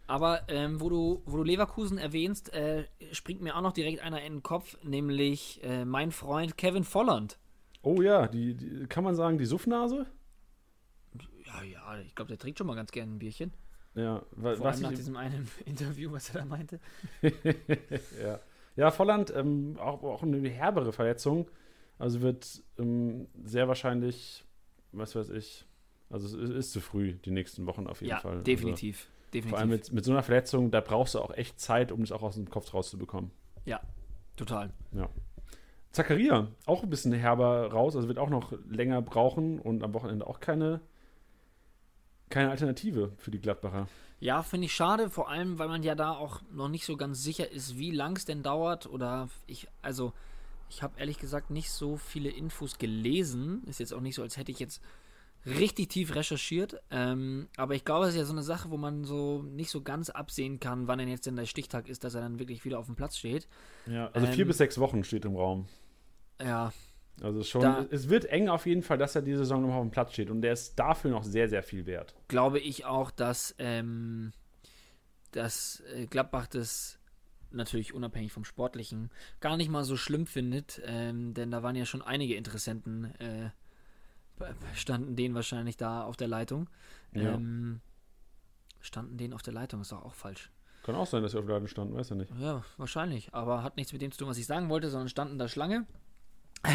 Aber 0.08 0.43
ähm, 0.49 0.80
wo, 0.82 0.89
du, 0.89 1.23
wo 1.25 1.38
du 1.38 1.43
Leverkusen 1.43 1.97
erwähnst, 1.97 2.54
äh, 2.54 2.86
springt 3.12 3.41
mir 3.41 3.56
auch 3.56 3.62
noch 3.62 3.73
direkt 3.73 4.01
einer 4.01 4.21
in 4.21 4.34
den 4.34 4.43
Kopf, 4.43 4.78
nämlich 4.84 5.63
äh, 5.63 5.84
mein 5.84 6.12
Freund 6.12 6.58
Kevin 6.58 6.84
Volland. 6.84 7.39
Oh 7.86 8.02
ja, 8.02 8.28
die, 8.28 8.56
die 8.56 8.88
kann 8.88 9.04
man 9.04 9.15
sagen, 9.15 9.38
die 9.38 9.45
Suffnase? 9.45 10.08
Ja, 11.45 11.63
Ja, 11.63 11.63
ja, 11.63 12.00
ich 12.02 12.15
glaube, 12.15 12.30
der 12.30 12.38
trinkt 12.38 12.58
schon 12.58 12.67
mal 12.67 12.76
ganz 12.76 12.91
gerne 12.91 13.13
ein 13.13 13.19
Bierchen. 13.19 13.54
Ja, 13.95 14.24
wa- 14.32 14.56
Vor 14.56 14.65
was 14.65 14.76
allem 14.76 14.84
nach 14.84 14.91
ich, 14.91 14.98
diesem 14.98 15.15
einen 15.15 15.50
Interview, 15.65 16.12
was 16.12 16.30
er 16.30 16.41
da 16.41 16.45
meinte. 16.45 16.80
ja. 18.21 18.39
ja, 18.76 18.91
Volland, 18.91 19.34
ähm, 19.36 19.78
auch, 19.80 20.04
auch 20.04 20.24
eine 20.24 20.50
herbere 20.50 20.91
Verletzung. 20.91 21.50
Also 21.98 22.21
wird 22.21 22.62
ähm, 22.78 23.28
sehr 23.45 23.67
wahrscheinlich, 23.69 24.43
was 24.91 25.15
weiß 25.15 25.30
ich, 25.30 25.65
also 26.10 26.38
es 26.38 26.50
ist, 26.50 26.71
zu 26.71 26.82
früh, 26.82 27.13
die 27.13 27.32
nächsten 27.32 27.65
Wochen 27.67 27.88
auf 27.88 28.02
jeden 28.02 28.12
Ja, 28.12 28.19
Fall. 28.19 28.41
definitiv. 28.43 29.08
Also, 29.08 29.32
definitiv. 29.34 29.50
vor 29.50 29.60
allem 29.60 29.69
mit, 29.69 29.93
mit 29.93 30.04
so 30.04 30.12
einer 30.12 30.24
Verletzung, 30.24 30.71
da 30.71 30.82
brauchst 30.82 31.15
du 31.15 31.19
auch 31.19 31.32
echt 31.32 31.60
Zeit, 31.60 31.91
um 31.93 32.02
das 32.02 32.12
auch 32.12 32.21
aus 32.21 32.36
dem 32.36 32.50
Kopf 32.50 32.74
rauszubekommen. 32.74 33.32
Total. 34.36 34.69
Zakaria, 35.96 36.48
auch 36.66 36.84
ein 36.84 36.90
bisschen 36.90 37.14
herber 37.14 37.72
raus, 37.72 37.96
also 37.96 38.08
wird 38.08 38.20
auch 38.20 38.30
noch 38.30 38.54
länger 38.70 39.02
brauchen 39.02 39.60
und 39.60 39.82
am 39.84 39.94
Wochenende 39.94 40.28
auch 40.28 40.40
keine, 40.40 40.82
keine 42.30 42.50
Alternative 42.50 43.14
für 43.18 43.32
die 43.32 43.40
Gladbacher. 43.40 43.88
Ja, 44.20 44.44
finde 44.44 44.66
ich 44.66 44.74
schade, 44.74 45.10
vor 45.10 45.30
allem, 45.30 45.60
weil 45.60 45.68
man 45.68 45.84
ja 45.84 45.96
da 45.96 46.12
auch 46.12 46.42
noch 46.52 46.70
nicht 46.70 46.86
so 46.86 46.98
ganz 46.98 47.24
sicher 47.24 47.52
ist, 47.52 47.78
wie 47.78 47.92
lang 47.92 48.16
es 48.16 48.26
denn 48.26 48.44
dauert. 48.44 48.88
Oder 48.88 49.30
ich, 49.46 49.68
also, 49.82 50.14
ich 50.70 50.84
habe 50.84 51.00
ehrlich 51.00 51.20
gesagt 51.20 51.50
nicht 51.50 51.70
so 51.70 51.98
viele 51.98 52.30
Infos 52.30 52.78
gelesen. 52.78 53.64
Ist 53.66 53.80
jetzt 53.80 53.94
auch 53.94 54.02
nicht 54.02 54.16
so, 54.16 54.22
als 54.22 54.38
hätte 54.38 54.52
ich 54.52 54.60
jetzt 54.60 54.82
richtig 55.46 55.90
tief 55.90 56.16
recherchiert. 56.16 56.82
Ähm, 56.92 57.50
aber 57.58 57.76
ich 57.76 57.86
glaube, 57.86 58.06
es 58.06 58.14
ist 58.14 58.20
ja 58.20 58.26
so 58.26 58.34
eine 58.34 58.42
Sache, 58.42 58.72
wo 58.72 58.78
man 58.78 59.04
so 59.04 59.44
nicht 59.44 59.70
so 59.70 59.82
ganz 59.82 60.10
absehen 60.10 60.60
kann, 60.60 60.88
wann 60.88 61.00
denn 61.00 61.10
jetzt 61.10 61.28
denn 61.28 61.36
der 61.36 61.46
Stichtag 61.46 61.88
ist, 61.88 62.04
dass 62.04 62.16
er 62.16 62.22
dann 62.22 62.40
wirklich 62.40 62.66
wieder 62.66 62.80
auf 62.80 62.88
dem 62.88 62.96
Platz 62.96 63.18
steht. 63.18 63.48
Ja, 63.86 64.10
also 64.14 64.28
vier 64.28 64.44
Ähm, 64.44 64.48
bis 64.48 64.58
sechs 64.58 64.80
Wochen 64.80 65.04
steht 65.04 65.26
im 65.26 65.36
Raum. 65.36 65.68
Ja, 66.41 66.71
Also 67.21 67.43
schon, 67.43 67.62
Da- 67.62 67.86
es 67.91 68.10
wird 68.10 68.26
eng 68.26 68.50
auf 68.50 68.65
jeden 68.65 68.84
Fall, 68.84 68.98
dass 68.98 69.15
er 69.15 69.21
diese 69.21 69.39
Saison 69.39 69.62
nochmal 69.62 69.78
auf 69.78 69.86
dem 69.86 69.91
Platz 69.91 70.12
steht 70.13 70.30
und 70.30 70.41
der 70.41 70.54
ist 70.54 70.78
dafür 70.78 71.12
noch 71.12 71.24
sehr, 71.24 71.48
sehr 71.48 71.63
viel 71.63 71.86
wert. 71.86 72.13
glaube 72.28 72.60
ich 72.60 72.84
auch, 72.86 73.10
dass, 73.12 73.56
ähm, 73.58 74.34
dass 75.32 75.82
äh, 75.93 76.08
Gladbach 76.08 76.48
das 76.48 77.00
natürlich 77.52 77.93
unabhängig 77.93 78.34
vom 78.34 78.43
Sportlichen 78.43 79.12
gar 79.39 79.56
nicht 79.56 79.69
mal 79.69 79.86
so 79.86 79.95
schlimm 79.95 80.26
findet, 80.28 80.82
ähm, 80.86 81.34
denn 81.34 81.52
da 81.52 81.63
waren 81.63 81.76
ja 81.78 81.86
schon 81.86 82.02
einige 82.02 82.36
Interessenten, 82.36 83.06
äh, 83.21 83.50
standen 84.74 85.15
denen 85.15 85.34
wahrscheinlich 85.36 85.78
da 85.78 86.04
auf 86.04 86.17
der 86.17 86.28
Leitung. 86.28 86.69
Ja. 87.13 87.36
Ähm, 87.36 87.80
standen 88.82 89.17
denen 89.17 89.34
auf 89.34 89.41
der 89.41 89.54
Leitung, 89.54 89.80
ist 89.82 89.91
doch 89.93 90.04
auch 90.04 90.13
falsch. 90.13 90.52
Kann 90.84 90.95
auch 90.95 91.08
sein, 91.08 91.24
dass 91.24 91.32
sie 91.32 91.39
auf 91.39 91.48
Laden 91.48 91.67
standen, 91.69 91.95
weiß 91.95 92.10
ja 92.10 92.15
nicht. 92.17 92.32
Ja, 92.38 92.63
wahrscheinlich, 92.78 93.34
aber 93.34 93.63
hat 93.63 93.78
nichts 93.78 93.93
mit 93.93 94.02
dem 94.02 94.12
zu 94.12 94.19
tun, 94.19 94.28
was 94.28 94.38
ich 94.38 94.45
sagen 94.45 94.67
wollte, 94.69 94.89
sondern 94.89 95.08
standen 95.10 95.39
da 95.39 95.48
Schlange. 95.48 95.88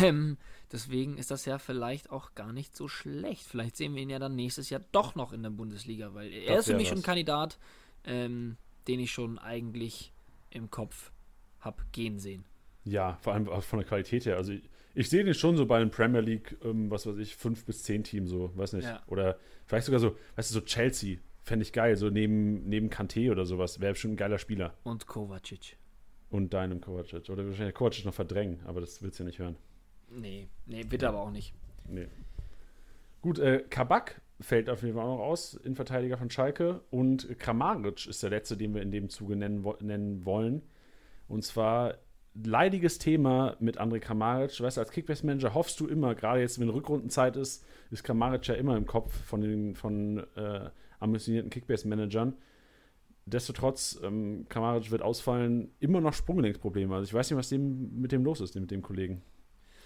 Ähm, 0.02 0.36
deswegen 0.72 1.18
ist 1.18 1.30
das 1.30 1.44
ja 1.44 1.58
vielleicht 1.58 2.10
auch 2.10 2.34
gar 2.34 2.52
nicht 2.52 2.76
so 2.76 2.88
schlecht. 2.88 3.44
Vielleicht 3.44 3.76
sehen 3.76 3.94
wir 3.94 4.02
ihn 4.02 4.10
ja 4.10 4.18
dann 4.18 4.36
nächstes 4.36 4.70
Jahr 4.70 4.82
doch 4.92 5.14
noch 5.14 5.32
in 5.32 5.42
der 5.42 5.50
Bundesliga, 5.50 6.14
weil 6.14 6.32
er 6.32 6.56
Das 6.56 6.66
ist 6.66 6.72
für 6.72 6.76
mich 6.76 6.88
schon 6.88 6.98
ein. 6.98 7.04
Kandidat, 7.04 7.58
ähm, 8.04 8.56
den 8.88 9.00
ich 9.00 9.10
schon 9.10 9.38
eigentlich 9.38 10.12
im 10.50 10.70
Kopf 10.70 11.12
habe 11.60 11.82
gehen 11.92 12.18
sehen. 12.18 12.44
Ja, 12.84 13.18
vor 13.20 13.34
allem 13.34 13.48
auch 13.48 13.62
von 13.62 13.78
der 13.78 13.88
Qualität 13.88 14.26
her. 14.26 14.36
Also 14.36 14.52
ich, 14.52 14.62
ich 14.94 15.10
sehe 15.10 15.24
den 15.24 15.34
schon 15.34 15.56
so 15.56 15.66
bei 15.66 15.76
einem 15.76 15.90
Premier 15.90 16.20
League, 16.20 16.56
ähm, 16.64 16.90
was 16.90 17.06
weiß 17.06 17.18
ich, 17.18 17.36
fünf 17.36 17.64
bis 17.64 17.82
zehn 17.82 18.02
Team 18.04 18.26
so, 18.26 18.56
weiß 18.56 18.72
nicht. 18.72 18.86
Ja. 18.86 19.02
Oder 19.06 19.38
vielleicht 19.66 19.86
sogar 19.86 20.00
so, 20.00 20.16
weißt 20.36 20.50
du, 20.50 20.54
so 20.54 20.60
Chelsea, 20.62 21.18
fände 21.42 21.64
ich 21.64 21.72
geil, 21.72 21.96
so 21.96 22.10
neben, 22.10 22.68
neben 22.68 22.90
Kanté 22.90 23.30
oder 23.30 23.44
sowas, 23.44 23.80
wäre 23.80 23.92
bestimmt 23.92 24.14
ein 24.14 24.16
geiler 24.16 24.38
Spieler. 24.38 24.74
Und 24.82 25.06
Kovacic. 25.06 25.76
Und 26.30 26.54
deinem 26.54 26.80
Kovacic. 26.80 27.28
Oder 27.28 27.46
wahrscheinlich 27.46 27.74
Kovacic 27.74 28.04
noch 28.04 28.14
verdrängen, 28.14 28.60
aber 28.64 28.80
das 28.80 29.02
willst 29.02 29.18
du 29.18 29.24
ja 29.24 29.26
nicht 29.26 29.38
hören. 29.38 29.56
Nee, 30.10 30.48
nee, 30.66 30.84
wird 30.88 31.02
er 31.02 31.10
aber 31.10 31.20
auch 31.20 31.30
nicht. 31.30 31.54
Nee. 31.88 32.08
Gut, 33.22 33.38
äh, 33.38 33.64
Kabak 33.68 34.20
fällt 34.40 34.70
auf 34.70 34.82
jeden 34.82 34.94
Fall 34.96 35.04
auch 35.04 35.18
noch 35.18 35.24
aus, 35.24 35.54
Innenverteidiger 35.54 36.16
von 36.16 36.30
Schalke. 36.30 36.80
Und 36.90 37.38
Kramaric 37.38 38.06
ist 38.06 38.22
der 38.22 38.30
letzte, 38.30 38.56
den 38.56 38.74
wir 38.74 38.82
in 38.82 38.90
dem 38.90 39.08
Zuge 39.10 39.36
nennen, 39.36 39.64
wo- 39.64 39.76
nennen 39.80 40.24
wollen. 40.24 40.62
Und 41.28 41.44
zwar 41.44 41.96
leidiges 42.34 42.98
Thema 42.98 43.56
mit 43.60 43.78
André 43.80 43.98
Kramaric. 43.98 44.60
Weißt 44.60 44.76
du, 44.76 44.80
als 44.80 44.90
Kickbase-Manager 44.92 45.52
hoffst 45.54 45.78
du 45.80 45.86
immer, 45.86 46.14
gerade 46.14 46.40
jetzt, 46.40 46.58
wenn 46.60 46.70
Rückrundenzeit 46.70 47.36
ist, 47.36 47.64
ist 47.90 48.02
Kramaric 48.04 48.46
ja 48.46 48.54
immer 48.54 48.76
im 48.76 48.86
Kopf 48.86 49.12
von 49.24 49.40
den 49.42 49.74
von 49.74 50.18
äh, 50.36 50.70
ambitionierten 51.00 51.50
Kickbase-Managern. 51.50 52.34
Destotrotz, 53.26 54.00
ähm, 54.02 54.46
Kramaric 54.48 54.90
wird 54.90 55.02
ausfallen, 55.02 55.70
immer 55.78 56.00
noch 56.00 56.14
Sprunggelenksprobleme. 56.14 56.94
Also 56.94 57.04
ich 57.04 57.14
weiß 57.14 57.30
nicht, 57.30 57.38
was 57.38 57.48
dem, 57.50 58.00
mit 58.00 58.12
dem 58.12 58.24
los 58.24 58.40
ist, 58.40 58.54
mit 58.54 58.70
dem 58.70 58.82
Kollegen. 58.82 59.22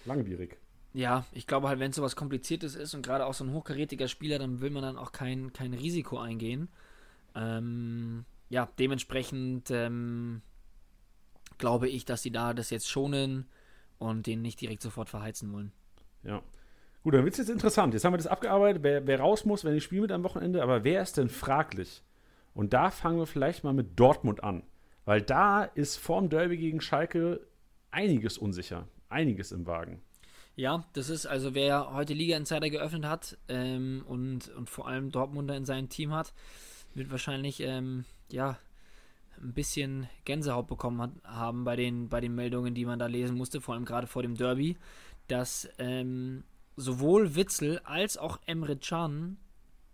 Langwierig. 0.05 0.57
Ja, 0.93 1.25
ich 1.33 1.45
glaube 1.45 1.67
halt, 1.67 1.79
wenn 1.79 1.89
es 1.89 1.97
sowas 1.97 2.15
Kompliziertes 2.15 2.75
ist 2.75 2.93
und 2.93 3.05
gerade 3.05 3.25
auch 3.25 3.33
so 3.33 3.43
ein 3.43 3.51
hochkarätiger 3.51 4.07
Spieler, 4.07 4.39
dann 4.39 4.61
will 4.61 4.69
man 4.69 4.81
dann 4.81 4.97
auch 4.97 5.11
kein, 5.11 5.51
kein 5.51 5.73
Risiko 5.73 6.17
eingehen. 6.17 6.69
Ähm, 7.35 8.23
ja, 8.49 8.69
dementsprechend 8.79 9.71
ähm, 9.71 10.41
glaube 11.57 11.89
ich, 11.89 12.05
dass 12.05 12.21
sie 12.21 12.31
da 12.31 12.53
das 12.53 12.69
jetzt 12.69 12.89
schonen 12.89 13.45
und 13.97 14.25
den 14.25 14.41
nicht 14.41 14.61
direkt 14.61 14.81
sofort 14.81 15.09
verheizen 15.09 15.51
wollen. 15.51 15.71
Ja. 16.23 16.41
Gut, 17.03 17.13
dann 17.13 17.23
wird 17.23 17.33
es 17.33 17.39
jetzt 17.39 17.49
interessant. 17.49 17.93
Jetzt 17.93 18.05
haben 18.05 18.13
wir 18.13 18.17
das 18.17 18.27
abgearbeitet, 18.27 18.81
wer, 18.81 19.05
wer 19.05 19.19
raus 19.19 19.45
muss, 19.45 19.63
wenn 19.63 19.75
ich 19.75 19.83
spiele 19.83 20.03
mit 20.03 20.11
am 20.11 20.23
Wochenende, 20.23 20.63
aber 20.63 20.83
wer 20.83 21.01
ist 21.01 21.17
denn 21.17 21.29
fraglich? 21.29 22.03
Und 22.53 22.73
da 22.73 22.89
fangen 22.89 23.19
wir 23.19 23.27
vielleicht 23.27 23.63
mal 23.63 23.73
mit 23.73 23.99
Dortmund 23.99 24.43
an. 24.43 24.63
Weil 25.03 25.21
da 25.21 25.63
ist 25.63 25.97
vorm 25.97 26.29
Derby 26.29 26.57
gegen 26.57 26.81
Schalke 26.81 27.41
einiges 27.91 28.37
unsicher. 28.37 28.87
Einiges 29.15 29.51
im 29.51 29.65
Wagen. 29.65 30.01
Ja, 30.55 30.85
das 30.93 31.09
ist 31.09 31.25
also, 31.25 31.55
wer 31.55 31.93
heute 31.93 32.13
Liga 32.13 32.37
Insider 32.37 32.69
geöffnet 32.69 33.05
hat 33.05 33.37
ähm, 33.49 34.03
und, 34.07 34.49
und 34.49 34.69
vor 34.69 34.87
allem 34.87 35.11
Dortmunder 35.11 35.55
in 35.55 35.65
seinem 35.65 35.89
Team 35.89 36.13
hat, 36.13 36.33
wird 36.93 37.11
wahrscheinlich 37.11 37.59
ähm, 37.61 38.05
ja 38.31 38.57
ein 39.41 39.53
bisschen 39.53 40.09
Gänsehaut 40.23 40.67
bekommen 40.67 41.01
hat, 41.01 41.11
haben 41.23 41.63
bei 41.65 41.75
den, 41.75 42.09
bei 42.09 42.21
den 42.21 42.35
Meldungen, 42.35 42.73
die 42.73 42.85
man 42.85 42.99
da 42.99 43.07
lesen 43.07 43.37
musste, 43.37 43.59
vor 43.59 43.73
allem 43.73 43.85
gerade 43.85 44.07
vor 44.07 44.21
dem 44.21 44.35
Derby, 44.35 44.77
dass 45.27 45.67
ähm, 45.77 46.43
sowohl 46.77 47.35
Witzel 47.35 47.79
als 47.83 48.17
auch 48.17 48.39
Emre 48.45 48.77
Can 48.77 49.37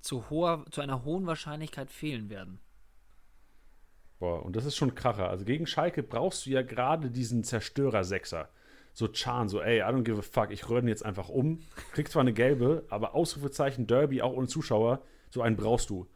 zu, 0.01 0.29
hoher, 0.29 0.65
zu 0.71 0.81
einer 0.81 1.03
hohen 1.03 1.25
Wahrscheinlichkeit 1.25 1.91
fehlen 1.91 2.29
werden. 2.29 2.59
Boah, 4.19 4.45
und 4.45 4.55
das 4.55 4.65
ist 4.65 4.75
schon 4.75 4.93
Kracher. 4.93 5.29
Also 5.29 5.45
gegen 5.45 5.65
Schalke 5.65 6.03
brauchst 6.03 6.45
du 6.45 6.51
ja 6.51 6.61
gerade 6.61 7.09
diesen 7.09 7.43
Zerstörer-Sechser. 7.43 8.49
So 8.93 9.07
Chan, 9.07 9.49
so, 9.49 9.61
ey, 9.61 9.79
I 9.79 9.83
don't 9.83 10.03
give 10.03 10.19
a 10.19 10.21
fuck, 10.21 10.51
ich 10.51 10.69
ihn 10.69 10.87
jetzt 10.87 11.05
einfach 11.05 11.29
um. 11.29 11.59
Kriegst 11.93 12.13
zwar 12.13 12.21
eine 12.21 12.33
gelbe, 12.33 12.85
aber 12.89 13.15
Ausrufezeichen 13.15 13.87
Derby, 13.87 14.21
auch 14.21 14.33
ohne 14.33 14.47
Zuschauer, 14.47 15.01
so 15.29 15.41
einen 15.41 15.55
brauchst 15.55 15.89
du. 15.89 16.07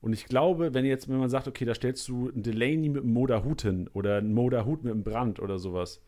Und 0.00 0.12
ich 0.12 0.26
glaube, 0.26 0.74
wenn 0.74 0.84
jetzt, 0.84 1.08
wenn 1.08 1.16
man 1.16 1.30
sagt, 1.30 1.48
okay, 1.48 1.64
da 1.64 1.74
stellst 1.74 2.06
du 2.08 2.28
einen 2.28 2.42
Delaney 2.42 2.88
mit 2.88 3.02
einem 3.02 3.12
Moda-Hut 3.12 3.62
hin 3.62 3.88
oder 3.94 4.18
einen 4.18 4.32
Moda-Hut 4.32 4.84
mit 4.84 4.92
einem 4.92 5.02
Brand 5.02 5.40
oder 5.40 5.58
sowas. 5.58 6.02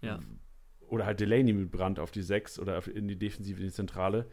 Ja. 0.00 0.20
Oder 0.88 1.04
halt 1.04 1.20
Delaney 1.20 1.52
mit 1.52 1.70
Brand 1.70 1.98
auf 1.98 2.12
die 2.12 2.22
6 2.22 2.58
oder 2.58 2.86
in 2.86 3.08
die 3.08 3.18
Defensive, 3.18 3.60
in 3.60 3.66
die 3.66 3.72
Zentrale. 3.72 4.26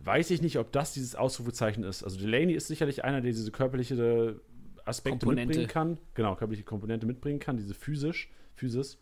Weiß 0.00 0.30
ich 0.30 0.42
nicht, 0.42 0.58
ob 0.58 0.72
das 0.72 0.92
dieses 0.92 1.14
Ausrufezeichen 1.14 1.84
ist. 1.84 2.02
Also 2.02 2.18
Delaney 2.18 2.52
ist 2.52 2.66
sicherlich 2.66 3.04
einer, 3.04 3.20
der 3.20 3.30
diese 3.30 3.50
körperliche 3.50 4.40
Aspekte 4.84 5.20
Komponente. 5.20 5.48
mitbringen 5.48 5.68
kann. 5.68 6.00
Genau, 6.14 6.34
körperliche 6.34 6.64
Komponente 6.64 7.06
mitbringen 7.06 7.38
kann, 7.38 7.56
diese 7.56 7.74
physisch, 7.74 8.30
Physis. 8.54 8.98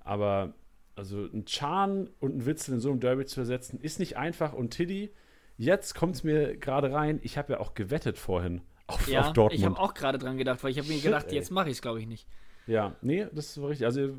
Aber 0.00 0.54
also 0.98 1.24
ein 1.32 1.44
Chan 1.46 2.10
und 2.20 2.36
ein 2.36 2.46
Witzel 2.46 2.74
in 2.74 2.80
so 2.80 2.90
einem 2.90 3.00
Derby 3.00 3.24
zu 3.24 3.40
ersetzen, 3.40 3.80
ist 3.80 3.98
nicht 3.98 4.16
einfach. 4.16 4.52
Und 4.52 4.70
Tiddy, 4.70 5.10
jetzt 5.56 5.94
kommt 5.94 6.16
es 6.16 6.24
mir 6.24 6.56
gerade 6.56 6.92
rein, 6.92 7.20
ich 7.22 7.38
habe 7.38 7.54
ja 7.54 7.60
auch 7.60 7.74
gewettet 7.74 8.18
vorhin 8.18 8.60
auf, 8.86 9.08
Ja, 9.08 9.20
auf 9.22 9.32
Dortmund. 9.32 9.58
ich 9.60 9.64
habe 9.66 9.78
auch 9.78 9.94
gerade 9.94 10.18
dran 10.18 10.36
gedacht, 10.38 10.62
weil 10.64 10.70
ich 10.72 10.78
habe 10.78 10.88
mir 10.88 10.94
Shit, 10.94 11.04
gedacht, 11.04 11.26
ey. 11.28 11.34
jetzt 11.34 11.50
mache 11.50 11.68
ich 11.68 11.76
es, 11.76 11.82
glaube 11.82 12.00
ich, 12.00 12.06
nicht. 12.06 12.26
Ja, 12.66 12.96
nee, 13.00 13.26
das 13.32 13.60
war 13.62 13.70
richtig. 13.70 13.86
Also 13.86 14.10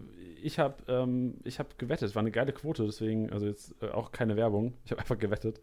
ich 0.41 0.57
habe 0.57 0.75
ähm, 0.87 1.35
ich 1.43 1.59
hab 1.59 1.77
gewettet, 1.77 2.09
es 2.09 2.15
war 2.15 2.21
eine 2.21 2.31
geile 2.31 2.51
Quote, 2.51 2.83
deswegen, 2.85 3.29
also 3.31 3.45
jetzt 3.45 3.75
äh, 3.83 3.89
auch 3.89 4.11
keine 4.11 4.35
Werbung. 4.37 4.73
Ich 4.85 4.91
habe 4.91 5.01
einfach 5.01 5.19
gewettet. 5.19 5.61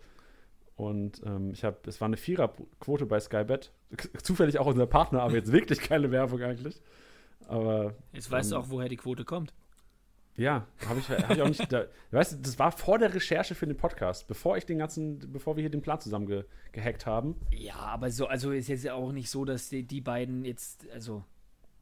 Und 0.77 1.23
ähm, 1.25 1.53
ich 1.53 1.65
habe, 1.65 1.79
es 1.87 2.01
war 2.01 2.07
eine 2.07 2.17
Viererquote 2.19 3.07
bei 3.07 3.19
Sky 3.19 3.45
Bet. 3.45 3.73
Zufällig 4.23 4.59
auch 4.59 4.67
unser 4.67 4.87
Partner, 4.87 5.23
aber 5.23 5.35
jetzt 5.35 5.51
wirklich 5.51 5.81
keine 5.81 6.11
Werbung 6.11 6.43
eigentlich. 6.43 6.81
Aber 7.49 7.95
Jetzt 8.13 8.31
weißt 8.31 8.53
du 8.53 8.57
Ähm, 8.57 8.63
auch, 8.63 8.67
woher 8.71 8.89
die 8.89 8.97
Quote 8.97 9.25
kommt. 9.25 9.55
Ja, 10.37 10.67
habe 10.89 11.01
ich, 11.01 11.09
hab 11.09 11.31
ich 11.31 11.43
auch 11.43 11.49
nicht. 11.49 11.73
Da, 11.73 11.87
weißt 12.11 12.33
du, 12.35 12.37
das 12.39 12.59
war 12.59 12.71
vor 12.73 12.99
der 12.99 13.13
Recherche 13.15 13.55
für 13.55 13.67
den 13.67 13.77
Podcast, 13.77 14.27
bevor 14.29 14.57
ich 14.57 14.67
den 14.67 14.79
ganzen, 14.79 15.19
bevor 15.33 15.57
wir 15.57 15.63
hier 15.63 15.71
den 15.71 15.83
Plan 15.83 16.01
zusammen 16.01 16.27
ge, 16.27 16.45
gehackt 16.73 17.07
haben. 17.07 17.37
Ja, 17.51 17.77
aber 17.77 18.11
so, 18.11 18.27
also 18.27 18.51
ist 18.53 18.69
jetzt 18.69 18.89
auch 18.91 19.13
nicht 19.13 19.31
so, 19.31 19.45
dass 19.45 19.69
die, 19.69 19.83
die 19.83 20.01
beiden 20.01 20.45
jetzt, 20.45 20.87
also 20.93 21.25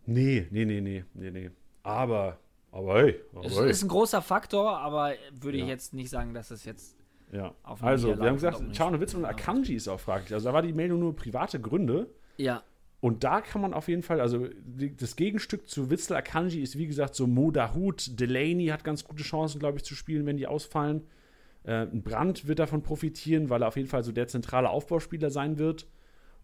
Nee, 0.06 0.46
nee, 0.50 0.64
nee, 0.64 0.80
nee, 0.80 1.04
nee, 1.14 1.30
nee. 1.30 1.50
Aber, 1.82 2.38
aber 2.70 2.94
hey, 3.02 3.20
aber 3.34 3.46
es 3.46 3.58
hey. 3.58 3.70
ist 3.70 3.82
ein 3.82 3.88
großer 3.88 4.20
Faktor, 4.22 4.78
aber 4.78 5.12
würde 5.32 5.56
ich 5.58 5.64
Ja. 5.64 5.68
jetzt 5.70 5.94
nicht 5.94 6.10
sagen, 6.10 6.34
dass 6.34 6.50
es 6.50 6.64
jetzt 6.64 6.96
Ja, 7.32 7.54
auf 7.62 7.82
also 7.82 8.08
wir 8.18 8.26
haben 8.26 8.34
gesagt, 8.34 8.56
von 8.58 8.66
Dortmund 8.66 8.76
Chano 8.76 8.90
nicht. 8.92 9.00
Witz 9.00 9.14
und 9.14 9.24
Akanji 9.24 9.74
ist 9.74 9.88
auch 9.88 9.98
fraglich. 10.00 10.32
Also 10.32 10.48
da 10.48 10.52
war 10.54 10.62
die 10.62 10.72
Meldung 10.72 11.00
nur 11.00 11.16
private 11.16 11.58
Gründe. 11.60 12.08
ja, 12.36 12.62
Und 13.04 13.22
da 13.22 13.42
kann 13.42 13.60
man 13.60 13.74
auf 13.74 13.88
jeden 13.88 14.00
Fall, 14.02 14.18
also 14.18 14.48
das 14.96 15.14
Gegenstück 15.14 15.68
zu 15.68 15.90
Witzel 15.90 16.16
Akanji 16.16 16.62
ist 16.62 16.78
wie 16.78 16.86
gesagt 16.86 17.14
so 17.14 17.26
Modahut. 17.26 18.18
Delaney 18.18 18.68
hat 18.68 18.82
ganz 18.82 19.04
gute 19.04 19.22
Chancen, 19.22 19.58
glaube 19.58 19.76
ich, 19.76 19.84
zu 19.84 19.94
spielen, 19.94 20.24
wenn 20.24 20.38
die 20.38 20.46
ausfallen. 20.46 21.02
Äh, 21.64 21.82
ein 21.82 22.02
Brand 22.02 22.48
wird 22.48 22.60
davon 22.60 22.80
profitieren, 22.80 23.50
weil 23.50 23.62
er 23.62 23.68
auf 23.68 23.76
jeden 23.76 23.90
Fall 23.90 24.02
so 24.04 24.10
der 24.10 24.26
zentrale 24.26 24.70
Aufbauspieler 24.70 25.28
sein 25.28 25.58
wird. 25.58 25.86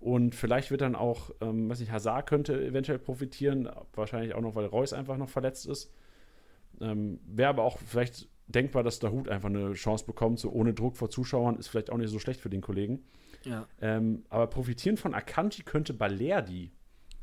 Und 0.01 0.35
vielleicht 0.35 0.71
wird 0.71 0.83
dann 0.83 0.97
auch, 0.97 1.31
ähm, 1.41 1.71
weiß 1.71 1.81
nicht, 1.81 1.93
Hazard 1.93 2.29
könnte 2.29 2.63
eventuell 2.63 2.99
profitieren, 2.99 3.67
wahrscheinlich 3.95 4.35
auch 4.35 4.43
noch, 4.43 4.55
weil 4.55 4.67
Reus 4.67 4.93
einfach 4.93 5.17
noch 5.17 5.31
verletzt 5.31 5.67
ist. 5.67 5.91
Ähm, 6.83 7.21
Wäre 7.25 7.49
aber 7.49 7.63
auch 7.63 7.79
vielleicht 7.79 8.29
denkbar, 8.49 8.83
dass 8.83 8.99
Dahut 8.99 9.31
einfach 9.31 9.49
eine 9.49 9.73
Chance 9.73 10.05
bekommt, 10.05 10.39
so 10.39 10.51
ohne 10.51 10.75
Druck 10.75 10.99
vor 10.99 11.09
Zuschauern, 11.09 11.57
ist 11.57 11.69
vielleicht 11.69 11.89
auch 11.89 11.97
nicht 11.97 12.11
so 12.11 12.19
schlecht 12.19 12.43
für 12.43 12.51
den 12.51 12.61
Kollegen. 12.61 13.03
Ja. 13.45 13.67
Ähm, 13.81 14.25
aber 14.29 14.47
profitieren 14.47 14.97
von 14.97 15.15
Akanji 15.15 15.63
könnte 15.63 15.95
Balerdi. 15.95 16.73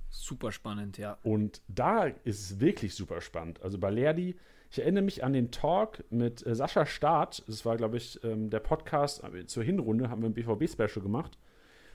Super 0.10 0.52
spannend, 0.52 0.98
ja. 0.98 1.18
Und 1.24 1.62
da 1.68 2.06
ist 2.06 2.52
es 2.52 2.60
wirklich 2.60 2.96
super 2.96 3.22
spannend. 3.22 3.62
Also 3.62 3.78
Balerdi, 3.78 4.38
ich 4.70 4.80
erinnere 4.80 5.04
mich 5.04 5.24
an 5.24 5.34
den 5.34 5.52
Talk 5.52 6.04
mit 6.10 6.46
äh, 6.46 6.56
Sascha 6.56 6.86
Staat. 6.86 7.44
Das 7.48 7.66
war, 7.66 7.78
glaube 7.78 7.98
ich, 7.98 8.24
ähm, 8.24 8.50
der 8.50 8.60
Podcast 8.60 9.24
äh, 9.24 9.46
zur 9.46 9.64
Hinrunde, 9.64 10.10
haben 10.10 10.22
wir 10.22 10.30
ein 10.30 10.34
BVB-Special 10.34 11.04
gemacht. 11.04 11.38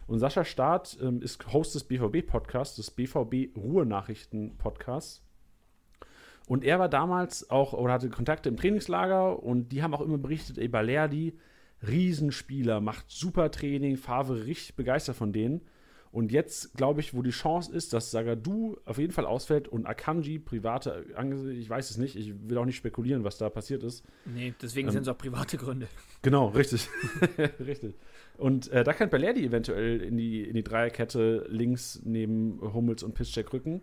Und 0.07 0.19
Sascha 0.19 0.45
Staat 0.45 0.99
ähm, 1.01 1.23
ist 1.23 1.53
Host 1.53 1.75
des 1.75 1.85
BVB-Podcasts, 1.85 2.77
des 2.77 2.91
BVB 2.91 3.57
Ruhrnachrichten-Podcasts. 3.57 5.23
Und 6.47 6.65
er 6.65 6.79
war 6.79 6.89
damals 6.89 7.51
auch, 7.51 7.73
oder 7.73 7.95
hatte 7.95 8.11
Kontakte 8.11 8.49
im 8.49 8.57
Trainingslager 8.57 9.43
und 9.43 9.71
die 9.71 9.83
haben 9.83 9.95
auch 9.95 10.01
immer 10.01 10.19
berichtet, 10.19 10.59
ey, 10.59 10.69
Balerdi, 10.69 11.39
Riesenspieler, 11.87 12.81
macht 12.81 13.11
super 13.11 13.51
Training, 13.51 13.97
Favre 13.97 14.45
richtig 14.45 14.77
begeistert 14.77 15.17
von 15.17 15.33
denen. 15.33 15.63
Und 16.13 16.31
jetzt 16.31 16.75
glaube 16.75 17.01
ich, 17.01 17.15
wo 17.15 17.23
die 17.23 17.31
Chance 17.31 17.75
ist, 17.75 17.95
dass 17.95 18.11
Sagadu 18.11 18.77
auf 18.85 18.99
jeden 18.99 19.15
Fall 19.15 19.25
ausfällt 19.25 19.67
und 19.67 19.87
Akanji, 19.87 20.39
private, 20.39 21.07
ich 21.51 21.71
weiß 21.71 21.89
es 21.89 21.97
nicht, 21.97 22.17
ich 22.17 22.35
will 22.51 22.59
auch 22.59 22.67
nicht 22.67 22.77
spekulieren, 22.77 23.25
was 23.25 23.39
da 23.39 23.49
passiert 23.49 23.83
ist. 23.83 24.05
Nee, 24.27 24.53
deswegen 24.61 24.89
Ähm, 24.89 24.93
sind 24.93 25.03
es 25.03 25.09
auch 25.09 25.17
private 25.17 25.57
Gründe. 25.57 25.89
Genau, 26.21 26.49
richtig. 26.49 26.91
richtig. 27.59 27.95
Und 28.37 28.69
äh, 28.69 28.85
da 28.85 28.93
kann 28.93 29.09
Balerdi 29.09 29.47
eventuell 29.47 30.03
in 30.03 30.19
die, 30.19 30.43
in 30.43 30.55
die 30.55 30.63
Dreierkette 30.63 31.47
links 31.49 32.03
neben 32.05 32.61
Hummels 32.61 33.03
und 33.03 33.15
Piszczek 33.15 33.51
rücken. 33.55 33.81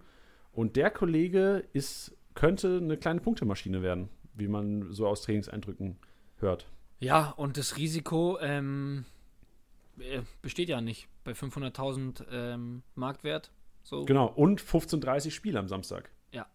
Und 0.51 0.75
der 0.75 0.91
Kollege 0.91 1.63
ist, 1.73 2.15
könnte 2.35 2.77
eine 2.77 2.97
kleine 2.97 3.21
Punktemaschine 3.21 3.81
werden, 3.81 4.07
wie 4.35 4.47
man 4.47 4.91
so 4.91 5.07
aus 5.07 5.23
Trainingseindrücken 5.23 5.97
hört. 6.37 6.67
Ja, 6.99 7.31
und 7.31 7.57
das 7.57 7.77
Risiko 7.77 8.37
ähm, 8.41 9.05
äh, 9.99 10.21
besteht 10.41 10.69
ja 10.69 10.81
nicht 10.81 11.07
bei 11.23 11.31
500.000 11.31 12.25
ähm, 12.31 12.83
Marktwert. 12.95 13.51
So 13.83 14.05
Genau, 14.05 14.27
und 14.27 14.61
15:30 14.61 15.31
Spiel 15.31 15.57
am 15.57 15.67
Samstag. 15.67 16.09
Ja. 16.31 16.45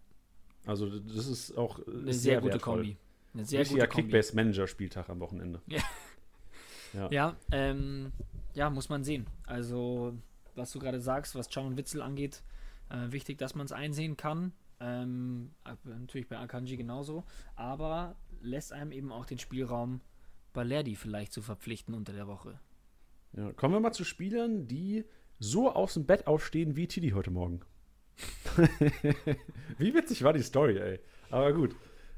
Also 0.66 0.88
das 0.98 1.26
ist 1.26 1.56
auch 1.56 1.80
eine 1.86 2.12
sehr, 2.12 2.40
gute 2.40 2.54
wertvoll. 2.54 2.76
Kombi. 2.76 2.96
Eine 3.32 3.44
sehr 3.44 3.60
Richtiger 3.60 3.86
gute 3.86 3.88
Kombi. 3.88 4.02
Kickbase-Manager-Spieltag 4.02 5.08
am 5.08 5.20
Wochenende. 5.20 5.60
Ja, 7.10 7.34
ähm, 7.50 8.12
ja, 8.54 8.70
muss 8.70 8.88
man 8.88 9.02
sehen. 9.02 9.26
Also, 9.46 10.14
was 10.54 10.70
du 10.70 10.78
gerade 10.78 11.00
sagst, 11.00 11.34
was 11.34 11.48
Can 11.48 11.66
und 11.66 11.76
Witzel 11.76 12.00
angeht, 12.00 12.44
äh, 12.88 13.10
wichtig, 13.10 13.36
dass 13.38 13.56
man 13.56 13.66
es 13.66 13.72
einsehen 13.72 14.16
kann. 14.16 14.52
Ähm, 14.78 15.50
äh, 15.64 15.74
natürlich 15.88 16.28
bei 16.28 16.38
Akanji 16.38 16.76
genauso, 16.76 17.24
aber 17.56 18.14
lässt 18.42 18.72
einem 18.72 18.92
eben 18.92 19.10
auch 19.10 19.26
den 19.26 19.38
Spielraum, 19.38 20.02
Balerdi 20.54 20.96
vielleicht 20.96 21.32
zu 21.32 21.42
verpflichten 21.42 21.94
unter 21.94 22.14
der 22.14 22.26
Woche. 22.26 22.58
Ja, 23.36 23.52
kommen 23.52 23.74
wir 23.74 23.80
mal 23.80 23.92
zu 23.92 24.04
Spielern, 24.04 24.66
die 24.66 25.04
so 25.38 25.70
aus 25.70 25.94
dem 25.94 26.06
Bett 26.06 26.26
aufstehen 26.26 26.76
wie 26.76 26.88
Tidi 26.88 27.10
heute 27.10 27.30
Morgen. 27.30 27.60
wie 29.78 29.92
witzig 29.92 30.22
war 30.22 30.32
die 30.32 30.42
Story, 30.42 30.78
ey. 30.78 31.00
Aber 31.30 31.52
gut. 31.52 31.74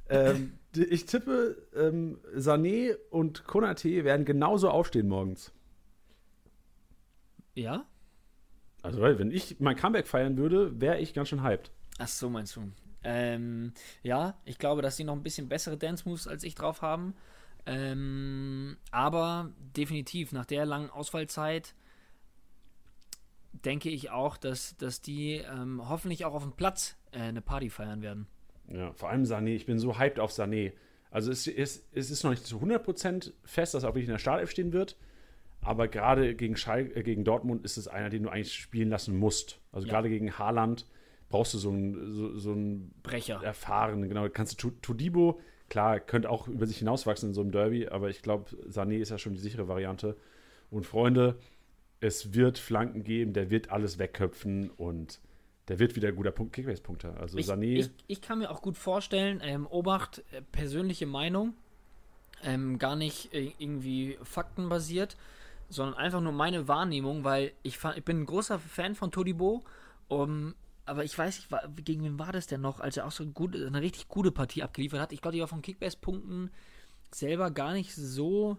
Ähm, 0.08 0.58
ich 0.74 1.06
tippe, 1.06 1.56
ähm, 1.74 2.20
Sané 2.36 2.96
und 3.10 3.44
Konate 3.44 4.04
werden 4.04 4.24
genauso 4.24 4.70
aufstehen 4.70 5.08
morgens. 5.08 5.52
Ja? 7.54 7.86
Also, 8.82 9.00
weil, 9.00 9.18
wenn 9.18 9.32
ich 9.32 9.58
mein 9.58 9.74
Comeback 9.74 10.06
feiern 10.06 10.36
würde, 10.36 10.80
wäre 10.80 11.00
ich 11.00 11.14
ganz 11.14 11.30
schön 11.30 11.42
hyped. 11.42 11.72
Ach 11.98 12.06
so, 12.06 12.28
meinst 12.28 12.54
du? 12.56 12.70
Ähm, 13.02 13.72
ja, 14.02 14.38
ich 14.44 14.58
glaube, 14.58 14.82
dass 14.82 14.96
sie 14.96 15.04
noch 15.04 15.14
ein 15.14 15.22
bisschen 15.22 15.48
bessere 15.48 15.76
Dance-Moves 15.76 16.28
als 16.28 16.44
ich 16.44 16.54
drauf 16.54 16.82
haben. 16.82 17.14
Ähm, 17.66 18.76
aber 18.92 19.52
definitiv, 19.76 20.32
nach 20.32 20.46
der 20.46 20.64
langen 20.66 20.88
Ausfallzeit 20.90 21.74
denke 23.52 23.88
ich 23.88 24.10
auch, 24.10 24.36
dass, 24.36 24.76
dass 24.76 25.00
die 25.00 25.34
ähm, 25.36 25.88
hoffentlich 25.88 26.24
auch 26.24 26.34
auf 26.34 26.42
dem 26.42 26.52
Platz 26.52 26.96
äh, 27.12 27.18
eine 27.20 27.40
Party 27.42 27.70
feiern 27.70 28.02
werden. 28.02 28.26
Ja, 28.68 28.92
vor 28.92 29.08
allem 29.10 29.22
Sané. 29.24 29.54
Ich 29.54 29.66
bin 29.66 29.78
so 29.78 29.98
hyped 29.98 30.20
auf 30.20 30.30
Sané. 30.30 30.72
Also 31.10 31.30
es 31.30 31.46
ist, 31.46 31.86
es 31.92 32.10
ist 32.10 32.22
noch 32.24 32.30
nicht 32.30 32.44
zu 32.44 32.58
100% 32.58 33.32
fest, 33.44 33.74
dass 33.74 33.82
er 33.84 33.90
auch 33.90 33.94
wirklich 33.94 34.06
in 34.08 34.12
der 34.12 34.18
Startelf 34.18 34.50
stehen 34.50 34.72
wird. 34.72 34.96
Aber 35.62 35.88
gerade 35.88 36.34
gegen, 36.34 36.56
Schal 36.56 36.90
äh, 36.94 37.02
gegen 37.02 37.24
Dortmund 37.24 37.64
ist 37.64 37.76
es 37.76 37.88
einer, 37.88 38.10
den 38.10 38.24
du 38.24 38.28
eigentlich 38.28 38.52
spielen 38.54 38.90
lassen 38.90 39.16
musst. 39.16 39.60
Also 39.72 39.86
Ja. 39.86 39.94
gerade 39.94 40.08
gegen 40.08 40.38
Haaland 40.38 40.86
brauchst 41.28 41.54
du 41.54 41.58
so 41.58 41.70
einen, 41.70 42.12
so, 42.12 42.36
so 42.38 42.52
einen 42.52 42.92
Brecher. 43.02 43.42
erfahrenen, 43.42 44.08
genau. 44.08 44.28
Kannst 44.28 44.62
du 44.62 44.70
Tu- 44.70 44.76
Tudibo, 44.80 45.40
klar, 45.68 46.00
könnte 46.00 46.30
auch 46.30 46.48
über 46.48 46.66
sich 46.66 46.78
hinauswachsen 46.78 47.30
in 47.30 47.34
so 47.34 47.40
einem 47.40 47.52
Derby, 47.52 47.88
aber 47.88 48.08
ich 48.08 48.22
glaube, 48.22 48.50
Sané 48.68 48.98
ist 48.98 49.10
ja 49.10 49.18
schon 49.18 49.34
die 49.34 49.40
sichere 49.40 49.68
Variante. 49.68 50.16
Und 50.70 50.86
Freunde, 50.86 51.38
es 52.00 52.34
wird 52.34 52.58
Flanken 52.58 53.04
geben, 53.04 53.32
der 53.32 53.50
wird 53.50 53.70
alles 53.70 53.98
wegköpfen 53.98 54.70
und 54.70 55.20
der 55.68 55.78
wird 55.78 55.96
wieder 55.96 56.12
guter 56.12 56.30
Punkt, 56.30 56.52
Kickbase-Punkter. 56.52 57.18
Also 57.18 57.38
Ich, 57.38 57.46
Sané. 57.46 57.78
ich, 57.78 57.90
ich 58.06 58.20
kann 58.20 58.38
mir 58.38 58.50
auch 58.50 58.62
gut 58.62 58.76
vorstellen, 58.76 59.40
ähm, 59.42 59.66
Obacht, 59.66 60.22
äh, 60.32 60.42
persönliche 60.52 61.06
Meinung, 61.06 61.54
ähm, 62.44 62.78
gar 62.78 62.94
nicht 62.96 63.32
äh, 63.34 63.52
irgendwie 63.58 64.18
faktenbasiert, 64.22 65.16
sondern 65.68 65.96
einfach 65.96 66.20
nur 66.20 66.32
meine 66.32 66.68
Wahrnehmung, 66.68 67.24
weil 67.24 67.52
ich, 67.62 67.78
ich 67.96 68.04
bin 68.04 68.20
ein 68.20 68.26
großer 68.26 68.58
Fan 68.58 68.94
von 68.94 69.10
Todibo, 69.10 69.64
um, 70.08 70.54
aber 70.86 71.04
ich 71.04 71.16
weiß 71.16 71.36
nicht, 71.36 71.84
gegen 71.84 72.04
wen 72.04 72.18
war 72.18 72.32
das 72.32 72.46
denn 72.46 72.60
noch, 72.60 72.80
als 72.80 72.96
er 72.96 73.06
auch 73.06 73.12
so 73.12 73.24
ein 73.24 73.34
gut, 73.34 73.54
eine 73.54 73.80
richtig 73.80 74.08
gute 74.08 74.32
Partie 74.32 74.62
abgeliefert 74.62 75.00
hat. 75.00 75.12
Ich 75.12 75.20
glaube, 75.20 75.34
die 75.34 75.40
war 75.40 75.48
von 75.48 75.62
Kickbase-Punkten 75.62 76.50
selber 77.12 77.50
gar 77.50 77.72
nicht 77.72 77.94
so 77.94 78.56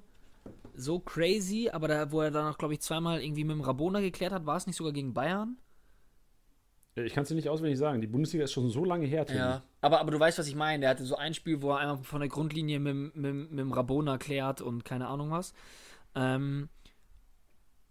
so 0.73 0.99
crazy, 0.99 1.69
aber 1.71 1.87
da, 1.87 2.11
wo 2.11 2.21
er 2.21 2.31
dann 2.31 2.53
auch, 2.53 2.57
glaube 2.57 2.73
ich, 2.73 2.81
zweimal 2.81 3.21
irgendwie 3.21 3.43
mit 3.43 3.55
dem 3.55 3.61
Rabona 3.61 3.99
geklärt 3.99 4.31
hat, 4.31 4.45
war 4.45 4.57
es 4.57 4.67
nicht 4.67 4.75
sogar 4.75 4.93
gegen 4.93 5.13
Bayern? 5.13 5.57
Ich 6.95 7.13
kann 7.13 7.23
es 7.23 7.29
dir 7.29 7.35
nicht 7.35 7.49
auswendig 7.49 7.77
sagen. 7.77 8.01
Die 8.01 8.07
Bundesliga 8.07 8.45
ist 8.45 8.53
schon 8.53 8.69
so 8.69 8.83
lange 8.83 9.05
her. 9.05 9.25
Tim. 9.25 9.37
Ja, 9.37 9.63
aber, 9.81 9.99
aber 9.99 10.11
du 10.11 10.19
weißt, 10.19 10.39
was 10.39 10.47
ich 10.47 10.55
meine. 10.55 10.81
Der 10.81 10.89
hatte 10.89 11.05
so 11.05 11.15
ein 11.15 11.33
Spiel, 11.33 11.61
wo 11.61 11.71
er 11.71 11.77
einmal 11.77 11.97
von 11.97 12.21
der 12.21 12.29
Grundlinie 12.29 12.79
mit, 12.79 13.15
mit, 13.15 13.51
mit 13.51 13.59
dem 13.59 13.71
Rabona 13.71 14.17
klärt 14.17 14.61
und 14.61 14.83
keine 14.83 15.07
Ahnung 15.07 15.29
was. 15.29 15.53
Ähm, 16.15 16.69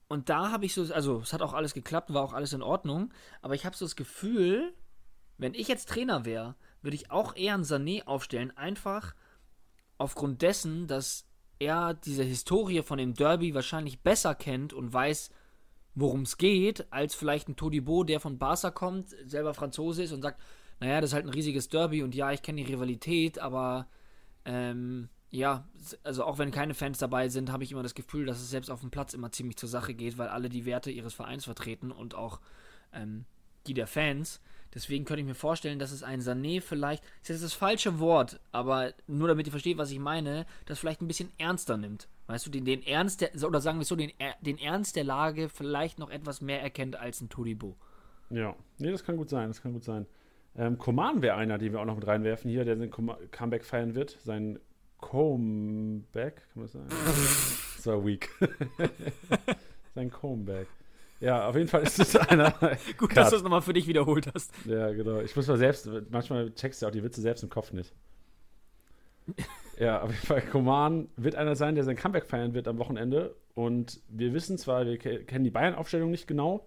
und 0.09 0.29
da 0.29 0.51
habe 0.51 0.65
ich 0.65 0.75
so, 0.75 0.93
also 0.93 1.21
es 1.21 1.33
hat 1.33 1.43
auch 1.43 1.53
alles 1.53 1.75
geklappt, 1.75 2.13
war 2.13 2.23
auch 2.23 2.33
alles 2.33 2.53
in 2.53 2.63
Ordnung, 2.63 3.13
aber 3.43 3.55
ich 3.55 3.67
habe 3.67 3.77
so 3.77 3.85
das 3.85 3.97
Gefühl, 3.97 4.73
wenn 5.39 5.55
ich 5.55 5.69
jetzt 5.69 5.89
Trainer 5.89 6.25
wäre, 6.25 6.55
würde 6.83 6.95
ich 6.95 7.11
auch 7.11 7.35
eher 7.35 7.55
einen 7.55 7.65
Sané 7.65 8.05
aufstellen, 8.07 8.57
einfach 8.57 9.15
aufgrund 9.99 10.43
dessen, 10.43 10.87
dass 10.87 11.27
er 11.59 11.95
diese 11.95 12.23
Historie 12.23 12.83
von 12.83 12.99
dem 12.99 13.15
Derby 13.15 13.55
wahrscheinlich 13.55 14.01
besser 14.01 14.35
kennt 14.35 14.73
und 14.73 14.93
weiß, 14.93 15.31
worum 15.95 16.23
es 16.23 16.37
geht, 16.37 16.93
als 16.93 17.15
vielleicht 17.15 17.49
ein 17.49 17.57
Todibo, 17.57 18.05
der 18.05 18.21
von 18.21 18.39
Barca 18.39 18.71
kommt, 18.71 19.11
selber 19.25 19.55
Franzose 19.55 20.03
ist 20.03 20.13
und 20.13 20.23
sagt, 20.23 20.41
naja, 20.79 21.01
das 21.01 21.11
ist 21.11 21.15
halt 21.15 21.25
ein 21.25 21.31
riesiges 21.31 21.69
Derby 21.69 22.03
und 22.03 22.15
ja, 22.15 22.31
ich 22.33 22.43
kenne 22.43 22.63
die 22.63 22.71
Rivalität, 22.71 23.39
aber 23.39 23.89
ähm, 24.45 25.09
ja, 25.31 25.67
also 26.05 26.25
auch 26.25 26.39
wenn 26.39 26.51
keine 26.51 26.75
Fans 26.75 26.99
dabei 26.99 27.29
sind, 27.29 27.51
habe 27.51 27.65
ich 27.65 27.73
immer 27.73 27.83
das 27.83 27.95
Gefühl, 27.95 28.27
dass 28.27 28.41
es 28.41 28.51
selbst 28.51 28.71
auf 28.71 28.81
dem 28.81 28.91
Platz 28.91 29.13
immer 29.13 29.33
ziemlich 29.33 29.57
zur 29.57 29.69
Sache 29.69 29.95
geht, 29.95 30.19
weil 30.19 30.29
alle 30.29 30.49
die 30.49 30.65
Werte 30.65 30.91
ihres 30.91 31.15
Vereins 31.15 31.45
vertreten 31.45 31.91
und 31.91 32.15
auch 32.15 32.41
ähm, 32.93 33.25
die 33.67 33.75
der 33.75 33.87
Fans. 33.87 34.41
Deswegen 34.75 35.05
könnte 35.05 35.21
ich 35.21 35.27
mir 35.27 35.35
vorstellen, 35.35 35.79
dass 35.79 35.91
es 35.91 36.03
ein 36.03 36.21
Sané 36.21 36.61
vielleicht, 36.61 37.03
das 37.23 37.37
ist 37.37 37.45
das 37.45 37.55
falsche 37.55 37.99
Wort, 37.99 38.41
aber 38.53 38.93
nur 39.07 39.29
damit 39.29 39.47
ihr 39.47 39.51
versteht, 39.51 39.79
was 39.79 39.91
ich 39.91 39.99
meine, 39.99 40.47
das 40.67 40.79
vielleicht 40.79 41.01
ein 41.01 41.09
bisschen 41.09 41.33
ernster 41.39 41.77
nimmt. 41.77 42.09
Weißt 42.27 42.47
du, 42.47 42.51
den, 42.51 42.65
den 42.65 42.83
Ernst 42.83 43.21
der, 43.21 43.31
oder 43.47 43.61
sagen 43.61 43.79
wir 43.79 43.85
so, 43.85 43.97
den, 43.97 44.13
den 44.41 44.59
Ernst 44.59 44.97
der 44.97 45.05
Lage 45.05 45.49
vielleicht 45.49 45.99
noch 45.99 46.11
etwas 46.11 46.41
mehr 46.41 46.61
erkennt 46.61 46.97
als 46.97 47.21
ein 47.21 47.29
Todibo. 47.29 47.77
Ja, 48.31 48.55
nee, 48.79 48.91
das 48.91 49.05
kann 49.05 49.17
gut 49.17 49.31
sein, 49.31 49.49
das 49.49 49.63
kann 49.63 49.73
gut 49.73 49.85
sein. 49.85 50.07
Ähm, 50.57 50.79
Coman 50.79 51.23
wäre 51.23 51.37
einer, 51.37 51.59
den 51.59 51.73
wir 51.73 51.81
auch 51.81 51.85
noch 51.85 51.97
mit 51.97 52.07
reinwerfen 52.07 52.51
hier, 52.51 52.65
der 52.65 52.77
sein 52.77 52.91
Com 52.91 53.15
Comeback 53.31 53.65
feiern 53.65 53.95
wird. 53.95 54.19
Sein 54.23 54.59
Comeback, 55.01 56.37
kann 56.53 56.63
man 56.63 56.69
sagen? 56.69 56.87
das 56.89 57.87
war 57.87 58.05
weak. 58.07 58.29
sein 59.95 60.11
Comeback. 60.11 60.67
Ja, 61.21 61.49
auf 61.49 61.57
jeden 61.57 61.69
Fall 61.69 61.83
ist 61.83 61.99
es 61.99 62.15
einer. 62.17 62.51
Gut, 62.99 63.09
Cut. 63.11 63.17
dass 63.17 63.31
du 63.31 63.37
es 63.37 63.43
nochmal 63.43 63.63
für 63.63 63.73
dich 63.73 63.87
wiederholt 63.87 64.31
hast. 64.35 64.53
Ja, 64.67 64.91
genau. 64.93 65.21
Ich 65.21 65.35
muss 65.35 65.47
mal 65.47 65.57
selbst, 65.57 65.89
manchmal 66.11 66.51
checkst 66.53 66.83
du 66.83 66.87
auch 66.87 66.91
die 66.91 67.03
Witze 67.03 67.21
selbst 67.23 67.43
im 67.43 67.49
Kopf 67.49 67.73
nicht. 67.73 67.95
Ja, 69.79 70.03
auf 70.03 70.11
jeden 70.11 70.27
Fall, 70.27 70.43
Koman 70.43 71.09
wird 71.17 71.35
einer 71.35 71.57
sein, 71.57 71.75
der 71.75 71.85
sein 71.85 71.97
Comeback 71.97 72.27
feiern 72.27 72.55
wird 72.55 72.69
am 72.69 72.79
Wochenende. 72.79 73.35
Und 73.55 74.01
wir 74.09 74.33
wissen 74.35 74.59
zwar, 74.59 74.85
wir 74.87 74.99
ke- 74.99 75.25
kennen 75.25 75.45
die 75.45 75.51
Bayern-Aufstellung 75.51 76.11
nicht 76.11 76.27
genau, 76.29 76.67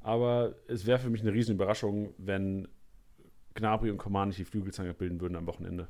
aber 0.00 0.54
es 0.66 0.86
wäre 0.86 0.98
für 0.98 1.10
mich 1.10 1.20
eine 1.20 1.32
riesen 1.32 1.54
Überraschung, 1.54 2.14
wenn 2.18 2.66
Gnabry 3.54 3.90
und 3.90 3.98
Koman 3.98 4.28
nicht 4.28 4.38
die 4.40 4.44
Flügelzange 4.44 4.94
bilden 4.94 5.20
würden 5.20 5.36
am 5.36 5.46
Wochenende. 5.46 5.88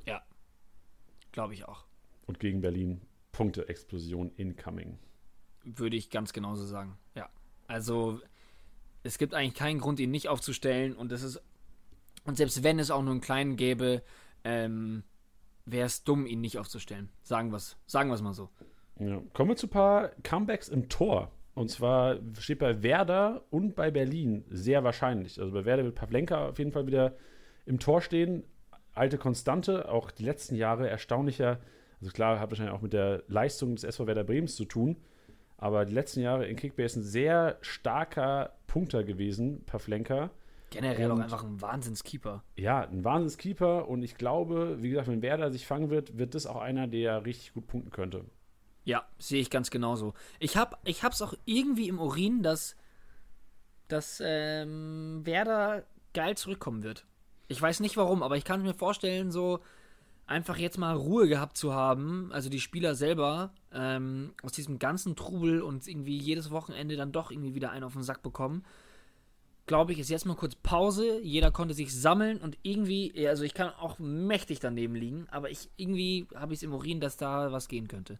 Glaube 1.34 1.52
ich 1.52 1.64
auch. 1.64 1.84
Und 2.26 2.38
gegen 2.38 2.60
Berlin 2.60 3.00
Punkte-Explosion 3.32 4.30
incoming. 4.36 5.00
Würde 5.64 5.96
ich 5.96 6.08
ganz 6.08 6.32
genauso 6.32 6.64
sagen. 6.64 6.96
Ja. 7.16 7.28
Also, 7.66 8.20
es 9.02 9.18
gibt 9.18 9.34
eigentlich 9.34 9.54
keinen 9.54 9.80
Grund, 9.80 9.98
ihn 9.98 10.12
nicht 10.12 10.28
aufzustellen. 10.28 10.94
Und 10.94 11.10
das 11.10 11.24
ist. 11.24 11.42
Und 12.22 12.36
selbst 12.36 12.62
wenn 12.62 12.78
es 12.78 12.92
auch 12.92 13.02
nur 13.02 13.10
einen 13.10 13.20
kleinen 13.20 13.56
gäbe, 13.56 14.04
ähm, 14.44 15.02
wäre 15.66 15.86
es 15.86 16.04
dumm, 16.04 16.24
ihn 16.24 16.40
nicht 16.40 16.56
aufzustellen. 16.56 17.10
Sagen 17.24 17.50
wir 17.50 17.56
es 17.56 17.76
sagen 17.84 18.10
wir's 18.10 18.22
mal 18.22 18.32
so. 18.32 18.50
Ja. 19.00 19.20
Kommen 19.32 19.50
wir 19.50 19.56
zu 19.56 19.66
ein 19.66 19.70
paar 19.70 20.10
Comebacks 20.22 20.68
im 20.68 20.88
Tor. 20.88 21.32
Und 21.54 21.68
zwar 21.68 22.20
steht 22.38 22.60
bei 22.60 22.84
Werder 22.84 23.44
und 23.50 23.74
bei 23.74 23.90
Berlin 23.90 24.44
sehr 24.50 24.84
wahrscheinlich. 24.84 25.40
Also 25.40 25.52
bei 25.52 25.64
Werder 25.64 25.82
wird 25.82 25.96
Pavlenka 25.96 26.50
auf 26.50 26.60
jeden 26.60 26.70
Fall 26.70 26.86
wieder 26.86 27.16
im 27.66 27.80
Tor 27.80 28.00
stehen. 28.02 28.44
Alte 28.94 29.18
Konstante, 29.18 29.88
auch 29.90 30.10
die 30.10 30.24
letzten 30.24 30.54
Jahre 30.54 30.88
erstaunlicher. 30.88 31.58
Also 32.00 32.12
klar, 32.12 32.38
hat 32.38 32.50
wahrscheinlich 32.50 32.74
auch 32.74 32.82
mit 32.82 32.92
der 32.92 33.22
Leistung 33.28 33.74
des 33.74 33.84
SV 33.84 34.06
Werder 34.06 34.24
Bremens 34.24 34.56
zu 34.56 34.64
tun. 34.64 34.96
Aber 35.56 35.84
die 35.84 35.94
letzten 35.94 36.20
Jahre 36.20 36.46
in 36.46 36.56
Kickbase 36.56 37.00
ein 37.00 37.02
sehr 37.04 37.58
starker 37.60 38.54
Punkter 38.66 39.04
gewesen, 39.04 39.64
Pavlenka. 39.64 40.30
Generell 40.70 41.10
auch 41.10 41.16
Und- 41.16 41.22
einfach 41.22 41.44
ein 41.44 41.60
Wahnsinnskeeper. 41.62 42.42
Ja, 42.56 42.80
ein 42.82 43.04
Wahnsinnskeeper. 43.04 43.88
Und 43.88 44.02
ich 44.02 44.16
glaube, 44.16 44.82
wie 44.82 44.90
gesagt, 44.90 45.08
wenn 45.08 45.22
Werder 45.22 45.50
sich 45.50 45.66
fangen 45.66 45.90
wird, 45.90 46.18
wird 46.18 46.34
das 46.34 46.46
auch 46.46 46.60
einer, 46.60 46.86
der 46.88 47.24
richtig 47.24 47.54
gut 47.54 47.66
punkten 47.68 47.90
könnte. 47.90 48.24
Ja, 48.84 49.06
sehe 49.18 49.40
ich 49.40 49.50
ganz 49.50 49.70
genauso. 49.70 50.12
Ich 50.40 50.56
hab, 50.56 50.78
ich 50.86 51.02
hab's 51.04 51.22
auch 51.22 51.32
irgendwie 51.46 51.88
im 51.88 51.98
Urin, 52.00 52.42
dass, 52.42 52.76
dass 53.88 54.20
ähm, 54.24 55.20
Werder 55.24 55.84
geil 56.12 56.36
zurückkommen 56.36 56.82
wird. 56.82 57.06
Ich 57.48 57.60
weiß 57.60 57.80
nicht 57.80 57.96
warum, 57.96 58.22
aber 58.22 58.36
ich 58.36 58.44
kann 58.44 58.62
mir 58.62 58.74
vorstellen, 58.74 59.30
so 59.30 59.60
einfach 60.26 60.56
jetzt 60.56 60.78
mal 60.78 60.96
Ruhe 60.96 61.28
gehabt 61.28 61.56
zu 61.56 61.74
haben, 61.74 62.30
also 62.32 62.48
die 62.48 62.60
Spieler 62.60 62.94
selber, 62.94 63.52
ähm, 63.72 64.32
aus 64.42 64.52
diesem 64.52 64.78
ganzen 64.78 65.16
Trubel 65.16 65.60
und 65.60 65.86
irgendwie 65.86 66.16
jedes 66.16 66.50
Wochenende 66.50 66.96
dann 66.96 67.12
doch 67.12 67.30
irgendwie 67.30 67.54
wieder 67.54 67.70
einen 67.70 67.84
auf 67.84 67.92
den 67.92 68.02
Sack 68.02 68.22
bekommen. 68.22 68.64
Glaube 69.66 69.92
ich, 69.92 69.98
ist 69.98 70.10
jetzt 70.10 70.26
mal 70.26 70.36
kurz 70.36 70.54
Pause. 70.56 71.20
Jeder 71.22 71.50
konnte 71.50 71.72
sich 71.74 71.94
sammeln 71.94 72.38
und 72.38 72.58
irgendwie, 72.62 73.26
also 73.26 73.44
ich 73.44 73.54
kann 73.54 73.70
auch 73.70 73.98
mächtig 73.98 74.60
daneben 74.60 74.94
liegen, 74.94 75.26
aber 75.30 75.50
ich 75.50 75.70
irgendwie 75.76 76.26
habe 76.34 76.52
ich 76.52 76.58
es 76.58 76.62
im 76.62 76.72
Urin, 76.74 77.00
dass 77.00 77.16
da 77.16 77.50
was 77.50 77.68
gehen 77.68 77.88
könnte. 77.88 78.18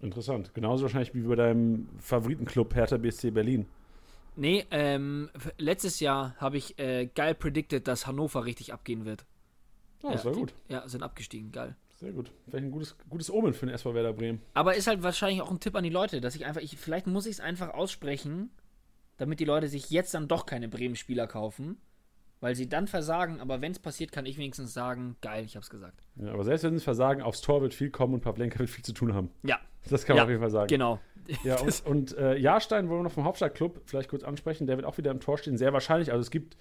Interessant. 0.00 0.52
Genauso 0.54 0.82
wahrscheinlich 0.82 1.14
wie 1.14 1.22
bei 1.22 1.36
deinem 1.36 1.88
Favoritenclub 1.98 2.74
Hertha 2.74 2.98
BSC 2.98 3.30
Berlin. 3.30 3.66
Nee, 4.36 4.66
ähm, 4.70 5.30
letztes 5.58 6.00
Jahr 6.00 6.34
habe 6.38 6.56
ich 6.58 6.78
äh, 6.78 7.06
geil 7.06 7.34
predicted, 7.34 7.88
dass 7.88 8.06
Hannover 8.06 8.44
richtig 8.44 8.72
abgehen 8.72 9.04
wird. 9.04 9.24
Das 10.02 10.20
ja, 10.22 10.24
war 10.26 10.32
die- 10.32 10.38
gut. 10.40 10.54
Ja, 10.68 10.86
sind 10.88 11.02
abgestiegen, 11.02 11.50
geil. 11.52 11.74
Sehr 11.96 12.12
gut. 12.12 12.30
Vielleicht 12.46 12.64
ein 12.66 12.70
gutes, 12.70 12.94
gutes 13.08 13.30
Omen 13.30 13.54
für 13.54 13.64
den 13.64 13.74
SV 13.74 13.94
Werder 13.94 14.12
Bremen. 14.12 14.42
Aber 14.52 14.74
ist 14.76 14.86
halt 14.86 15.02
wahrscheinlich 15.02 15.40
auch 15.40 15.50
ein 15.50 15.60
Tipp 15.60 15.74
an 15.74 15.82
die 15.84 15.88
Leute, 15.90 16.20
dass 16.20 16.34
ich 16.36 16.44
einfach, 16.44 16.60
ich, 16.60 16.76
vielleicht 16.76 17.06
muss 17.06 17.24
ich 17.24 17.32
es 17.32 17.40
einfach 17.40 17.70
aussprechen, 17.70 18.50
damit 19.16 19.40
die 19.40 19.46
Leute 19.46 19.68
sich 19.68 19.88
jetzt 19.88 20.12
dann 20.12 20.28
doch 20.28 20.44
keine 20.44 20.68
Bremen-Spieler 20.68 21.26
kaufen, 21.26 21.78
weil 22.40 22.54
sie 22.54 22.68
dann 22.68 22.86
versagen, 22.86 23.40
aber 23.40 23.62
wenn 23.62 23.72
es 23.72 23.78
passiert, 23.78 24.12
kann 24.12 24.26
ich 24.26 24.36
wenigstens 24.36 24.74
sagen, 24.74 25.16
geil, 25.22 25.46
ich 25.46 25.56
hab's 25.56 25.70
gesagt. 25.70 26.02
Ja, 26.16 26.32
aber 26.34 26.44
selbst 26.44 26.64
wenn 26.64 26.76
sie 26.76 26.84
versagen, 26.84 27.22
aufs 27.22 27.40
Tor 27.40 27.62
wird 27.62 27.72
viel 27.72 27.88
kommen 27.88 28.12
und 28.12 28.20
Pavlenka 28.20 28.58
wird 28.58 28.68
viel 28.68 28.84
zu 28.84 28.92
tun 28.92 29.14
haben. 29.14 29.30
Ja, 29.42 29.58
Das 29.88 30.04
kann 30.04 30.16
man 30.16 30.18
Ja, 30.18 30.24
auf 30.24 30.28
jeden 30.28 30.42
Fall 30.42 30.50
sagen. 30.50 30.68
genau. 30.68 31.00
Ja, 31.44 31.58
und, 31.60 31.86
und 31.86 32.16
äh, 32.16 32.36
Jahrstein 32.36 32.88
wollen 32.88 33.00
wir 33.00 33.04
noch 33.04 33.12
vom 33.12 33.24
Hauptstadtclub 33.24 33.82
vielleicht 33.84 34.08
kurz 34.08 34.22
ansprechen. 34.22 34.66
Der 34.66 34.76
wird 34.76 34.86
auch 34.86 34.98
wieder 34.98 35.10
im 35.10 35.20
Tor 35.20 35.38
stehen, 35.38 35.56
sehr 35.56 35.72
wahrscheinlich. 35.72 36.12
Also 36.12 36.20
es 36.20 36.30
gibt, 36.30 36.56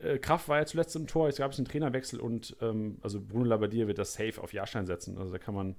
äh, 0.00 0.18
Kraft 0.18 0.48
war 0.48 0.58
ja 0.58 0.66
zuletzt 0.66 0.96
im 0.96 1.06
Tor, 1.06 1.28
es 1.28 1.36
gab 1.36 1.52
einen 1.54 1.64
Trainerwechsel 1.64 2.20
und 2.20 2.56
ähm, 2.60 2.98
also 3.02 3.20
Bruno 3.20 3.44
Labbadia 3.44 3.86
wird 3.86 3.98
das 3.98 4.14
safe 4.14 4.40
auf 4.42 4.52
Jahrstein 4.52 4.86
setzen. 4.86 5.18
Also 5.18 5.32
da 5.32 5.38
kann 5.38 5.54
man, 5.54 5.76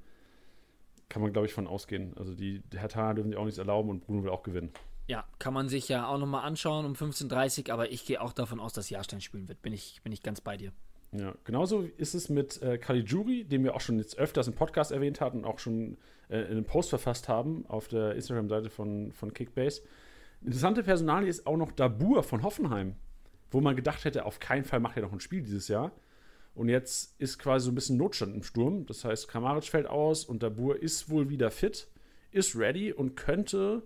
kann 1.10 1.22
man 1.22 1.32
glaube 1.32 1.48
ich, 1.48 1.54
von 1.54 1.68
ausgehen. 1.68 2.14
Also 2.18 2.34
die 2.34 2.62
Hertha 2.74 3.14
dürfen 3.14 3.30
sich 3.30 3.38
auch 3.38 3.46
nichts 3.46 3.60
erlauben 3.60 3.90
und 3.90 4.02
Bruno 4.06 4.24
will 4.24 4.30
auch 4.30 4.44
gewinnen. 4.44 4.72
Ja, 5.08 5.26
kann 5.40 5.54
man 5.54 5.70
sich 5.70 5.88
ja 5.88 6.08
auch 6.08 6.18
nochmal 6.18 6.44
anschauen 6.44 6.86
um 6.86 6.94
15.30 6.94 7.68
Uhr, 7.68 7.74
aber 7.74 7.92
ich 7.92 8.06
gehe 8.06 8.22
auch 8.22 8.34
davon 8.34 8.60
aus, 8.60 8.74
dass 8.74 8.90
Jahrstein 8.90 9.22
spielen 9.22 9.48
wird. 9.48 9.62
Bin 9.62 9.72
ich, 9.72 10.02
bin 10.04 10.12
ich 10.12 10.22
ganz 10.22 10.42
bei 10.42 10.58
dir. 10.58 10.74
Ja, 11.14 11.34
genauso 11.46 11.82
ist 11.98 12.14
es 12.14 12.28
mit 12.28 12.62
äh, 12.62 12.78
Caligiuri, 12.78 13.46
den 13.46 13.64
wir 13.64 13.76
auch 13.76 13.82
schon 13.82 13.98
jetzt 13.98 14.18
öfters 14.18 14.48
im 14.48 14.54
Podcast 14.54 14.92
erwähnt 14.92 15.22
hatten 15.22 15.40
und 15.40 15.46
auch 15.46 15.60
schon 15.60 15.98
äh, 16.30 16.40
in 16.40 16.52
einem 16.52 16.66
Post 16.66 16.90
verfasst 16.90 17.30
haben 17.30 17.66
auf 17.68 17.88
der 17.88 18.16
Instagram-Seite 18.16 18.70
von, 18.70 19.12
von 19.12 19.34
Kickbase. 19.34 19.82
Interessante 20.42 20.84
Personalie 20.84 21.30
ist 21.30 21.48
auch 21.48 21.58
noch 21.58 21.72
Dabur 21.72 22.24
von 22.24 22.44
Hoffenheim, 22.44 22.96
wo 23.50 23.62
man 23.62 23.76
gedacht 23.76 24.06
hätte, 24.06 24.26
auf 24.26 24.40
keinen 24.40 24.64
Fall 24.64 24.80
macht 24.80 24.98
er 24.98 25.04
noch 25.04 25.14
ein 25.14 25.20
Spiel 25.20 25.42
dieses 25.42 25.68
Jahr. 25.68 25.92
Und 26.54 26.70
jetzt 26.70 27.20
ist 27.20 27.38
quasi 27.38 27.66
so 27.66 27.72
ein 27.72 27.76
bisschen 27.76 27.98
Notstand 27.98 28.36
im 28.36 28.44
Sturm. 28.44 28.86
Das 28.88 29.06
heißt, 29.06 29.28
Kramaric 29.28 29.66
fällt 29.66 29.86
aus 29.86 30.26
und 30.26 30.42
Dabur 30.42 30.82
ist 30.82 31.10
wohl 31.10 31.30
wieder 31.30 31.52
fit, 31.52 31.88
ist 32.32 32.56
ready 32.56 32.92
und 32.92 33.16
könnte 33.16 33.84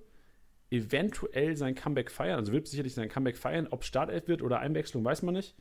eventuell 0.70 1.58
sein 1.58 1.76
Comeback 1.76 2.10
feiern. 2.10 2.40
Also 2.40 2.54
wird 2.54 2.68
sicherlich 2.68 2.94
sein 2.94 3.10
Comeback 3.10 3.38
feiern. 3.38 3.68
Ob 3.72 3.84
Startelf 3.84 4.30
wird 4.30 4.42
oder 4.42 4.60
Einwechslung, 4.60 5.04
weiß 5.04 5.22
man 5.24 5.36
nicht. 5.36 5.54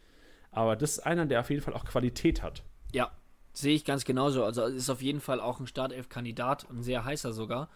Aber 0.53 0.77
das 0.77 0.93
ist 0.93 1.01
einer, 1.01 1.27
der 1.27 1.41
auf 1.41 1.51
jeden 1.51 1.63
Fall 1.63 1.75
auch 1.75 1.85
Qualität 1.85 2.43
hat. 2.43 2.63
Ja, 2.93 3.11
sehe 3.53 3.75
ich 3.75 3.85
ganz 3.85 4.05
genauso. 4.05 4.45
Also 4.45 4.65
ist 4.65 4.91
auf 4.91 5.03
jeden 5.03 5.21
Fall 5.21 5.41
auch 5.41 5.61
ein 5.61 5.67
Startelf-Kandidat, 5.67 6.69
ein 6.71 6.83
sehr 6.83 7.05
heißer 7.05 7.33
sogar. 7.33 7.69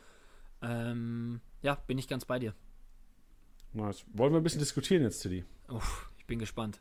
Ähm, 0.62 1.40
ja, 1.62 1.74
bin 1.86 1.98
ich 1.98 2.08
ganz 2.08 2.24
bei 2.24 2.38
dir. 2.38 2.54
Nice. 3.72 4.04
Wollen 4.12 4.32
wir 4.32 4.40
ein 4.40 4.44
bisschen 4.44 4.60
diskutieren 4.60 5.02
jetzt, 5.02 5.20
Tilly? 5.20 5.44
Uff, 5.68 6.10
ich 6.18 6.26
bin 6.26 6.38
gespannt. 6.38 6.80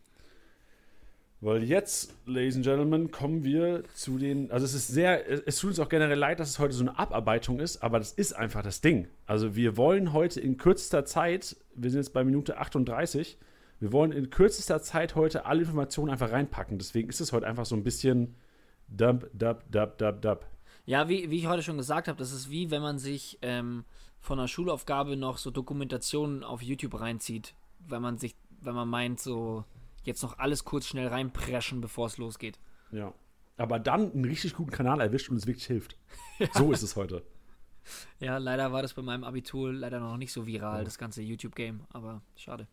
Weil 1.41 1.63
jetzt, 1.63 2.13
Ladies 2.25 2.55
and 2.55 2.63
Gentlemen, 2.63 3.11
kommen 3.11 3.43
wir 3.43 3.83
zu 3.95 4.17
den. 4.17 4.49
Also, 4.49 4.65
es 4.65 4.73
ist 4.73 4.87
sehr. 4.87 5.29
Es 5.29 5.41
es 5.41 5.59
tut 5.59 5.71
uns 5.71 5.79
auch 5.79 5.89
generell 5.89 6.17
leid, 6.17 6.39
dass 6.39 6.49
es 6.49 6.57
heute 6.57 6.73
so 6.73 6.83
eine 6.83 6.97
Abarbeitung 6.97 7.59
ist, 7.59 7.83
aber 7.83 7.99
das 7.99 8.13
ist 8.13 8.31
einfach 8.31 8.63
das 8.63 8.79
Ding. 8.79 9.09
Also, 9.25 9.53
wir 9.53 9.75
wollen 9.75 10.13
heute 10.13 10.39
in 10.39 10.55
kürzester 10.55 11.03
Zeit, 11.03 11.57
wir 11.75 11.89
sind 11.89 11.99
jetzt 11.99 12.13
bei 12.13 12.23
Minute 12.23 12.59
38, 12.59 13.37
wir 13.81 13.91
wollen 13.91 14.13
in 14.13 14.29
kürzester 14.29 14.81
Zeit 14.81 15.15
heute 15.15 15.45
alle 15.45 15.63
Informationen 15.63 16.11
einfach 16.11 16.31
reinpacken. 16.31 16.77
Deswegen 16.77 17.09
ist 17.09 17.19
es 17.19 17.33
heute 17.33 17.45
einfach 17.45 17.65
so 17.65 17.75
ein 17.75 17.83
bisschen 17.83 18.35
Dump, 18.87 19.29
Dub, 19.33 19.63
Dub, 19.71 19.97
Dub, 19.97 20.21
Dub. 20.21 20.45
Ja, 20.85 21.07
wie, 21.09 21.29
wie 21.29 21.39
ich 21.39 21.47
heute 21.47 21.63
schon 21.63 21.77
gesagt 21.77 22.07
habe, 22.07 22.17
das 22.17 22.31
ist 22.31 22.49
wie 22.49 22.69
wenn 22.71 22.81
man 22.81 22.99
sich 22.99 23.39
ähm, 23.41 23.85
von 24.19 24.37
einer 24.39 24.47
Schulaufgabe 24.47 25.15
noch 25.17 25.37
so 25.37 25.49
Dokumentationen 25.51 26.43
auf 26.43 26.61
YouTube 26.61 26.99
reinzieht, 26.99 27.55
wenn 27.79 28.01
man 28.01 28.17
sich, 28.17 28.35
wenn 28.61 28.75
man 28.75 28.87
meint, 28.89 29.19
so 29.19 29.63
jetzt 30.03 30.21
noch 30.23 30.37
alles 30.39 30.65
kurz 30.65 30.85
schnell 30.87 31.07
reinpreschen, 31.07 31.79
bevor 31.81 32.07
es 32.07 32.17
losgeht. 32.17 32.59
Ja. 32.91 33.13
Aber 33.55 33.79
dann 33.79 34.11
einen 34.11 34.25
richtig 34.25 34.55
guten 34.55 34.71
Kanal 34.71 34.99
erwischt 34.99 35.29
und 35.29 35.37
es 35.37 35.47
wirklich 35.47 35.65
hilft. 35.65 35.95
So 36.53 36.71
ist 36.71 36.81
es 36.81 36.95
heute. 36.95 37.23
Ja, 38.19 38.37
leider 38.37 38.71
war 38.71 38.81
das 38.81 38.93
bei 38.93 39.01
meinem 39.01 39.23
Abitur 39.23 39.71
leider 39.71 39.99
noch 39.99 40.17
nicht 40.17 40.31
so 40.33 40.45
viral, 40.47 40.81
Oh. 40.81 40.83
das 40.85 40.97
ganze 40.97 41.21
YouTube-Game, 41.21 41.81
aber 41.91 42.21
schade. 42.35 42.67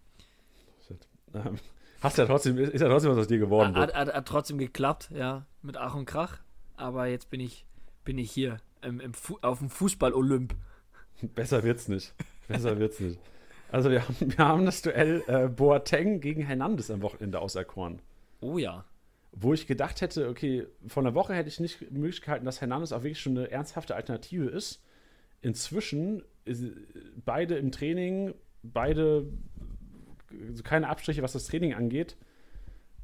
Shit. 0.87 1.07
Ähm, 1.35 1.59
hast 2.01 2.19
ja 2.19 2.27
trotzdem, 2.27 2.59
ist 2.59 2.81
ja 2.81 2.89
trotzdem 2.89 3.11
was 3.13 3.19
aus 3.19 3.29
dir 3.29 3.39
geworden. 3.39 3.75
Hat, 3.75 3.95
hat, 3.95 4.13
hat 4.13 4.27
trotzdem 4.27 4.59
geklappt, 4.59 5.11
ja, 5.15 5.47
mit 5.63 5.77
Ach 5.77 5.95
und 5.95 6.07
Krach, 6.07 6.39
aber 6.77 7.07
jetzt 7.07 7.31
bin 7.31 7.41
ich, 7.41 7.67
bin 8.05 8.19
ich 8.19 8.31
hier 8.31 8.59
im, 8.83 9.01
im 9.01 9.13
auf 9.43 9.59
dem 9.59 9.71
Fußball-Olymp. 9.71 10.55
Besser 11.35 11.63
wird's 11.63 11.89
nicht. 11.89 12.15
Besser 12.49 12.79
wird's 12.79 13.01
nicht. 13.01 13.19
Also 13.73 13.91
wir 13.91 14.07
haben, 14.07 14.17
wir 14.21 14.39
haben 14.39 14.67
das 14.67 14.83
Duell 14.83 15.23
äh, 15.29 15.49
Boateng 15.49 16.21
gegen 16.21 16.43
Hernandez 16.43 16.91
am 16.91 17.03
Wochenende 17.03 17.41
auserkoren. 17.41 18.01
Oh 18.41 18.59
ja. 18.59 18.85
Wo 19.33 19.55
ich 19.55 19.67
gedacht 19.67 20.01
hätte, 20.01 20.29
okay, 20.29 20.67
vor 20.89 21.05
einer 21.05 21.15
Woche 21.15 21.35
hätte 21.35 21.49
ich 21.49 21.61
nicht 21.61 21.93
möglich 21.93 22.21
gehalten, 22.21 22.45
dass 22.45 22.61
Hernandez 22.61 22.91
auch 22.93 23.03
wirklich 23.03 23.21
schon 23.21 23.39
eine 23.39 23.51
ernsthafte 23.51 23.95
Alternative 23.95 24.47
ist. 24.47 24.83
Inzwischen 25.41 26.25
ist, 26.45 26.65
beide 27.25 27.57
im 27.57 27.71
Training, 27.71 28.35
beide 28.63 29.27
also 30.49 30.63
keine 30.63 30.89
Abstriche, 30.89 31.23
was 31.23 31.33
das 31.33 31.47
Training 31.47 31.75
angeht. 31.75 32.17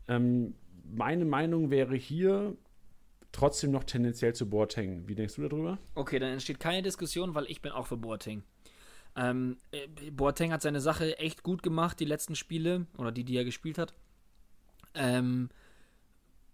Ähm, 0.08 0.54
meine 0.84 1.24
Meinung 1.24 1.70
wäre 1.70 1.96
hier 1.96 2.56
trotzdem 3.32 3.70
noch 3.70 3.84
tendenziell 3.84 4.34
zu 4.34 4.48
Boateng. 4.48 5.08
Wie 5.08 5.14
denkst 5.14 5.34
du 5.36 5.48
darüber? 5.48 5.78
Okay, 5.94 6.18
dann 6.18 6.32
entsteht 6.32 6.60
keine 6.60 6.82
Diskussion, 6.82 7.34
weil 7.34 7.46
ich 7.46 7.60
bin 7.60 7.72
auch 7.72 7.86
für 7.86 7.96
Boateng. 7.96 8.42
Ähm, 9.16 9.56
äh, 9.72 10.10
Boateng 10.10 10.52
hat 10.52 10.62
seine 10.62 10.80
Sache 10.80 11.18
echt 11.18 11.42
gut 11.42 11.62
gemacht, 11.62 12.00
die 12.00 12.04
letzten 12.04 12.34
Spiele, 12.34 12.86
oder 12.98 13.12
die, 13.12 13.24
die 13.24 13.36
er 13.36 13.44
gespielt 13.44 13.78
hat. 13.78 13.94
Ähm, 14.94 15.50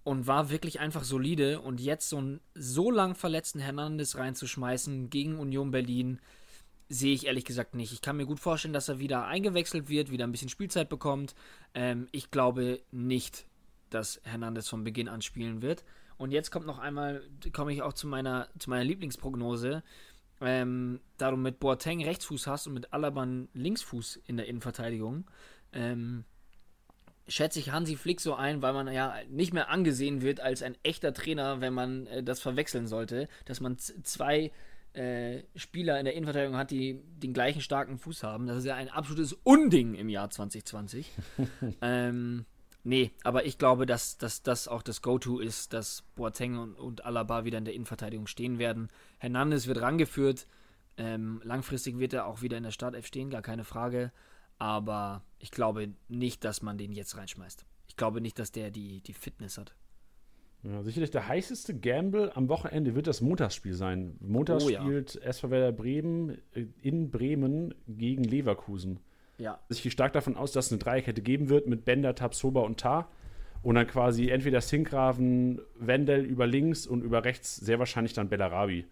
und 0.05 0.27
war 0.27 0.51
wirklich 0.51 0.81
einfach 0.81 1.05
solide. 1.05 1.61
Und 1.61 1.81
jetzt 1.81 2.09
so 2.09 2.19
einen 2.19 2.41
so 2.55 2.91
lang 2.91 3.15
verletzten 3.15 3.61
Hernandez 3.61 4.17
reinzuschmeißen 4.17 5.11
gegen 5.11 5.39
Union 5.39 5.71
Berlin, 5.71 6.21
sehe 6.93 7.15
ich 7.15 7.27
ehrlich 7.27 7.47
gesagt 7.47 7.75
nicht. 7.75 7.93
Ich 7.93 8.03
kann 8.03 8.19
mir 8.19 8.27
gut 8.27 8.39
vorstellen, 8.39 8.75
dass 8.75 8.89
er 8.89 8.99
wieder 8.99 9.27
eingewechselt 9.27 9.89
wird, 9.89 10.11
wieder 10.11 10.27
ein 10.27 10.33
bisschen 10.33 10.51
Spielzeit 10.51 10.89
bekommt. 10.91 11.35
Ähm, 11.75 12.07
ich 12.13 12.31
glaube 12.31 12.81
nicht, 12.91 13.47
dass 13.89 14.21
Hernandez 14.25 14.69
von 14.69 14.85
Beginn 14.85 15.09
an 15.09 15.23
spielen 15.23 15.63
wird. 15.63 15.85
Und 16.19 16.33
jetzt 16.33 16.51
kommt 16.51 16.67
noch 16.67 16.79
einmal, 16.79 17.23
komme 17.53 17.73
ich 17.73 17.81
auch 17.83 17.95
zu 17.95 18.07
meiner, 18.07 18.49
zu 18.59 18.69
meiner 18.69 18.85
Lieblingsprognose. 18.85 19.83
Ähm, 20.43 21.01
da 21.17 21.31
du 21.31 21.37
mit 21.37 21.61
Boateng 21.61 22.05
Rechtsfuß 22.05 22.47
hast 22.47 22.67
und 22.67 22.75
mit 22.75 22.93
Alaban 22.93 23.49
Linksfuß 23.55 24.21
in 24.27 24.37
der 24.37 24.47
Innenverteidigung, 24.47 25.25
ähm, 25.73 26.25
schätze 27.27 27.59
ich 27.59 27.71
Hansi 27.71 27.97
Flick 27.97 28.21
so 28.21 28.35
ein, 28.35 28.61
weil 28.61 28.75
man 28.75 28.93
ja 28.93 29.15
nicht 29.31 29.55
mehr 29.55 29.71
angesehen 29.71 30.21
wird 30.21 30.41
als 30.41 30.63
ein 30.63 30.77
echter 30.83 31.15
Trainer, 31.15 31.61
wenn 31.61 31.73
man 31.73 32.07
äh, 32.09 32.23
das 32.23 32.41
verwechseln 32.41 32.87
sollte, 32.87 33.29
dass 33.47 33.61
man 33.61 33.79
zwei 33.79 34.53
äh, 34.95 35.43
Spieler 35.57 35.99
in 35.99 36.05
der 36.05 36.15
Innenverteidigung 36.15 36.57
hat, 36.57 36.71
die 36.71 37.03
den 37.17 37.33
gleichen 37.33 37.61
starken 37.61 37.99
Fuß 37.99 38.23
haben. 38.23 38.47
Das 38.47 38.59
ist 38.59 38.65
ja 38.65 38.75
ein 38.75 38.89
absolutes 38.89 39.33
Unding 39.33 39.95
im 39.95 40.09
Jahr 40.09 40.31
2020. 40.31 41.11
ähm, 41.83 42.45
nee, 42.85 43.13
aber 43.25 43.47
ich 43.47 43.59
glaube, 43.59 43.87
dass, 43.87 44.19
dass 44.19 44.43
das 44.43 44.69
auch 44.69 44.83
das 44.83 45.03
Go-To 45.03 45.39
ist, 45.39 45.73
dass 45.73 46.03
Boateng 46.15 46.59
und, 46.59 46.75
und 46.75 47.05
Alaba 47.05 47.45
wieder 47.45 47.59
in 47.59 47.65
der 47.65 47.75
Innenverteidigung 47.75 48.27
stehen 48.27 48.59
werden. 48.59 48.89
Hernandez 49.19 49.67
wird 49.67 49.81
rangeführt. 49.81 50.47
Ähm, 50.99 51.41
langfristig 51.43 51.99
wird 51.99 52.13
er 52.13 52.27
auch 52.27 52.43
wieder 52.43 52.59
in 52.59 52.65
der 52.65 52.71
Startelf 52.71 53.07
stehen, 53.07 53.31
gar 53.31 53.43
keine 53.43 53.65
Frage. 53.65 54.13
Aber 54.59 55.23
ich 55.39 55.51
glaube 55.51 55.95
nicht, 56.09 56.45
dass 56.45 56.61
man 56.61 56.77
den 56.77 56.93
jetzt 56.93 57.17
reinschmeißt. 57.17 57.65
Ich 57.89 57.97
glaube 57.97 58.21
nicht, 58.21 58.39
dass 58.39 58.53
der 58.53 58.71
die, 58.71 59.01
die 59.01 59.15
Fitness 59.15 59.59
hat. 59.59 59.75
Ja, 60.65 60.83
sicherlich 60.83 61.11
der 61.11 61.27
heißeste 61.27 61.79
Gamble 61.79 62.37
am 62.37 62.49
Wochenende 62.49 62.95
wird 62.95 63.09
das 63.09 63.21
Montagsspiel 63.21 63.75
sein. 63.75 64.17
Montags 64.21 64.65
Oh 64.65 64.69
ja. 64.69 64.81
spielt 64.81 65.17
SV 65.17 65.51
Werder 65.51 65.73
Bremen 65.73 66.39
äh, 66.55 66.67
in 66.81 67.11
Bremen 67.11 67.75
gegen 67.89 68.23
Leverkusen. 68.23 69.01
Ja. 69.39 69.59
Ich 69.69 69.83
gehe 69.83 69.91
stark 69.91 70.13
davon 70.13 70.37
aus, 70.37 70.53
dass 70.53 70.67
es 70.67 70.73
eine 70.73 70.79
Dreierkette 70.79 71.21
geben 71.21 71.49
wird 71.49 71.67
mit 71.67 71.85
Bender, 71.85 72.15
Tabsoba 72.15 72.61
und 72.61 72.79
Tar. 72.79 73.11
Und 73.63 73.77
dann 73.77 73.87
quasi 73.87 74.29
entweder 74.29 74.61
Sinkgraven, 74.61 75.61
Wendel 75.77 76.25
über 76.25 76.47
links 76.47 76.87
und 76.87 77.03
über 77.03 77.25
rechts 77.25 77.57
sehr 77.57 77.79
wahrscheinlich 77.79 78.13
dann 78.13 78.29
Bellarabi. 78.29 78.87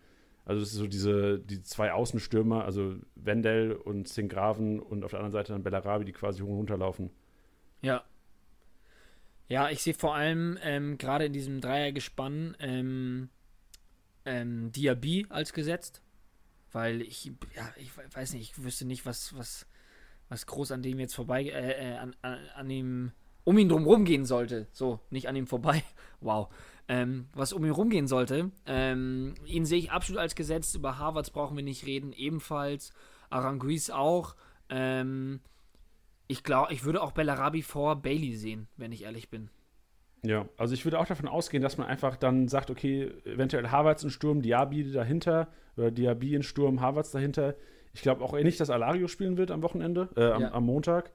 Also 0.44 0.62
es 0.62 0.72
ist 0.72 0.78
so 0.78 0.86
diese 0.86 1.38
die 1.38 1.62
zwei 1.62 1.92
Außenstürmer, 1.92 2.64
also 2.64 2.96
Wendel 3.14 3.72
und 3.72 4.08
Sinkgraven 4.08 4.80
und 4.80 5.04
auf 5.04 5.10
der 5.10 5.20
anderen 5.20 5.32
Seite 5.32 5.52
dann 5.52 5.62
Bellarabi, 5.62 6.04
die 6.04 6.12
quasi 6.12 6.40
hoch 6.42 6.48
und 6.48 6.56
runter 6.56 6.78
laufen. 6.78 7.10
Ja. 7.82 8.02
Ja, 9.50 9.68
ich 9.68 9.82
sehe 9.82 9.94
vor 9.94 10.14
allem 10.14 10.58
ähm, 10.62 10.96
gerade 10.96 11.26
in 11.26 11.34
diesem 11.34 11.60
Dreiergespann 11.60 12.56
ähm, 12.60 13.28
ähm, 14.24 14.72
Diaby 14.72 15.26
als 15.28 15.52
gesetzt. 15.52 16.02
Weil 16.72 17.02
ich, 17.02 17.26
ja, 17.56 17.72
ich 17.76 17.96
we- 17.96 18.04
weiß 18.12 18.34
nicht, 18.34 18.52
ich 18.52 18.64
wüsste 18.64 18.86
nicht, 18.86 19.06
was, 19.06 19.36
was, 19.36 19.66
was 20.28 20.46
groß 20.46 20.72
an 20.72 20.82
dem 20.82 21.00
jetzt 21.00 21.14
vorbei, 21.14 21.44
äh, 21.44 21.92
äh, 21.94 21.96
an, 21.98 22.16
an, 22.22 22.38
an 22.54 22.70
ihm, 22.70 23.12
um 23.44 23.58
ihn 23.58 23.68
drum 23.68 23.84
rumgehen 23.84 24.24
sollte. 24.24 24.68
So, 24.72 25.00
nicht 25.10 25.28
an 25.28 25.36
ihm 25.36 25.46
vorbei. 25.46 25.82
Wow. 26.22 26.50
Ähm, 26.88 27.28
was 27.34 27.52
um 27.54 27.64
ihn 27.64 27.70
rumgehen 27.72 28.06
sollte. 28.08 28.50
Ähm, 28.66 29.34
ihn 29.46 29.64
sehe 29.66 29.78
ich 29.78 29.90
absolut 29.92 30.20
als 30.20 30.34
gesetzt. 30.34 30.74
Über 30.76 30.98
Harvards 30.98 31.30
brauchen 31.30 31.56
wir 31.56 31.64
nicht 31.64 31.86
reden. 31.86 32.12
Ebenfalls. 32.12 32.92
Aranguiz 33.30 33.90
auch. 33.90 34.36
Ähm, 34.68 35.40
ich 36.30 36.44
glaube, 36.44 36.72
ich 36.72 36.84
würde 36.84 37.02
auch 37.02 37.12
Bellarabi 37.12 37.62
vor 37.62 37.96
Bailey 37.96 38.36
sehen, 38.36 38.68
wenn 38.76 38.92
ich 38.92 39.02
ehrlich 39.04 39.30
bin. 39.30 39.50
Ja, 40.22 40.46
also 40.58 40.74
ich 40.74 40.84
würde 40.84 40.98
auch 40.98 41.06
davon 41.06 41.28
ausgehen, 41.28 41.62
dass 41.62 41.78
man 41.78 41.86
einfach 41.88 42.16
dann 42.16 42.46
sagt, 42.46 42.70
okay, 42.70 43.10
eventuell 43.24 43.68
Havertz 43.70 44.02
in 44.04 44.10
Sturm, 44.10 44.42
Diaby 44.42 44.92
dahinter 44.92 45.48
oder 45.76 45.90
Diaby 45.90 46.34
in 46.34 46.42
Sturm, 46.42 46.80
Havertz 46.80 47.10
dahinter. 47.10 47.54
Ich 47.94 48.02
glaube 48.02 48.22
auch 48.22 48.32
nicht, 48.34 48.60
dass 48.60 48.70
Alario 48.70 49.08
spielen 49.08 49.36
wird 49.38 49.50
am 49.50 49.62
Wochenende, 49.62 50.08
äh, 50.16 50.30
am, 50.30 50.42
Ja. 50.42 50.52
am 50.52 50.66
Montag. 50.66 51.10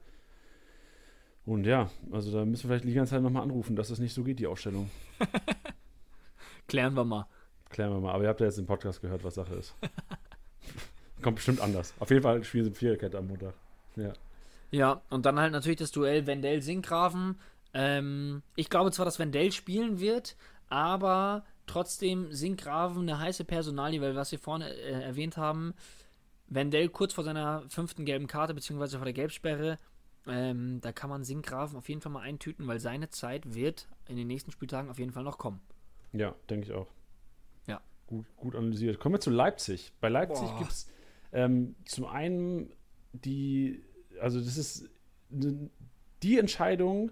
Und 1.46 1.64
ja, 1.64 1.88
also 2.10 2.32
da 2.32 2.44
müssen 2.44 2.64
wir 2.64 2.74
vielleicht 2.74 2.84
die 2.84 2.94
ganze 2.94 3.10
Zeit 3.10 3.22
nochmal 3.22 3.44
anrufen, 3.44 3.76
dass 3.76 3.88
das 3.88 4.00
nicht 4.00 4.12
so 4.12 4.24
geht, 4.24 4.40
die 4.40 4.46
Aufstellung. 4.48 4.90
Klären 6.68 6.94
wir 6.94 7.04
mal. 7.04 7.26
Klären 7.70 7.92
wir 7.92 8.00
mal. 8.00 8.12
Aber 8.12 8.24
ihr 8.24 8.28
habt 8.28 8.40
ja 8.40 8.46
jetzt 8.46 8.58
im 8.58 8.66
Podcast 8.66 9.00
gehört, 9.00 9.22
was 9.24 9.36
Sache 9.36 9.54
ist. 9.54 9.74
Kommt 11.22 11.36
bestimmt 11.36 11.60
anders. 11.60 11.94
Auf 12.00 12.10
jeden 12.10 12.22
Fall 12.22 12.42
spielen 12.44 12.64
sie 12.64 12.72
Viererkette 12.72 13.16
am 13.18 13.28
Montag. 13.28 13.54
Ja. 13.94 14.12
Ja, 14.76 15.00
und 15.08 15.24
dann 15.24 15.40
halt 15.40 15.52
natürlich 15.52 15.78
das 15.78 15.90
Duell 15.90 16.26
Wendell-Sinkgrafen. 16.26 17.40
Ähm, 17.72 18.42
ich 18.56 18.68
glaube 18.68 18.92
zwar, 18.92 19.06
dass 19.06 19.18
Wendell 19.18 19.50
spielen 19.50 20.00
wird, 20.00 20.36
aber 20.68 21.44
trotzdem 21.66 22.30
Sinkgrafen 22.30 23.02
eine 23.02 23.18
heiße 23.18 23.46
Personalie, 23.46 24.02
weil 24.02 24.14
was 24.14 24.32
wir 24.32 24.38
vorne 24.38 24.68
äh, 24.68 25.02
erwähnt 25.02 25.38
haben, 25.38 25.72
Wendell 26.48 26.90
kurz 26.90 27.14
vor 27.14 27.24
seiner 27.24 27.64
fünften 27.70 28.04
gelben 28.04 28.26
Karte, 28.26 28.52
beziehungsweise 28.52 28.98
vor 28.98 29.06
der 29.06 29.14
Gelbsperre, 29.14 29.78
ähm, 30.26 30.82
da 30.82 30.92
kann 30.92 31.08
man 31.08 31.24
Sinkgrafen 31.24 31.78
auf 31.78 31.88
jeden 31.88 32.02
Fall 32.02 32.12
mal 32.12 32.20
eintüten, 32.20 32.66
weil 32.66 32.78
seine 32.78 33.08
Zeit 33.08 33.54
wird 33.54 33.88
in 34.08 34.16
den 34.16 34.26
nächsten 34.26 34.50
Spieltagen 34.50 34.90
auf 34.90 34.98
jeden 34.98 35.12
Fall 35.12 35.24
noch 35.24 35.38
kommen. 35.38 35.60
Ja, 36.12 36.34
denke 36.50 36.66
ich 36.66 36.72
auch. 36.74 36.88
Ja. 37.66 37.80
Gut, 38.06 38.26
gut 38.36 38.54
analysiert. 38.54 39.00
Kommen 39.00 39.14
wir 39.14 39.20
zu 39.20 39.30
Leipzig. 39.30 39.94
Bei 40.02 40.10
Leipzig 40.10 40.48
gibt 40.58 40.70
es 40.70 40.90
ähm, 41.32 41.76
zum 41.86 42.04
einen 42.04 42.74
die, 43.14 43.82
also 44.20 44.40
das 44.40 44.56
ist 44.56 44.88
die 45.30 46.38
Entscheidung 46.38 47.10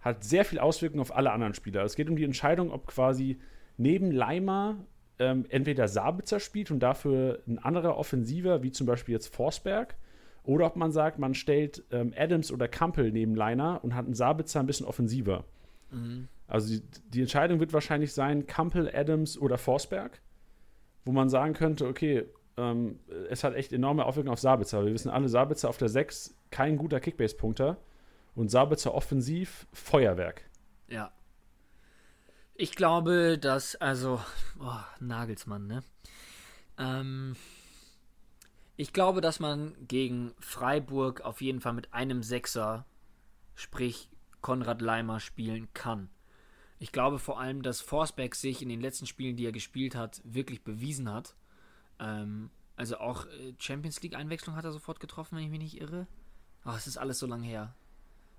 hat 0.00 0.22
sehr 0.22 0.44
viel 0.44 0.58
Auswirkungen 0.58 1.00
auf 1.00 1.16
alle 1.16 1.32
anderen 1.32 1.54
Spieler. 1.54 1.82
Es 1.82 1.96
geht 1.96 2.10
um 2.10 2.16
die 2.16 2.24
Entscheidung, 2.24 2.70
ob 2.70 2.86
quasi 2.86 3.38
neben 3.78 4.10
Leimer 4.10 4.76
ähm, 5.18 5.46
entweder 5.48 5.88
Sabitzer 5.88 6.40
spielt 6.40 6.70
und 6.70 6.80
dafür 6.80 7.40
ein 7.46 7.58
anderer 7.58 7.96
Offensiver, 7.96 8.62
wie 8.62 8.70
zum 8.70 8.86
Beispiel 8.86 9.14
jetzt 9.14 9.34
Forsberg, 9.34 9.96
oder 10.42 10.66
ob 10.66 10.76
man 10.76 10.92
sagt, 10.92 11.18
man 11.18 11.34
stellt 11.34 11.84
ähm, 11.90 12.12
Adams 12.16 12.52
oder 12.52 12.68
Kampel 12.68 13.12
neben 13.12 13.34
Leiner 13.34 13.82
und 13.82 13.94
hat 13.94 14.04
einen 14.04 14.14
Sabitzer 14.14 14.60
ein 14.60 14.66
bisschen 14.66 14.86
offensiver. 14.86 15.44
Also 16.48 16.74
die, 16.74 16.82
die 17.10 17.20
Entscheidung 17.22 17.60
wird 17.60 17.72
wahrscheinlich 17.72 18.12
sein, 18.12 18.46
Kampel, 18.46 18.90
Adams 18.94 19.38
oder 19.38 19.56
Forsberg, 19.56 20.20
wo 21.06 21.12
man 21.12 21.30
sagen 21.30 21.54
könnte, 21.54 21.86
okay, 21.86 22.24
ähm, 22.56 23.00
es 23.28 23.44
hat 23.44 23.54
echt 23.54 23.72
enorme 23.72 24.04
Auswirkungen 24.04 24.32
auf 24.32 24.40
Sabitzer. 24.40 24.84
Wir 24.84 24.92
wissen 24.92 25.10
alle, 25.10 25.28
Sabitzer 25.28 25.68
auf 25.68 25.78
der 25.78 25.88
6, 25.88 26.36
kein 26.50 26.76
guter 26.76 27.00
Kickbase-Punkter 27.00 27.78
und 28.34 28.50
Sabitzer 28.50 28.94
offensiv, 28.94 29.66
Feuerwerk. 29.72 30.48
Ja. 30.88 31.12
Ich 32.54 32.76
glaube, 32.76 33.38
dass, 33.38 33.76
also, 33.76 34.20
boah, 34.56 34.86
Nagelsmann, 35.00 35.66
ne? 35.66 35.82
Ähm, 36.78 37.36
ich 38.76 38.92
glaube, 38.92 39.20
dass 39.20 39.40
man 39.40 39.74
gegen 39.86 40.32
Freiburg 40.38 41.20
auf 41.20 41.40
jeden 41.40 41.60
Fall 41.60 41.74
mit 41.74 41.92
einem 41.92 42.22
Sechser, 42.22 42.86
sprich 43.54 44.08
Konrad 44.40 44.80
Leimer, 44.80 45.20
spielen 45.20 45.68
kann. 45.74 46.10
Ich 46.78 46.92
glaube 46.92 47.18
vor 47.18 47.40
allem, 47.40 47.62
dass 47.62 47.80
Forsberg 47.80 48.34
sich 48.34 48.62
in 48.62 48.68
den 48.68 48.80
letzten 48.80 49.06
Spielen, 49.06 49.36
die 49.36 49.46
er 49.46 49.52
gespielt 49.52 49.94
hat, 49.94 50.20
wirklich 50.24 50.64
bewiesen 50.64 51.12
hat. 51.12 51.36
Ähm, 51.98 52.50
also 52.76 52.98
auch 52.98 53.26
äh, 53.26 53.54
Champions 53.58 54.02
League-Einwechslung 54.02 54.56
hat 54.56 54.64
er 54.64 54.72
sofort 54.72 55.00
getroffen, 55.00 55.36
wenn 55.36 55.44
ich 55.44 55.50
mich 55.50 55.60
nicht 55.60 55.80
irre. 55.80 56.06
Ach, 56.64 56.76
es 56.76 56.86
ist 56.86 56.96
alles 56.96 57.18
so 57.18 57.26
lange 57.26 57.46
her. 57.46 57.74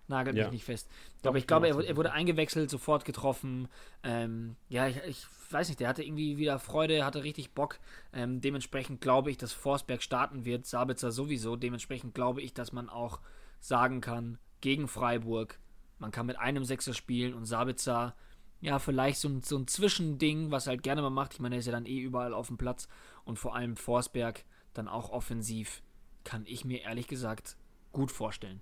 Nagelt 0.08 0.36
Ja. 0.36 0.46
mich 0.46 0.54
nicht 0.54 0.66
fest. 0.66 0.88
Doch, 1.24 1.30
Aber 1.30 1.38
ich 1.40 1.48
glaube, 1.48 1.68
er, 1.68 1.76
wurde- 1.76 1.88
er 1.88 1.98
wurde 1.98 2.12
eingewechselt, 2.12 2.70
sofort 2.70 3.06
getroffen. 3.06 3.68
Ähm, 4.04 4.56
ja, 4.70 4.88
ich, 4.88 4.98
ich 5.08 5.26
weiß 5.50 5.68
nicht, 5.68 5.80
der 5.80 5.88
hatte 5.88 6.04
irgendwie 6.04 6.38
wieder 6.38 6.60
Freude, 6.60 7.04
hatte 7.06 7.24
richtig 7.24 7.54
Bock. 7.54 7.80
Ähm, 8.14 8.40
dementsprechend 8.42 9.02
glaube 9.02 9.32
ich, 9.32 9.38
dass 9.38 9.52
Forsberg 9.52 10.04
starten 10.04 10.46
wird, 10.46 10.66
Sabitzer 10.68 11.12
sowieso. 11.12 11.56
Dementsprechend 11.56 12.14
glaube 12.14 12.42
ich, 12.42 12.54
dass 12.54 12.72
man 12.72 12.90
auch 12.90 13.20
sagen 13.60 14.02
kann, 14.02 14.38
gegen 14.62 14.88
Freiburg, 14.88 15.60
man 15.98 16.12
kann 16.12 16.26
mit 16.28 16.38
einem 16.38 16.66
Sechser 16.66 16.94
spielen 16.94 17.34
und 17.34 17.46
Sabitzer, 17.46 18.16
ja, 18.62 18.80
vielleicht 18.80 19.20
so 19.20 19.30
ein, 19.30 19.42
so 19.42 19.58
ein 19.58 19.68
Zwischending, 19.68 20.52
was 20.52 20.68
er 20.68 20.72
halt 20.72 20.84
gerne 20.84 21.02
mal 21.02 21.10
macht. 21.10 21.34
Ich 21.34 21.40
meine, 21.40 21.56
er 21.56 21.60
ist 21.60 21.66
ja 21.66 21.72
dann 21.72 21.86
eh 21.86 22.00
überall 22.00 22.34
auf 22.34 22.48
dem 22.48 22.58
Platz. 22.58 22.88
Und 23.24 23.38
vor 23.40 23.56
allem 23.56 23.76
Forsberg 23.76 24.44
dann 24.74 24.88
auch 24.88 25.10
offensiv, 25.10 25.82
kann 26.24 26.44
ich 26.46 26.66
mir 26.66 26.82
ehrlich 26.82 27.08
gesagt 27.08 27.58
gut 27.92 28.12
vorstellen. 28.12 28.62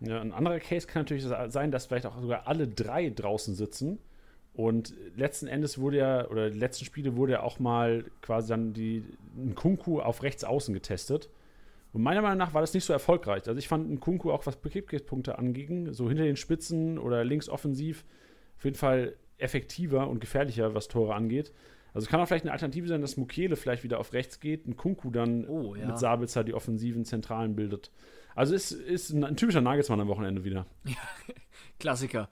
Ja, 0.00 0.20
ein 0.20 0.32
anderer 0.32 0.58
Case 0.58 0.86
kann 0.86 1.02
natürlich 1.02 1.24
sein, 1.24 1.70
dass 1.70 1.86
vielleicht 1.86 2.06
auch 2.06 2.20
sogar 2.20 2.46
alle 2.46 2.68
drei 2.68 3.10
draußen 3.10 3.54
sitzen. 3.54 3.98
Und 4.52 4.94
letzten 5.16 5.46
Endes 5.48 5.78
wurde 5.78 5.96
ja, 5.98 6.28
oder 6.28 6.50
die 6.50 6.58
letzten 6.58 6.84
Spiele 6.84 7.16
wurde 7.16 7.32
ja 7.32 7.42
auch 7.42 7.58
mal 7.58 8.04
quasi 8.22 8.48
dann 8.48 8.72
die 8.72 9.04
ein 9.36 9.54
Kunku 9.54 10.00
auf 10.00 10.22
rechts 10.22 10.44
außen 10.44 10.72
getestet. 10.74 11.28
Und 11.92 12.02
meiner 12.02 12.22
Meinung 12.22 12.38
nach 12.38 12.54
war 12.54 12.60
das 12.60 12.74
nicht 12.74 12.84
so 12.84 12.92
erfolgreich. 12.92 13.46
Also 13.46 13.58
ich 13.58 13.68
fand 13.68 13.90
ein 13.90 14.00
Kunku 14.00 14.30
auch 14.30 14.46
was 14.46 14.60
Kickbase-Punkte 14.60 15.38
anging, 15.38 15.92
so 15.92 16.08
hinter 16.08 16.24
den 16.24 16.36
Spitzen 16.36 16.98
oder 16.98 17.24
links 17.24 17.48
offensiv, 17.48 18.04
auf 18.56 18.64
jeden 18.64 18.76
Fall 18.76 19.16
effektiver 19.38 20.08
und 20.08 20.20
gefährlicher, 20.20 20.74
was 20.74 20.88
Tore 20.88 21.14
angeht. 21.14 21.52
Also 21.92 22.06
es 22.06 22.10
kann 22.10 22.20
auch 22.20 22.26
vielleicht 22.26 22.44
eine 22.44 22.52
Alternative 22.52 22.88
sein, 22.88 23.00
dass 23.00 23.16
Mukiele 23.16 23.56
vielleicht 23.56 23.84
wieder 23.84 24.00
auf 24.00 24.12
rechts 24.12 24.40
geht, 24.40 24.66
ein 24.66 24.76
Kunku 24.76 25.10
dann 25.10 25.46
Oh, 25.46 25.74
ja. 25.74 25.86
mit 25.86 25.98
Sabitzer 25.98 26.42
die 26.42 26.54
offensiven 26.54 27.04
Zentralen 27.04 27.54
bildet. 27.54 27.92
Also 28.34 28.54
es 28.54 28.72
ist 28.72 29.10
ein, 29.10 29.22
ein 29.24 29.36
typischer 29.36 29.60
Nagelsmann 29.60 30.00
am 30.00 30.08
Wochenende 30.08 30.44
wieder. 30.44 30.66
Klassiker. 31.78 32.28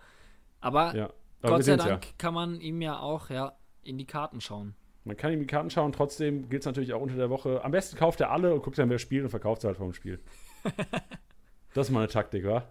Aber 0.60 0.94
Ja. 0.96 1.12
Aber 1.42 1.56
Gott 1.56 1.64
sei 1.64 1.76
Dank 1.76 2.18
kann 2.18 2.34
man 2.34 2.60
ihm 2.60 2.80
ja 2.80 3.00
auch 3.00 3.28
ja, 3.30 3.56
in 3.82 3.98
die 3.98 4.06
Karten 4.06 4.40
schauen. 4.40 4.74
Man 5.04 5.16
kann 5.16 5.32
ihm 5.32 5.40
die 5.40 5.46
Karten 5.46 5.70
schauen, 5.70 5.90
trotzdem 5.90 6.48
gilt 6.48 6.62
es 6.62 6.66
natürlich 6.66 6.92
auch 6.92 7.00
unter 7.00 7.16
der 7.16 7.30
Woche. 7.30 7.64
Am 7.64 7.72
besten 7.72 7.96
kauft 7.96 8.20
er 8.20 8.30
alle 8.30 8.54
und 8.54 8.62
guckt 8.62 8.78
dann, 8.78 8.88
wer 8.88 9.00
spielt 9.00 9.24
und 9.24 9.30
verkauft 9.30 9.62
sie 9.62 9.66
halt 9.66 9.76
vom 9.76 9.92
Spiel. 9.92 10.20
das 11.74 11.88
ist 11.88 11.92
mal 11.92 12.00
eine 12.00 12.08
Taktik, 12.08 12.44
wa? 12.44 12.68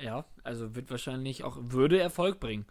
Ja, 0.00 0.24
also 0.42 0.74
wird 0.74 0.90
wahrscheinlich 0.90 1.44
auch, 1.44 1.58
würde 1.60 2.00
Erfolg 2.00 2.40
bringen. 2.40 2.66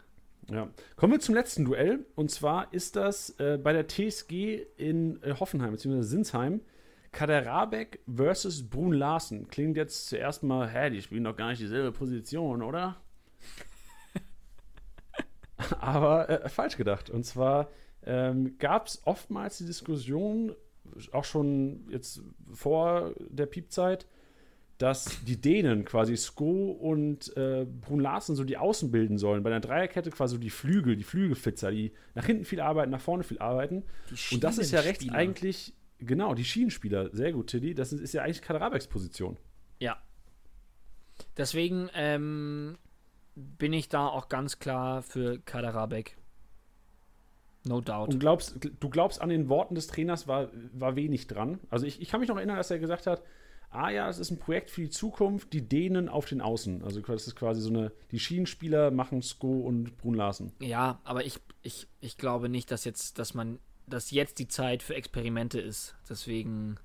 Ja. 0.52 0.70
Kommen 0.96 1.14
wir 1.14 1.20
zum 1.20 1.36
letzten 1.36 1.66
Duell. 1.66 2.06
Und 2.16 2.32
zwar 2.32 2.74
ist 2.74 2.96
das 2.96 3.32
äh, 3.40 3.58
bei 3.62 3.74
der 3.74 3.88
TSG 3.88 4.66
in 4.78 5.22
äh, 5.24 5.36
Hoffenheim 5.40 5.72
bzw. 5.72 6.02
Sinsheim. 6.02 6.62
Kader 7.12 7.46
Rabeck 7.46 8.00
versus 8.14 8.70
Brun 8.70 8.94
Larsen. 8.94 9.48
Klingt 9.48 9.78
jetzt 9.78 10.08
zuerst 10.10 10.44
mal, 10.44 10.70
hä, 10.70 10.90
die 10.92 11.02
spielen 11.02 11.24
doch 11.24 11.36
gar 11.36 11.50
nicht 11.50 11.62
dieselbe 11.62 11.92
Position, 11.92 12.62
oder? 12.62 12.98
Aber 15.80 16.30
äh, 16.30 16.50
falsch 16.50 16.78
gedacht. 16.78 17.10
Und 17.10 17.26
zwar 17.26 17.70
ähm, 18.04 18.58
gab 18.60 18.88
es 18.88 19.02
oftmals 19.06 19.58
die 19.58 19.66
Diskussion, 19.66 20.56
auch 21.12 21.26
schon 21.26 21.88
jetzt 21.90 22.22
vor 22.54 23.14
der 23.20 23.46
Piepzeit, 23.46 24.08
dass 24.80 25.24
die 25.26 25.40
Dänen 25.40 25.84
quasi 25.84 26.16
Sko 26.16 26.72
und 26.72 27.36
äh, 27.36 27.66
Brun 27.66 28.00
Larsen 28.00 28.36
so 28.36 28.46
die 28.46 28.58
Außen 28.58 28.92
bilden 28.92 29.18
sollen. 29.18 29.44
Bei 29.44 29.50
einer 29.50 29.60
Dreierkette 29.60 30.10
quasi 30.10 30.36
so 30.36 30.40
die 30.40 30.50
Flügel, 30.50 30.96
die 30.96 31.04
Flügelfitzer, 31.04 31.70
die 31.70 31.92
nach 32.16 32.26
hinten 32.26 32.46
viel 32.46 32.62
arbeiten, 32.62 32.90
nach 32.90 33.02
vorne 33.02 33.24
viel 33.24 33.40
arbeiten. 33.40 33.84
Und 34.32 34.42
das 34.42 34.58
ist 34.58 34.72
ja 34.72 34.80
recht 34.80 35.02
Schienenspieler. 35.02 35.18
eigentlich, 35.18 35.74
genau, 36.00 36.34
die 36.34 36.46
Schienenspieler. 36.46 37.10
Sehr 37.14 37.34
gut, 37.34 37.48
Tiddy. 37.48 37.76
Das 37.76 37.92
ist, 37.92 38.00
ist 38.00 38.14
ja 38.14 38.24
eigentlich 38.24 38.42
Kaderabeks 38.42 38.88
Position. 38.88 39.36
Ja. 39.80 39.98
Deswegen 41.36 41.90
ähm, 41.94 42.78
bin 43.36 43.74
ich 43.74 43.90
da 43.90 44.08
auch 44.08 44.30
ganz 44.30 44.60
klar 44.60 45.02
für 45.02 45.40
Kaderabek. 45.40 46.16
No 47.66 47.82
doubt. 47.82 48.14
Und 48.14 48.20
glaubst, 48.20 48.56
du 48.80 48.90
glaubst, 48.90 49.22
an 49.22 49.28
den 49.28 49.50
Worten 49.50 49.76
des 49.76 49.88
Trainers 49.88 50.30
war, 50.30 50.48
war 50.72 50.96
wenig 50.96 51.28
dran. 51.28 51.60
Also 51.70 51.86
ich, 51.86 52.02
ich 52.02 52.08
kann 52.08 52.22
mich 52.22 52.30
noch 52.30 52.38
erinnern, 52.38 52.56
dass 52.56 52.72
er 52.72 52.80
gesagt 52.80 53.08
hat, 53.08 53.22
ah 53.72 53.90
ja, 53.90 54.10
es 54.10 54.20
ist 54.20 54.32
ein 54.32 54.40
Projekt 54.40 54.70
für 54.70 54.82
die 54.82 54.90
Zukunft, 54.90 55.54
die 55.54 55.68
Dänen 55.68 56.10
auf 56.10 56.26
den 56.26 56.42
Außen. 56.42 56.84
Also 56.84 57.02
das 57.02 57.28
ist 57.28 57.36
quasi 57.36 57.62
so 57.62 57.70
eine, 57.70 57.92
die 58.12 58.20
Schienenspieler 58.20 58.92
machen 58.92 59.22
Sko 59.22 59.60
und 59.62 59.98
Brun 59.98 60.16
Larsen. 60.16 60.54
Ja, 60.60 61.00
aber 61.04 61.26
ich, 61.26 61.40
ich, 61.62 61.88
ich 62.02 62.18
glaube 62.18 62.50
nicht, 62.50 62.72
dass 62.72 62.84
jetzt, 62.84 63.20
dass 63.20 63.34
man, 63.34 63.60
dass 63.88 64.12
jetzt 64.12 64.40
die 64.40 64.48
Zeit 64.48 64.84
für 64.84 64.96
Experimente 64.96 65.60
ist. 65.60 65.96
Deswegen 66.10 66.78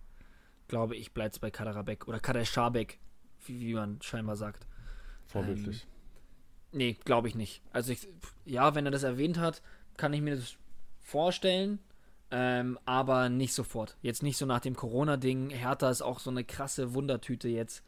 glaube 0.69 0.97
ich, 0.97 1.13
bleibt 1.13 1.35
es 1.35 1.39
bei 1.39 1.51
Kaderabek 1.51 2.09
oder 2.09 2.21
Kader 2.21 2.45
Schabek, 2.45 2.99
wie, 3.47 3.61
wie 3.61 3.75
man 3.75 4.01
scheinbar 4.03 4.37
sagt. 4.37 4.67
Vorbildlich. 5.27 5.87
Nee, 6.73 6.97
glaube 7.05 7.29
ich 7.29 7.35
nicht. 7.35 7.63
Also 7.73 7.93
ich, 7.93 8.09
ja, 8.45 8.75
wenn 8.75 8.85
er 8.85 8.91
das 8.91 9.05
erwähnt 9.05 9.39
hat, 9.39 9.63
kann 9.97 10.13
ich 10.13 10.21
mir 10.21 10.37
das 10.37 10.57
vorstellen, 11.01 11.79
ähm, 12.37 12.81
aber 12.85 13.29
nicht 13.29 13.55
sofort. 13.55 13.97
Jetzt 14.03 14.25
nicht 14.25 14.37
so 14.37 14.45
nach 14.45 14.59
dem 14.59 14.75
Corona-Ding. 14.75 15.51
Hertha 15.51 15.89
ist 15.89 16.03
auch 16.03 16.19
so 16.19 16.31
eine 16.31 16.43
krasse 16.43 16.93
Wundertüte 16.93 17.49
jetzt. 17.49 17.85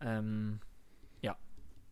Ähm, 0.00 0.60
ja, 1.20 1.36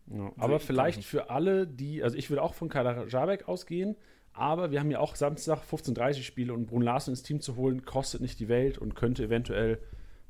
glaub 0.09 0.41
aber 0.41 0.55
ich 0.55 0.63
vielleicht 0.63 1.03
für 1.03 1.29
alle, 1.29 1.67
die, 1.67 2.01
also 2.01 2.15
ich 2.15 2.29
würde 2.29 2.43
auch 2.43 2.53
von 2.53 2.69
Kader 2.69 3.07
Jabek 3.09 3.49
ausgehen, 3.49 3.97
aber 4.31 4.71
wir 4.71 4.79
haben 4.79 4.89
ja 4.89 4.99
auch 4.99 5.17
Samstag 5.17 5.63
15:30 5.69 6.23
Spiele 6.23 6.53
und 6.53 6.67
Brun 6.67 6.81
Larsen 6.81 7.09
ins 7.09 7.23
Team 7.23 7.41
zu 7.41 7.57
holen, 7.57 7.83
kostet 7.83 8.21
nicht 8.21 8.39
die 8.39 8.47
Welt 8.47 8.77
und 8.77 8.95
könnte 8.95 9.25
eventuell 9.25 9.77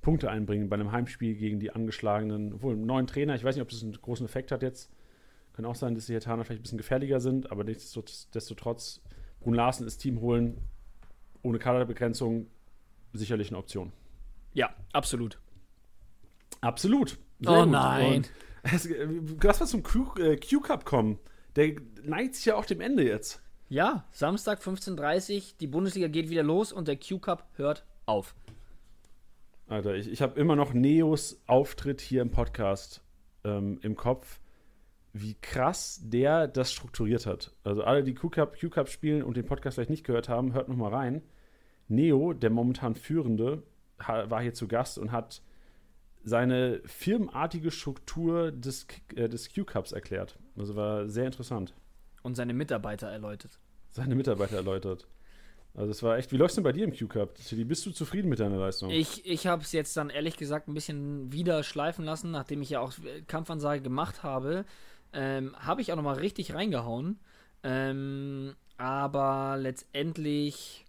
Punkte 0.02 0.32
einbringen 0.32 0.70
bei 0.70 0.78
einem 0.78 0.92
Heimspiel 0.92 1.36
gegen 1.36 1.60
die 1.60 1.70
angeschlagenen, 1.70 2.54
obwohl 2.54 2.74
einen 2.74 2.88
neuen 2.88 3.06
Trainer, 3.06 3.36
ich 3.36 3.44
weiß 3.44 3.56
nicht, 3.56 3.62
ob 3.62 3.70
das 3.70 3.84
einen 3.84 3.94
großen 3.94 4.26
Effekt 4.26 4.52
hat 4.52 4.64
jetzt. 4.64 4.90
Kann 5.54 5.66
auch 5.66 5.76
sein, 5.76 5.94
dass 5.94 6.08
die 6.08 6.14
Hertaner 6.14 6.44
vielleicht 6.44 6.62
ein 6.62 6.64
bisschen 6.64 6.78
gefährlicher 6.80 7.20
sind, 7.20 7.52
aber 7.52 7.64
nichtsdestotrotz 7.64 9.02
Brun 9.42 9.54
Larsen 9.54 9.84
ins 9.84 10.00
Team 10.00 10.22
holen, 10.22 10.58
ohne 11.44 11.60
Kaderbegrenzung, 11.60 12.48
sicherlich 13.14 13.50
eine 13.50 13.58
Option. 13.58 13.92
ja, 14.54 14.70
absolut. 14.94 15.40
Absolut. 16.62 17.18
Oh 17.46 17.62
gut. 17.64 17.70
nein. 17.72 18.26
Es, 18.64 18.90
lass 19.42 19.60
mal 19.60 19.68
zum 19.68 19.84
Q- 19.84 20.16
äh, 20.20 20.38
Q-Cup 20.38 20.86
kommen. 20.86 21.20
Der 21.56 21.76
neigt 22.04 22.36
sich 22.36 22.46
ja 22.46 22.56
auch 22.56 22.66
dem 22.66 22.82
Ende 22.82 23.04
jetzt. 23.08 23.42
Ja, 23.70 24.06
Samstag 24.12 24.60
15.30 24.62 25.36
Uhr, 25.36 25.42
die 25.60 25.68
Bundesliga 25.68 26.08
geht 26.08 26.30
wieder 26.30 26.44
los 26.44 26.72
und 26.74 26.88
der 26.88 26.98
Q-Cup 26.98 27.46
hört 27.56 27.86
auf. 28.06 28.34
Alter, 29.68 29.96
ich, 29.96 30.08
ich 30.10 30.22
habe 30.22 30.40
immer 30.40 30.56
noch 30.56 30.74
Neos 30.74 31.42
Auftritt 31.48 32.02
hier 32.02 32.22
im 32.22 32.32
Podcast 32.32 33.02
ähm, 33.44 33.80
im 33.84 33.96
Kopf, 33.96 34.40
wie 35.22 35.36
krass 35.36 36.00
der 36.04 36.48
das 36.48 36.72
strukturiert 36.72 37.26
hat. 37.26 37.56
Also 37.64 37.84
alle, 37.84 38.04
die 38.04 38.14
Q-Cup, 38.14 38.90
spielen 38.90 39.24
und 39.24 39.38
den 39.38 39.46
Podcast 39.46 39.76
vielleicht 39.76 39.90
nicht 39.90 40.06
gehört 40.06 40.30
haben, 40.30 40.54
hört 40.54 40.70
noch 40.70 40.76
mal 40.76 40.94
rein. 40.94 41.22
Neo, 41.88 42.34
der 42.34 42.50
momentan 42.50 42.96
Führende, 42.96 43.64
war 43.98 44.42
hier 44.42 44.54
zu 44.54 44.68
Gast 44.68 44.98
und 44.98 45.12
hat 45.12 45.42
seine 46.24 46.82
firmenartige 46.86 47.72
Struktur 47.72 48.52
des, 48.52 48.86
äh, 49.16 49.30
des 49.30 49.54
Q-Cups 49.54 49.92
erklärt. 49.92 50.38
Also 50.58 50.76
war 50.76 51.08
sehr 51.08 51.26
interessant. 51.26 51.74
Und 52.24 52.36
seine 52.36 52.54
Mitarbeiter 52.54 53.08
erläutert. 53.08 53.60
Seine 53.90 54.16
Mitarbeiter 54.16 54.58
erläutert. 54.58 55.08
Also 55.74 55.92
es 55.92 56.02
war 56.02 56.18
echt, 56.18 56.32
wie 56.32 56.38
läuft's 56.38 56.56
denn 56.56 56.64
bei 56.64 56.72
dir 56.72 56.84
im 56.84 56.96
Q-Cup? 56.96 57.36
Bist 57.52 57.86
du 57.86 57.92
zufrieden 57.92 58.30
mit 58.30 58.40
deiner 58.40 58.58
Leistung? 58.58 58.90
Ich, 58.90 59.26
ich 59.26 59.46
habe 59.46 59.62
es 59.62 59.72
jetzt 59.72 59.96
dann 59.96 60.10
ehrlich 60.10 60.36
gesagt 60.36 60.68
ein 60.68 60.74
bisschen 60.74 61.32
wieder 61.32 61.62
schleifen 61.64 62.04
lassen, 62.04 62.32
nachdem 62.32 62.62
ich 62.64 62.72
ja 62.72 62.80
auch 62.80 62.94
Kampfansage 63.28 63.82
gemacht 63.82 64.24
habe. 64.24 64.66
Ähm, 65.14 65.56
habe 65.58 65.82
ich 65.82 65.92
auch 65.92 65.96
nochmal 65.96 66.20
richtig 66.20 66.54
reingehauen. 66.54 67.20
Ähm, 67.64 68.56
aber 68.78 69.58
letztendlich, 69.58 70.86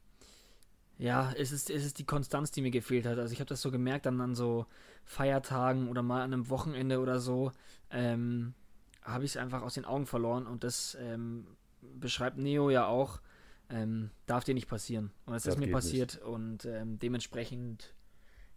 ja, 0.99 1.33
es 1.37 1.53
ist, 1.53 1.71
es 1.71 1.85
ist 1.85 1.99
die 1.99 2.05
Konstanz, 2.05 2.51
die 2.51 2.63
mir 2.63 2.71
gefehlt 2.71 3.07
hat. 3.07 3.19
Also 3.19 3.33
ich 3.33 3.41
habe 3.41 3.49
das 3.49 3.63
so 3.63 3.71
gemerkt, 3.71 4.07
dann 4.07 4.21
an 4.21 4.35
so 4.35 4.67
Feiertagen 5.05 5.89
oder 5.89 6.03
mal 6.03 6.23
an 6.23 6.33
einem 6.33 6.51
Wochenende 6.51 7.01
oder 7.01 7.19
so, 7.19 7.53
ähm, 7.91 8.55
habe 9.03 9.25
ich 9.25 9.33
es 9.33 9.37
einfach 9.37 9.63
aus 9.63 9.75
den 9.75 9.87
Augen 9.87 10.07
verloren. 10.07 10.47
Und 10.47 10.65
das 10.65 10.97
ähm, 11.01 11.47
beschreibt 11.81 12.37
Neo 12.39 12.71
ja 12.71 12.87
auch. 12.87 13.21
Ähm, 13.71 14.11
darf 14.27 14.45
dir 14.45 14.55
nicht 14.55 14.69
passieren. 14.69 15.11
Und 15.27 15.35
es 15.35 15.43
Das 15.43 15.55
ist 15.55 15.61
mir 15.61 15.71
passiert 15.71 16.17
und 16.23 16.65
ähm, 16.65 16.99
dementsprechend, 16.99 17.93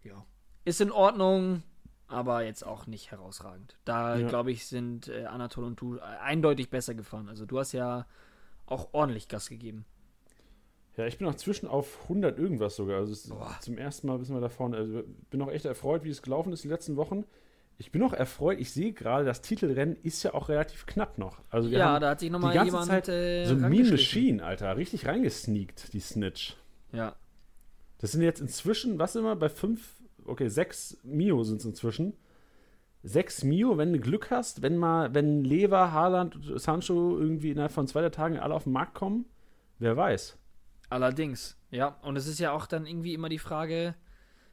ja, 0.02 0.24
ist 0.64 0.80
in 0.80 0.90
Ordnung, 0.90 1.62
aber 2.12 2.44
jetzt 2.44 2.64
auch 2.64 2.86
nicht 2.86 3.10
herausragend. 3.10 3.76
Da, 3.84 4.16
Ja. 4.16 4.28
glaube 4.28 4.52
ich, 4.52 4.66
sind 4.66 5.08
äh, 5.08 5.24
Anatol 5.24 5.64
und 5.64 5.80
du 5.80 5.96
äh, 5.96 6.00
eindeutig 6.00 6.70
besser 6.70 6.94
gefahren. 6.94 7.28
Also 7.28 7.46
du 7.46 7.58
hast 7.58 7.72
ja 7.72 8.06
auch 8.66 8.90
ordentlich 8.92 9.28
Gas 9.28 9.48
gegeben. 9.48 9.84
Ja, 10.96 11.06
ich 11.06 11.16
bin 11.18 11.26
auch 11.26 11.34
zwischen 11.34 11.68
auf 11.68 12.02
100 12.02 12.38
irgendwas 12.38 12.76
sogar. 12.76 12.98
Also 12.98 13.14
zum 13.60 13.78
ersten 13.78 14.06
Mal 14.06 14.20
wissen 14.20 14.34
wir 14.34 14.40
da 14.42 14.50
vorne. 14.50 14.76
Also 14.76 15.02
bin 15.30 15.40
auch 15.40 15.50
echt 15.50 15.64
erfreut, 15.64 16.04
wie 16.04 16.10
es 16.10 16.20
gelaufen 16.22 16.52
ist 16.52 16.64
die 16.64 16.68
letzten 16.68 16.96
Wochen. 16.96 17.24
Ich 17.78 17.90
bin 17.90 18.02
auch 18.02 18.12
erfreut, 18.12 18.60
ich 18.60 18.70
sehe 18.72 18.92
gerade, 18.92 19.24
das 19.24 19.40
Titelrennen 19.40 19.96
ist 20.02 20.22
ja 20.22 20.34
auch 20.34 20.50
relativ 20.50 20.84
knapp 20.86 21.16
noch. 21.16 21.40
Also 21.48 21.70
wir 21.70 21.78
ja, 21.78 21.88
haben 21.94 22.02
da 22.02 22.10
hat 22.10 22.20
sich 22.20 22.30
nochmal 22.30 22.54
jemand 22.64 22.84
Zeit 22.86 23.08
äh, 23.08 23.46
so 23.46 23.54
ein 23.54 23.68
Mean. 23.70 23.88
Machine, 23.90 24.44
Alter, 24.44 24.76
richtig 24.76 25.06
reingesneakt, 25.06 25.92
die 25.94 26.00
Snitch. 26.00 26.56
Ja, 26.92 27.16
Das 27.98 28.12
sind 28.12 28.20
jetzt 28.20 28.40
inzwischen, 28.40 28.98
was 28.98 29.16
immer, 29.16 29.34
bei 29.34 29.48
fünf, 29.48 30.01
okay, 30.26 30.48
sechs 30.48 30.98
Mio 31.02 31.42
sind 31.44 31.58
es 31.60 31.64
inzwischen. 31.64 32.14
Sechs 33.02 33.42
Mio, 33.42 33.78
wenn 33.78 33.92
du 33.92 33.98
Glück 33.98 34.30
hast, 34.30 34.62
wenn 34.62 34.76
mal, 34.76 35.12
wenn 35.12 35.44
Lever, 35.44 35.92
Haaland, 35.92 36.38
Sancho 36.56 37.18
irgendwie 37.18 37.50
innerhalb 37.50 37.72
von 37.72 37.88
zwei 37.88 38.08
Tagen 38.10 38.38
alle 38.38 38.54
auf 38.54 38.64
den 38.64 38.72
Markt 38.72 38.94
kommen, 38.94 39.24
wer 39.78 39.96
weiß. 39.96 40.38
allerdings. 40.88 41.56
Ja, 41.70 41.98
und 42.02 42.16
es 42.16 42.26
ist 42.26 42.38
ja 42.38 42.52
auch 42.52 42.66
dann 42.66 42.86
irgendwie 42.86 43.14
immer 43.14 43.28
die 43.28 43.38
Frage, 43.38 43.94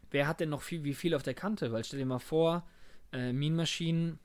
wer 0.09 0.27
hat 0.27 0.39
denn 0.39 0.49
noch 0.49 0.61
viel, 0.61 0.83
wie 0.83 0.93
viel 0.93 1.13
auf 1.13 1.23
der 1.23 1.33
Kante? 1.33 1.71
Weil 1.71 1.83
stell 1.83 1.99
dir 1.99 2.05
mal 2.05 2.19
vor, 2.19 2.65
äh, 3.11 3.33
Mean 3.33 3.55
Machine 3.55 4.17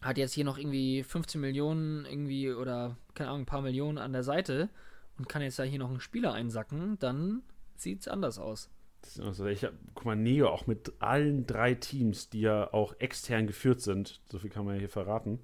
hat 0.00 0.16
jetzt 0.16 0.32
hier 0.32 0.44
noch 0.44 0.56
irgendwie 0.56 1.02
15 1.02 1.40
Millionen 1.40 2.06
irgendwie 2.06 2.52
oder 2.52 2.96
keine 3.14 3.30
Ahnung, 3.30 3.42
ein 3.42 3.46
paar 3.46 3.62
Millionen 3.62 3.98
an 3.98 4.12
der 4.12 4.22
Seite 4.22 4.70
und 5.18 5.28
kann 5.28 5.42
jetzt 5.42 5.58
da 5.58 5.64
hier 5.64 5.78
noch 5.78 5.90
einen 5.90 6.00
Spieler 6.00 6.32
einsacken, 6.32 6.98
dann 6.98 7.42
sieht's 7.76 8.08
anders 8.08 8.38
aus. 8.38 8.70
Das 9.02 9.16
ist 9.16 9.20
also, 9.20 9.46
ich 9.46 9.64
hab, 9.64 9.72
guck 9.94 10.04
mal, 10.04 10.16
Neo 10.16 10.48
auch 10.48 10.66
mit 10.66 10.92
allen 11.00 11.46
drei 11.46 11.74
Teams, 11.74 12.28
die 12.28 12.40
ja 12.42 12.72
auch 12.72 12.94
extern 12.98 13.46
geführt 13.46 13.80
sind, 13.80 14.20
so 14.30 14.38
viel 14.38 14.50
kann 14.50 14.64
man 14.64 14.74
ja 14.74 14.80
hier 14.80 14.88
verraten. 14.88 15.40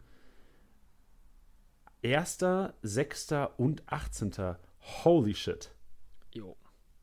Erster, 2.03 2.75
Sechster 2.83 3.59
und 3.59 3.83
Achtzehnter. 3.87 4.61
Holy 5.05 5.35
shit. 5.35 5.73
Jo, 6.33 6.57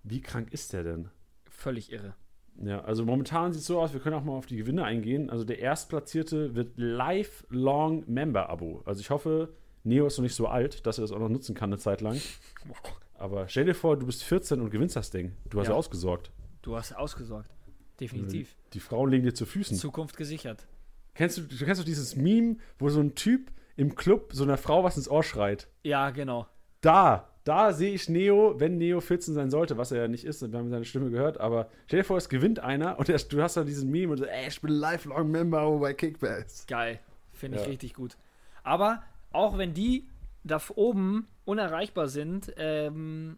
Wie 0.03 0.21
krank 0.21 0.51
ist 0.53 0.73
der 0.73 0.83
denn? 0.83 1.09
völlig 1.49 1.91
irre. 1.93 2.15
Ja, 2.61 2.81
also 2.83 3.05
momentan 3.05 3.53
sieht 3.53 3.61
es 3.61 3.67
so 3.67 3.79
aus, 3.79 3.93
wir 3.93 3.99
können 4.01 4.15
auch 4.15 4.23
mal 4.23 4.33
auf 4.33 4.47
die 4.47 4.57
Gewinne 4.57 4.83
eingehen. 4.83 5.29
Also 5.29 5.43
der 5.45 5.59
Erstplatzierte 5.59 6.55
wird 6.55 6.73
Lifelong 6.77 8.03
Member-Abo. 8.07 8.81
Also 8.85 8.99
ich 9.01 9.09
hoffe, 9.11 9.53
Neo 9.83 10.05
ist 10.07 10.17
noch 10.17 10.23
nicht 10.23 10.35
so 10.35 10.47
alt, 10.47 10.85
dass 10.85 10.97
er 10.97 11.03
das 11.03 11.11
auch 11.11 11.19
noch 11.19 11.29
nutzen 11.29 11.55
kann 11.55 11.69
eine 11.69 11.77
Zeit 11.79 12.01
lang. 12.01 12.19
Aber 13.17 13.47
stell 13.47 13.65
dir 13.65 13.75
vor, 13.75 13.97
du 13.97 14.05
bist 14.05 14.23
14 14.23 14.59
und 14.61 14.71
gewinnst 14.71 14.95
das 14.95 15.09
Ding. 15.09 15.33
Du 15.49 15.59
hast 15.59 15.67
Ja. 15.67 15.73
ausgesorgt. 15.73 16.31
Du 16.63 16.75
hast 16.75 16.93
ausgesorgt. 16.93 17.51
Definitiv. 17.99 18.55
Die 18.73 18.79
Frauen 18.79 19.11
legen 19.11 19.23
dir 19.23 19.33
zu 19.35 19.45
Füßen. 19.45 19.77
Zukunft 19.77 20.17
gesichert. 20.17 20.65
Kennst 21.13 21.37
du, 21.37 21.41
du 21.43 21.63
kennst 21.63 21.79
doch 21.79 21.85
dieses 21.85 22.15
Meme, 22.15 22.57
wo 22.79 22.89
so 22.89 22.99
ein 22.99 23.13
Typ 23.13 23.51
im 23.75 23.93
Club 23.93 24.31
so 24.33 24.43
einer 24.43 24.57
Frau 24.57 24.83
was 24.83 24.97
ins 24.97 25.07
Ohr 25.07 25.23
schreit? 25.23 25.67
Ja, 25.83 26.09
genau. 26.09 26.47
Da, 26.81 27.29
da 27.43 27.71
sehe 27.71 27.93
ich 27.93 28.09
Neo, 28.09 28.59
wenn 28.59 28.77
Neo 28.77 28.99
14 28.99 29.33
sein 29.35 29.51
sollte, 29.51 29.77
was 29.77 29.91
er 29.91 30.01
ja 30.01 30.07
nicht 30.07 30.25
ist, 30.25 30.41
wir 30.51 30.57
haben 30.57 30.69
seine 30.69 30.85
Stimme 30.85 31.11
gehört, 31.11 31.39
aber 31.39 31.69
stell 31.85 31.99
dir 31.99 32.03
vor, 32.05 32.17
es 32.17 32.29
gewinnt 32.29 32.59
einer 32.59 32.97
und 32.97 33.09
er, 33.09 33.17
du 33.19 33.41
hast 33.41 33.57
da 33.57 33.63
diesen 33.63 33.91
Meme 33.91 34.11
und 34.13 34.17
so, 34.17 34.25
ey, 34.25 34.47
ich 34.47 34.59
bin 34.59 34.71
lifelong 34.71 35.29
Member 35.29 35.77
bei 35.79 35.93
Kickbacks. 35.93 36.65
Geil. 36.67 36.99
Finde 37.31 37.57
ich 37.57 37.63
Ja. 37.63 37.69
richtig 37.69 37.93
gut. 37.93 38.17
Aber 38.63 39.03
auch 39.31 39.57
wenn 39.57 39.73
die 39.73 40.07
da 40.43 40.59
oben 40.75 41.27
unerreichbar 41.45 42.07
sind, 42.07 42.53
ähm, 42.57 43.37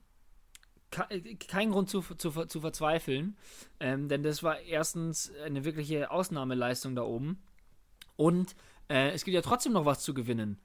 kein 1.47 1.71
Grund 1.71 1.89
zu, 1.89 2.01
zu, 2.01 2.31
zu 2.45 2.61
verzweifeln. 2.61 3.37
Ähm, 3.79 4.07
denn 4.07 4.23
das 4.23 4.43
war 4.43 4.59
erstens 4.59 5.31
eine 5.43 5.65
wirkliche 5.65 6.11
Ausnahmeleistung 6.11 6.95
da 6.95 7.03
oben. 7.03 7.41
Und 8.15 8.55
äh, 8.89 9.11
es 9.11 9.23
gibt 9.23 9.35
ja 9.35 9.41
trotzdem 9.41 9.73
noch 9.73 9.85
was 9.85 10.01
zu 10.01 10.13
gewinnen. 10.13 10.59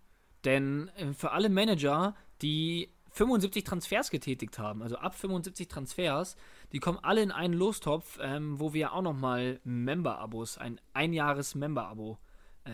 Denn 0.45 0.91
äh, 0.97 1.13
für 1.13 1.33
alle 1.33 1.49
Manager, 1.49 2.15
die 2.43 2.91
75 3.11 3.65
Transfers 3.65 4.11
getätigt 4.11 4.59
haben, 4.59 4.83
also 4.83 4.97
ab 4.97 5.15
75 5.15 5.69
Transfers, 5.69 6.37
die 6.73 6.79
kommen 6.79 6.99
alle 7.03 7.23
in 7.23 7.33
einen 7.33 7.55
Lostopf, 7.55 8.19
ähm, 8.23 8.61
wo 8.61 8.73
wir 8.73 8.93
auch 8.93 9.03
nochmal 9.03 9.61
Member-Abos, 9.65 10.59
ein 10.59 10.81
Einjahres-Member-Abo 10.95 12.19
äh, 12.65 12.71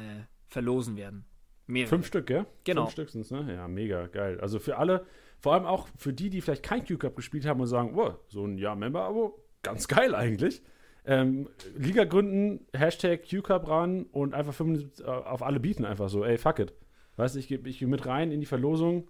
verlosen 0.46 0.96
werden. 0.96 1.24
Mehrere. 1.66 1.88
Fünf 1.88 2.06
Stück, 2.06 2.30
ja? 2.30 2.46
Genau. 2.64 2.82
Fünf 2.82 2.92
Stück 2.92 3.10
sind 3.10 3.30
ne? 3.30 3.54
Ja, 3.54 3.66
mega 3.66 4.06
geil. 4.06 4.38
Also 4.40 4.58
für 4.58 4.78
alle, 4.78 5.06
vor 5.40 5.54
allem 5.54 5.66
auch 5.66 5.88
für 5.96 6.12
die, 6.12 6.30
die 6.30 6.40
vielleicht 6.40 6.62
kein 6.62 6.84
Q-Cup 6.84 7.16
gespielt 7.16 7.46
haben 7.46 7.60
und 7.60 7.66
sagen, 7.66 7.92
oh, 7.96 8.14
so 8.28 8.44
ein 8.44 8.58
Jahr-Member-Abo, 8.58 9.38
ganz 9.62 9.88
geil 9.88 10.14
eigentlich. 10.14 10.62
Ähm, 11.04 11.48
Liga 11.76 12.04
gründen, 12.04 12.66
Hashtag 12.72 13.28
Q-Cup 13.28 13.68
ran 13.68 14.06
und 14.06 14.34
einfach 14.34 14.54
75, 14.54 15.06
äh, 15.06 15.08
auf 15.08 15.42
alle 15.42 15.60
bieten 15.60 15.84
einfach 15.84 16.08
so, 16.08 16.24
ey, 16.24 16.36
fuck 16.36 16.58
it. 16.58 16.74
Weißt 17.16 17.34
du, 17.34 17.38
ich 17.38 17.48
gehe 17.48 17.60
ich 17.64 17.78
geh 17.78 17.86
mit 17.86 18.06
rein 18.06 18.32
in 18.32 18.40
die 18.40 18.46
Verlosung. 18.46 19.08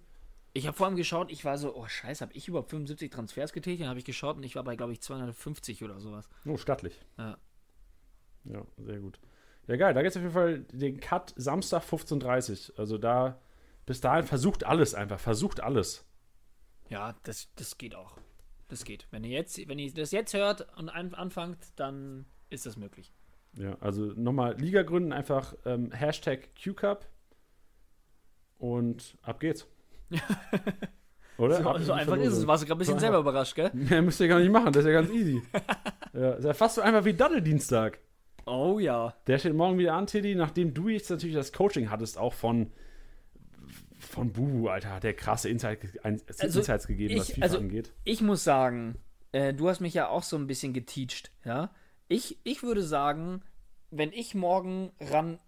Ich 0.52 0.66
habe 0.66 0.76
vor 0.76 0.86
allem 0.86 0.96
geschaut, 0.96 1.30
ich 1.30 1.44
war 1.44 1.58
so, 1.58 1.74
oh 1.74 1.86
scheiße, 1.86 2.22
habe 2.22 2.32
ich 2.34 2.48
überhaupt 2.48 2.70
75 2.70 3.10
Transfers 3.10 3.52
getätigt? 3.52 3.82
Dann 3.82 3.88
habe 3.88 3.98
ich 3.98 4.04
geschaut 4.04 4.36
und 4.36 4.42
ich 4.42 4.56
war 4.56 4.64
bei, 4.64 4.76
glaube 4.76 4.92
ich, 4.92 5.00
250 5.00 5.84
oder 5.84 6.00
sowas. 6.00 6.28
Oh, 6.46 6.56
stattlich. 6.56 6.98
Ja. 7.18 7.36
Ja, 8.44 8.62
sehr 8.78 9.00
gut. 9.00 9.18
Ja, 9.66 9.76
geil. 9.76 9.94
Da 9.94 10.02
gibt 10.02 10.10
es 10.10 10.16
auf 10.16 10.22
jeden 10.22 10.34
Fall 10.34 10.60
den 10.72 11.00
Cut 11.00 11.34
Samstag 11.36 11.82
15.30 11.82 12.70
Uhr. 12.70 12.78
Also 12.78 12.98
da, 12.98 13.40
bis 13.84 14.00
dahin 14.00 14.24
versucht 14.24 14.64
alles 14.64 14.94
einfach. 14.94 15.18
Versucht 15.18 15.62
alles. 15.62 16.04
Ja, 16.88 17.14
das, 17.24 17.48
das 17.56 17.78
geht 17.78 17.94
auch. 17.94 18.16
Das 18.68 18.84
geht. 18.84 19.06
Wenn 19.10 19.24
ihr 19.24 19.30
jetzt, 19.30 19.68
wenn 19.68 19.78
ihr 19.78 19.92
das 19.92 20.10
jetzt 20.12 20.34
hört 20.34 20.66
und 20.76 20.88
an, 20.88 21.14
anfangt, 21.14 21.58
dann 21.76 22.26
ist 22.50 22.66
das 22.66 22.76
möglich. 22.76 23.12
Ja, 23.54 23.76
also 23.80 24.06
nochmal 24.16 24.56
Liga 24.58 24.82
gründen, 24.82 25.12
einfach 25.12 25.54
ähm, 25.64 25.90
Hashtag 25.92 26.50
QCup 26.56 27.06
und 28.58 29.16
ab 29.22 29.40
geht's. 29.40 29.66
Oder? 31.38 31.62
So, 31.62 31.78
so 31.78 31.92
einfach 31.92 32.16
ist 32.16 32.32
es. 32.32 32.46
Warst 32.46 32.62
du 32.62 32.66
gerade 32.66 32.76
ein 32.76 32.80
bisschen 32.80 32.98
selber 32.98 33.18
überrascht, 33.18 33.54
gell? 33.54 33.70
Ja, 33.90 34.00
müsst 34.00 34.20
ihr 34.20 34.28
gar 34.28 34.40
nicht 34.40 34.50
machen, 34.50 34.72
das 34.72 34.84
ist 34.84 34.86
ja 34.86 34.92
ganz 34.92 35.10
easy. 35.10 35.42
ja, 36.14 36.32
ist 36.32 36.44
ja 36.44 36.54
fast 36.54 36.76
so 36.76 36.80
einfach 36.80 37.04
wie 37.04 37.14
Daddeldienstag. 37.14 37.98
Oh 38.46 38.78
ja. 38.78 39.14
Der 39.26 39.38
steht 39.38 39.54
morgen 39.54 39.78
wieder 39.78 39.94
an, 39.94 40.06
Tiddy, 40.06 40.34
nachdem 40.34 40.72
du 40.72 40.88
jetzt 40.88 41.10
natürlich 41.10 41.34
das 41.34 41.52
Coaching 41.52 41.90
hattest, 41.90 42.16
auch 42.16 42.32
von 42.32 42.72
von 44.06 44.32
Bubu, 44.32 44.68
Alter, 44.68 44.94
hat 44.94 45.04
der 45.04 45.14
krasse 45.14 45.48
Insight, 45.48 45.80
also 46.02 46.58
Insights 46.58 46.86
gegeben, 46.86 47.14
ich, 47.14 47.20
was 47.20 47.30
FIFA 47.30 47.42
also 47.42 47.58
angeht. 47.58 47.92
Ich 48.04 48.20
muss 48.20 48.44
sagen, 48.44 48.96
äh, 49.32 49.52
du 49.52 49.68
hast 49.68 49.80
mich 49.80 49.94
ja 49.94 50.08
auch 50.08 50.22
so 50.22 50.36
ein 50.36 50.46
bisschen 50.46 50.72
geteacht, 50.72 51.30
ja. 51.44 51.70
Ich, 52.08 52.38
ich 52.44 52.62
würde 52.62 52.82
sagen, 52.82 53.42
wenn 53.90 54.12
ich 54.12 54.34
morgen 54.34 54.92
ran 55.00 55.38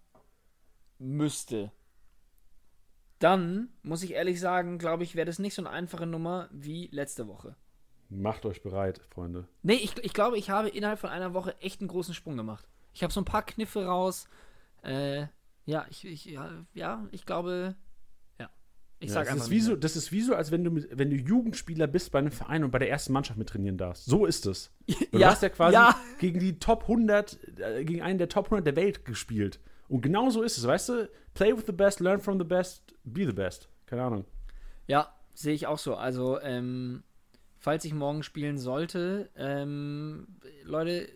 müsste, 0.97 1.71
dann 3.19 3.69
muss 3.81 4.03
ich 4.03 4.13
ehrlich 4.13 4.39
sagen, 4.39 4.77
glaube 4.77 5.03
ich, 5.03 5.15
wäre 5.15 5.25
das 5.25 5.39
nicht 5.39 5.53
so 5.53 5.61
eine 5.61 5.69
einfache 5.69 6.05
Nummer 6.05 6.49
wie 6.51 6.87
letzte 6.91 7.27
Woche. 7.27 7.55
Macht 8.09 8.45
euch 8.45 8.63
bereit, 8.63 9.01
Freunde. 9.09 9.47
Nee, 9.61 9.75
ich, 9.75 9.97
ich 10.03 10.13
glaube, 10.13 10.37
ich 10.37 10.49
habe 10.49 10.69
innerhalb 10.69 10.99
von 10.99 11.09
einer 11.09 11.33
Woche 11.33 11.59
echt 11.61 11.81
einen 11.81 11.89
großen 11.89 12.13
Sprung 12.13 12.37
gemacht. 12.37 12.67
Ich 12.93 13.03
habe 13.03 13.13
so 13.13 13.21
ein 13.21 13.25
paar 13.25 13.45
Kniffe 13.45 13.85
raus. 13.85 14.27
Äh, 14.81 15.27
ja, 15.65 15.85
ich, 15.89 16.05
ich, 16.05 16.25
ja, 16.25 16.65
ja, 16.73 17.07
ich 17.11 17.25
glaube, 17.25 17.75
ich 18.99 19.09
ja, 19.09 19.13
sag 19.13 19.25
das 19.25 19.33
einfach. 19.33 19.45
Ist 19.45 19.51
wie 19.51 19.61
so, 19.61 19.75
das 19.75 19.95
ist 19.95 20.11
wie 20.11 20.21
so, 20.21 20.35
als 20.35 20.51
wenn 20.51 20.63
du, 20.63 20.71
mit, 20.71 20.89
wenn 20.97 21.09
du 21.09 21.15
Jugendspieler 21.15 21.87
bist 21.87 22.11
bei 22.11 22.19
einem 22.19 22.31
Verein 22.31 22.63
und 22.63 22.71
bei 22.71 22.79
der 22.79 22.89
ersten 22.89 23.13
Mannschaft 23.13 23.39
mit 23.39 23.47
trainieren 23.47 23.77
darfst. 23.77 24.05
So 24.05 24.25
ist 24.25 24.45
es. 24.45 24.71
Du 25.11 25.17
ja, 25.17 25.31
hast 25.31 25.41
ja 25.41 25.49
quasi 25.49 25.73
ja. 25.73 25.95
gegen 26.19 26.39
die 26.39 26.59
Top 26.59 26.83
100, 26.83 27.39
äh, 27.59 27.85
gegen 27.85 28.01
einen 28.01 28.17
der 28.17 28.29
Top 28.29 28.45
100 28.45 28.65
der 28.65 28.75
Welt 28.75 29.05
gespielt. 29.05 29.59
Und 29.87 30.01
genau 30.01 30.29
so 30.29 30.43
ist 30.43 30.57
es, 30.57 30.67
weißt 30.67 30.89
du? 30.89 31.09
Play 31.33 31.55
with 31.55 31.63
the 31.65 31.71
best, 31.71 31.99
learn 31.99 32.19
from 32.19 32.37
the 32.37 32.45
best, 32.45 32.93
be 33.03 33.25
the 33.25 33.31
best. 33.31 33.69
Keine 33.85 34.03
Ahnung. 34.03 34.25
Ja, 34.87 35.15
sehe 35.33 35.53
ich 35.53 35.67
auch 35.67 35.79
so. 35.79 35.95
Also, 35.95 36.39
ähm, 36.41 37.03
falls 37.57 37.85
ich 37.85 37.93
morgen 37.93 38.23
spielen 38.23 38.57
sollte, 38.57 39.29
ähm, 39.35 40.27
Leute, 40.63 41.09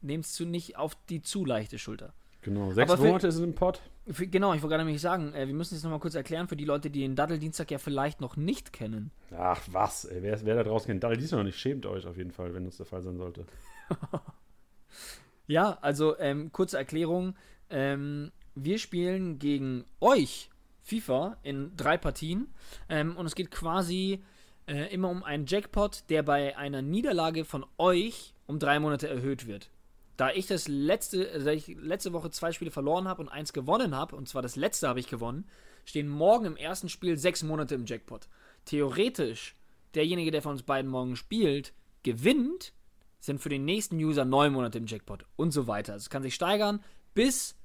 nehmt 0.00 0.24
es 0.24 0.38
nicht 0.40 0.76
auf 0.76 0.94
die 1.08 1.22
zu 1.22 1.44
leichte 1.44 1.78
Schulter. 1.78 2.14
Genau, 2.44 2.70
sechs 2.72 2.92
für, 2.92 3.00
Monate 3.00 3.26
ist 3.26 3.36
es 3.36 3.40
im 3.40 3.54
Pod. 3.54 3.80
Für, 4.06 4.26
genau, 4.26 4.52
ich 4.52 4.60
wollte 4.60 4.74
gerade 4.74 4.84
nämlich 4.84 5.00
sagen, 5.00 5.32
äh, 5.32 5.46
wir 5.46 5.54
müssen 5.54 5.76
es 5.76 5.82
nochmal 5.82 5.98
kurz 5.98 6.14
erklären 6.14 6.46
für 6.46 6.56
die 6.56 6.66
Leute, 6.66 6.90
die 6.90 7.00
den 7.00 7.16
Daddeldienstag 7.16 7.70
ja 7.70 7.78
vielleicht 7.78 8.20
noch 8.20 8.36
nicht 8.36 8.70
kennen. 8.70 9.10
Ach 9.34 9.62
was, 9.72 10.04
ey, 10.04 10.22
wer, 10.22 10.44
wer 10.44 10.56
da 10.56 10.62
draußen 10.62 10.86
kennt 10.86 11.02
Daddeldienstag 11.02 11.38
noch 11.38 11.44
nicht, 11.44 11.58
schämt 11.58 11.86
euch 11.86 12.06
auf 12.06 12.18
jeden 12.18 12.32
Fall, 12.32 12.52
wenn 12.52 12.66
das 12.66 12.76
der 12.76 12.84
Fall 12.84 13.00
sein 13.00 13.16
sollte. 13.16 13.46
ja, 15.46 15.78
also 15.80 16.18
ähm, 16.18 16.52
kurze 16.52 16.76
Erklärung. 16.76 17.34
Ähm, 17.70 18.30
wir 18.54 18.78
spielen 18.78 19.38
gegen 19.38 19.86
euch 20.00 20.50
FIFA 20.82 21.38
in 21.42 21.74
drei 21.78 21.96
Partien 21.96 22.52
ähm, 22.90 23.16
und 23.16 23.24
es 23.24 23.34
geht 23.34 23.50
quasi 23.50 24.22
äh, 24.66 24.92
immer 24.92 25.08
um 25.08 25.22
einen 25.22 25.46
Jackpot, 25.46 26.04
der 26.10 26.22
bei 26.22 26.58
einer 26.58 26.82
Niederlage 26.82 27.46
von 27.46 27.64
euch 27.78 28.34
um 28.46 28.58
drei 28.58 28.78
Monate 28.80 29.08
erhöht 29.08 29.46
wird 29.46 29.70
da 30.16 30.30
ich 30.30 30.46
das 30.46 30.68
letzte, 30.68 31.30
also 31.32 31.50
ich 31.50 31.66
letzte 31.68 32.12
Woche 32.12 32.30
zwei 32.30 32.52
Spiele 32.52 32.70
verloren 32.70 33.08
habe 33.08 33.22
und 33.22 33.28
eins 33.28 33.52
gewonnen 33.52 33.94
habe, 33.94 34.16
und 34.16 34.28
zwar 34.28 34.42
das 34.42 34.56
letzte 34.56 34.88
habe 34.88 35.00
ich 35.00 35.08
gewonnen, 35.08 35.48
stehen 35.84 36.08
morgen 36.08 36.46
im 36.46 36.56
ersten 36.56 36.88
Spiel 36.88 37.18
sechs 37.18 37.42
Monate 37.42 37.74
im 37.74 37.86
Jackpot. 37.86 38.28
Theoretisch, 38.64 39.54
derjenige, 39.94 40.30
der 40.30 40.42
von 40.42 40.52
uns 40.52 40.62
beiden 40.62 40.90
morgen 40.90 41.16
spielt, 41.16 41.74
gewinnt, 42.02 42.72
sind 43.18 43.40
für 43.40 43.48
den 43.48 43.64
nächsten 43.64 43.96
User 43.96 44.24
neun 44.24 44.52
Monate 44.52 44.78
im 44.78 44.86
Jackpot 44.86 45.24
und 45.36 45.50
so 45.50 45.66
weiter. 45.66 45.94
Also 45.94 46.04
es 46.04 46.10
kann 46.10 46.22
sich 46.22 46.34
steigern, 46.34 46.82
bis 47.14 47.56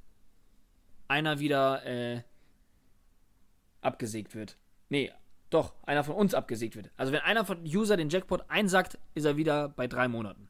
einer 1.08 1.40
wieder 1.40 1.86
äh, 1.86 2.24
abgesägt 3.82 4.36
wird. 4.36 4.58
Nee, 4.90 5.12
doch, 5.50 5.74
einer 5.84 6.04
von 6.04 6.16
uns 6.16 6.34
abgesägt 6.34 6.76
wird. 6.76 6.92
Also 6.98 7.12
wenn 7.12 7.22
einer 7.22 7.46
von 7.46 7.64
User 7.64 7.98
den 7.98 8.10
Jackpot 8.10 8.50
einsackt, 8.50 8.98
ist 9.16 9.26
er 9.26 9.38
wieder 9.38 9.70
bei 9.70 9.88
drei 9.88 10.08
Monaten. 10.08 10.49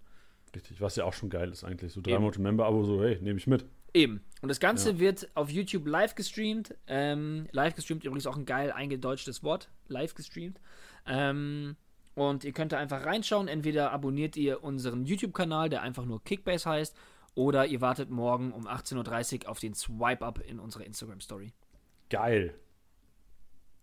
Richtig, 0.55 0.81
was 0.81 0.95
ja 0.95 1.05
auch 1.05 1.13
schon 1.13 1.29
geil 1.29 1.51
ist 1.51 1.63
eigentlich. 1.63 1.93
So 1.93 2.01
drei 2.01 2.11
Eben. 2.11 2.21
Monate 2.21 2.41
Member-Abo, 2.41 2.83
so, 2.83 3.03
hey, 3.03 3.19
nehme 3.21 3.37
ich 3.37 3.47
mit. 3.47 3.65
Eben. 3.93 4.21
Und 4.41 4.49
das 4.49 4.59
Ganze 4.59 4.91
ja. 4.91 4.99
wird 4.99 5.29
auf 5.35 5.49
YouTube 5.49 5.87
live 5.87 6.15
gestreamt. 6.15 6.75
Ähm, 6.87 7.47
live 7.51 7.75
gestreamt 7.75 8.03
übrigens 8.03 8.27
auch 8.27 8.37
ein 8.37 8.45
geil 8.45 8.71
eingedeutschtes 8.71 9.43
Wort. 9.43 9.69
Live 9.87 10.15
gestreamt. 10.15 10.59
Ähm, 11.05 11.75
und 12.15 12.43
ihr 12.43 12.51
könnt 12.51 12.71
da 12.71 12.77
einfach 12.77 13.05
reinschauen. 13.05 13.47
Entweder 13.47 13.91
abonniert 13.91 14.35
ihr 14.35 14.63
unseren 14.63 15.05
YouTube-Kanal, 15.05 15.69
der 15.69 15.81
einfach 15.81 16.05
nur 16.05 16.23
Kickbase 16.23 16.69
heißt, 16.69 16.95
oder 17.35 17.65
ihr 17.67 17.81
wartet 17.81 18.09
morgen 18.09 18.51
um 18.51 18.67
18.30 18.67 19.43
Uhr 19.43 19.49
auf 19.49 19.59
den 19.59 19.73
Swipe-Up 19.73 20.39
in 20.47 20.59
unserer 20.59 20.85
Instagram-Story. 20.85 21.53
Geil. 22.09 22.53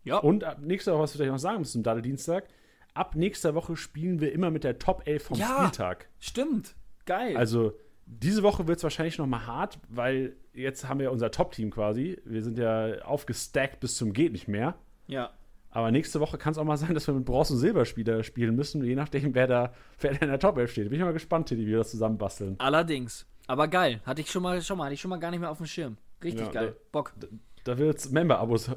Ja. 0.04 0.18
Und 0.18 0.44
nächste 0.60 0.92
Woche, 0.92 1.02
was 1.02 1.14
wir 1.14 1.18
vielleicht 1.18 1.32
noch 1.32 1.38
sagen 1.38 1.58
müssen 1.60 1.82
Daddeldienstag, 1.82 2.48
ab 2.96 3.14
nächster 3.14 3.54
Woche 3.54 3.76
spielen 3.76 4.20
wir 4.20 4.32
immer 4.32 4.50
mit 4.50 4.64
der 4.64 4.78
Top 4.78 5.02
11 5.06 5.22
vom 5.22 5.38
ja, 5.38 5.56
Spieltag. 5.56 6.08
Stimmt. 6.18 6.74
Geil. 7.04 7.36
Also, 7.36 7.74
diese 8.06 8.42
Woche 8.42 8.66
wird 8.66 8.78
es 8.78 8.82
wahrscheinlich 8.82 9.18
noch 9.18 9.26
mal 9.26 9.46
hart, 9.46 9.78
weil 9.88 10.36
jetzt 10.52 10.88
haben 10.88 11.00
wir 11.00 11.12
unser 11.12 11.30
Top-Team 11.30 11.70
quasi. 11.70 12.20
Wir 12.24 12.42
sind 12.42 12.58
ja 12.58 13.02
aufgestackt 13.02 13.80
bis 13.80 13.96
zum 13.96 14.12
Geht 14.12 14.32
nicht 14.32 14.48
mehr. 14.48 14.74
Ja. 15.06 15.30
Aber 15.70 15.90
nächste 15.90 16.20
Woche 16.20 16.38
kann 16.38 16.52
es 16.52 16.58
auch 16.58 16.64
mal 16.64 16.78
sein, 16.78 16.94
dass 16.94 17.06
wir 17.06 17.14
mit 17.14 17.26
Bronze- 17.26 17.52
und 17.52 17.58
Silberspieler 17.58 18.24
spielen 18.24 18.56
müssen, 18.56 18.82
je 18.82 18.94
nachdem, 18.94 19.34
wer 19.34 19.46
da, 19.46 19.74
wer 20.00 20.14
da 20.14 20.18
in 20.20 20.28
der 20.28 20.38
Top 20.38 20.56
11 20.56 20.70
steht. 20.70 20.88
Bin 20.88 20.98
ich 20.98 21.04
mal 21.04 21.12
gespannt, 21.12 21.48
Teddy, 21.48 21.66
wie 21.66 21.72
wir 21.72 21.78
das 21.78 21.90
zusammenbasteln. 21.90 22.54
Allerdings. 22.58 23.26
Aber 23.46 23.68
geil. 23.68 24.00
Hatte 24.06 24.22
ich 24.22 24.30
schon 24.30 24.42
mal, 24.42 24.62
schon 24.62 24.78
mal, 24.78 24.84
hatte 24.84 24.94
ich 24.94 25.00
schon 25.00 25.10
mal 25.10 25.18
gar 25.18 25.30
nicht 25.30 25.40
mehr 25.40 25.50
auf 25.50 25.58
dem 25.58 25.66
Schirm. 25.66 25.98
Richtig 26.24 26.46
ja, 26.46 26.52
geil. 26.52 26.68
Da, 26.68 26.80
Bock. 26.92 27.12
Da, 27.20 27.26
da 27.64 27.78
wird 27.78 27.98
es 27.98 28.10
Member-Abos 28.10 28.70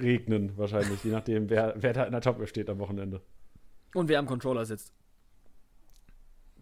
regnen, 0.00 0.56
wahrscheinlich, 0.56 1.04
je 1.04 1.12
nachdem, 1.12 1.50
wer, 1.50 1.74
wer 1.76 1.92
da 1.92 2.04
in 2.04 2.12
der 2.12 2.20
Top 2.20 2.40
11 2.40 2.48
steht 2.48 2.70
am 2.70 2.78
Wochenende. 2.78 3.20
Und 3.94 4.08
wer 4.08 4.18
am 4.18 4.26
Controller 4.26 4.64
sitzt. 4.64 4.92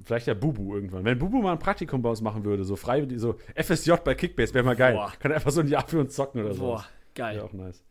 Vielleicht 0.05 0.26
der 0.26 0.35
Bubu 0.35 0.74
irgendwann. 0.74 1.05
Wenn 1.05 1.18
Bubu 1.18 1.43
mal 1.43 1.53
ein 1.53 1.59
Praktikum 1.59 2.03
bei 2.03 2.11
uns 2.11 2.20
machen 2.20 2.45
würde, 2.45 2.64
so 2.64 2.76
frei, 2.76 3.07
so 3.16 3.37
FSJ 3.57 3.95
bei 4.05 4.14
Kickbase, 4.14 4.55
wäre 4.55 4.64
mal 4.64 4.76
geil. 4.76 4.95
Boah. 4.95 5.12
Kann 5.18 5.33
einfach 5.33 5.51
so 5.51 5.61
ein 5.61 5.68
Jahr 5.68 5.87
für 5.87 5.99
uns 6.01 6.14
zocken 6.14 6.43
oder 6.45 6.55
so. 6.55 6.62
Boah, 6.62 6.87
geil. 7.14 7.37
Wäre 7.37 7.47
auch 7.47 7.53
nice. 7.53 7.85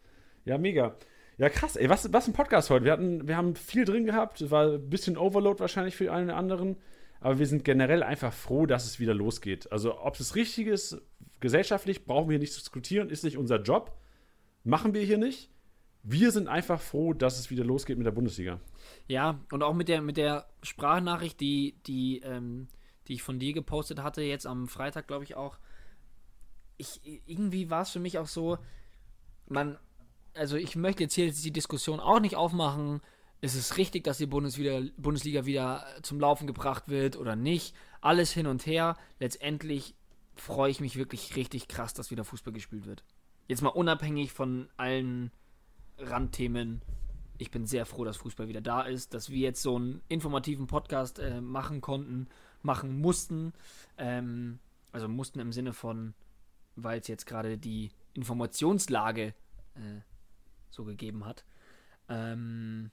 Ja, 0.45 0.57
mega. 0.57 0.95
Ja, 1.37 1.49
krass, 1.49 1.75
ey, 1.75 1.89
was, 1.89 2.11
was 2.13 2.27
ein 2.27 2.33
Podcast 2.33 2.69
heute. 2.69 2.85
Wir, 2.85 2.93
hatten, 2.93 3.27
wir 3.27 3.37
haben 3.37 3.55
viel 3.55 3.85
drin 3.85 4.05
gehabt, 4.05 4.49
war 4.49 4.73
ein 4.73 4.89
bisschen 4.89 5.17
Overload 5.17 5.59
wahrscheinlich 5.59 5.95
für 5.95 6.11
einen 6.11 6.31
anderen, 6.31 6.77
aber 7.19 7.37
wir 7.37 7.45
sind 7.45 7.63
generell 7.63 8.01
einfach 8.01 8.33
froh, 8.33 8.65
dass 8.65 8.85
es 8.85 8.99
wieder 8.99 9.13
losgeht. 9.13 9.71
Also, 9.71 9.99
ob 9.99 10.19
es 10.19 10.35
richtig 10.35 10.67
ist, 10.67 10.99
gesellschaftlich, 11.39 12.05
brauchen 12.05 12.29
wir 12.29 12.39
nicht 12.39 12.53
zu 12.53 12.61
diskutieren, 12.61 13.09
ist 13.09 13.23
nicht 13.23 13.37
unser 13.37 13.61
Job. 13.61 13.97
Machen 14.63 14.93
wir 14.93 15.01
hier 15.01 15.17
nicht. 15.17 15.51
Wir 16.09 16.31
sind 16.31 16.47
einfach 16.47 16.79
froh, 16.79 17.11
dass 17.11 17.37
es 17.37 17.49
wieder 17.49 17.65
losgeht 17.65 17.97
mit 17.97 18.07
der 18.07 18.11
Bundesliga. 18.11 18.61
Ja, 19.07 19.41
und 19.51 19.61
auch 19.61 19.73
mit 19.73 19.89
der, 19.89 20.01
mit 20.01 20.15
der 20.15 20.47
Sprachnachricht, 20.63 21.37
die, 21.41 21.75
die, 21.85 22.19
ähm, 22.19 22.69
die 23.07 23.15
ich 23.15 23.23
von 23.23 23.39
dir 23.39 23.51
gepostet 23.51 24.01
hatte, 24.01 24.21
jetzt 24.21 24.47
am 24.47 24.69
Freitag, 24.69 25.07
glaube 25.07 25.25
ich 25.25 25.35
auch. 25.35 25.57
Ich, 26.77 27.01
irgendwie 27.25 27.69
war 27.69 27.81
es 27.81 27.89
für 27.89 27.99
mich 27.99 28.19
auch 28.19 28.27
so, 28.27 28.57
man, 29.49 29.77
also 30.33 30.55
ich 30.55 30.77
möchte 30.77 31.03
jetzt 31.03 31.13
hier 31.13 31.29
die 31.29 31.51
Diskussion 31.51 31.99
auch 31.99 32.21
nicht 32.21 32.37
aufmachen, 32.37 33.01
ist 33.41 33.55
es 33.55 33.75
richtig, 33.75 34.05
dass 34.05 34.17
die 34.17 34.27
Bundesliga, 34.27 34.89
Bundesliga 34.95 35.45
wieder 35.45 35.85
zum 36.03 36.21
Laufen 36.21 36.47
gebracht 36.47 36.87
wird 36.87 37.17
oder 37.17 37.35
nicht. 37.35 37.75
Alles 37.99 38.31
hin 38.31 38.47
und 38.47 38.65
her. 38.65 38.95
Letztendlich 39.19 39.93
freue 40.35 40.71
ich 40.71 40.79
mich 40.79 40.95
wirklich 40.95 41.35
richtig 41.35 41.67
krass, 41.67 41.93
dass 41.93 42.11
wieder 42.11 42.23
Fußball 42.23 42.53
gespielt 42.53 42.85
wird. 42.85 43.03
Jetzt 43.49 43.61
mal 43.61 43.69
unabhängig 43.69 44.31
von 44.31 44.69
allen 44.77 45.31
Randthemen 45.99 46.81
ich 47.37 47.51
bin 47.51 47.65
sehr 47.65 47.85
froh, 47.85 48.03
dass 48.03 48.17
Fußball 48.17 48.47
wieder 48.47 48.61
da 48.61 48.81
ist, 48.81 49.13
dass 49.13 49.29
wir 49.29 49.39
jetzt 49.39 49.61
so 49.61 49.75
einen 49.75 50.01
informativen 50.07 50.67
Podcast 50.67 51.19
äh, 51.19 51.41
machen 51.41 51.81
konnten, 51.81 52.27
machen 52.61 52.99
mussten. 52.99 53.53
Ähm, 53.97 54.59
also 54.91 55.07
mussten 55.07 55.39
im 55.39 55.51
Sinne 55.51 55.73
von, 55.73 56.13
weil 56.75 56.99
es 56.99 57.07
jetzt 57.07 57.25
gerade 57.25 57.57
die 57.57 57.91
Informationslage 58.13 59.33
äh, 59.75 60.01
so 60.69 60.83
gegeben 60.83 61.25
hat. 61.25 61.45
Ähm, 62.09 62.89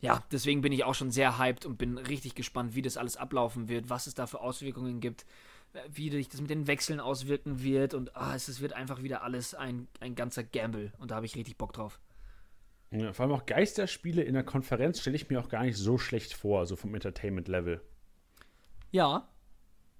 ja, 0.00 0.22
deswegen 0.32 0.62
bin 0.62 0.72
ich 0.72 0.84
auch 0.84 0.94
schon 0.94 1.10
sehr 1.10 1.38
hyped 1.38 1.66
und 1.66 1.76
bin 1.76 1.98
richtig 1.98 2.34
gespannt, 2.34 2.74
wie 2.74 2.82
das 2.82 2.96
alles 2.96 3.16
ablaufen 3.16 3.68
wird, 3.68 3.90
was 3.90 4.06
es 4.06 4.14
da 4.14 4.26
für 4.26 4.40
Auswirkungen 4.40 5.00
gibt, 5.00 5.26
äh, 5.74 5.80
wie 5.92 6.10
sich 6.10 6.28
das 6.28 6.40
mit 6.40 6.48
den 6.48 6.66
Wechseln 6.66 7.00
auswirken 7.00 7.62
wird 7.62 7.92
und 7.92 8.16
ah, 8.16 8.34
es, 8.34 8.48
es 8.48 8.60
wird 8.60 8.72
einfach 8.72 9.02
wieder 9.02 9.22
alles 9.22 9.54
ein, 9.54 9.88
ein 9.98 10.14
ganzer 10.14 10.42
Gamble 10.42 10.92
und 10.98 11.10
da 11.10 11.16
habe 11.16 11.26
ich 11.26 11.36
richtig 11.36 11.58
Bock 11.58 11.74
drauf. 11.74 12.00
Ja, 12.92 13.12
vor 13.12 13.24
allem 13.24 13.34
auch 13.34 13.46
Geisterspiele 13.46 14.22
in 14.22 14.34
der 14.34 14.42
Konferenz 14.42 15.00
stelle 15.00 15.14
ich 15.16 15.28
mir 15.30 15.40
auch 15.40 15.48
gar 15.48 15.62
nicht 15.62 15.76
so 15.76 15.96
schlecht 15.96 16.34
vor, 16.34 16.66
so 16.66 16.74
vom 16.74 16.92
Entertainment-Level. 16.94 17.80
Ja. 18.90 19.28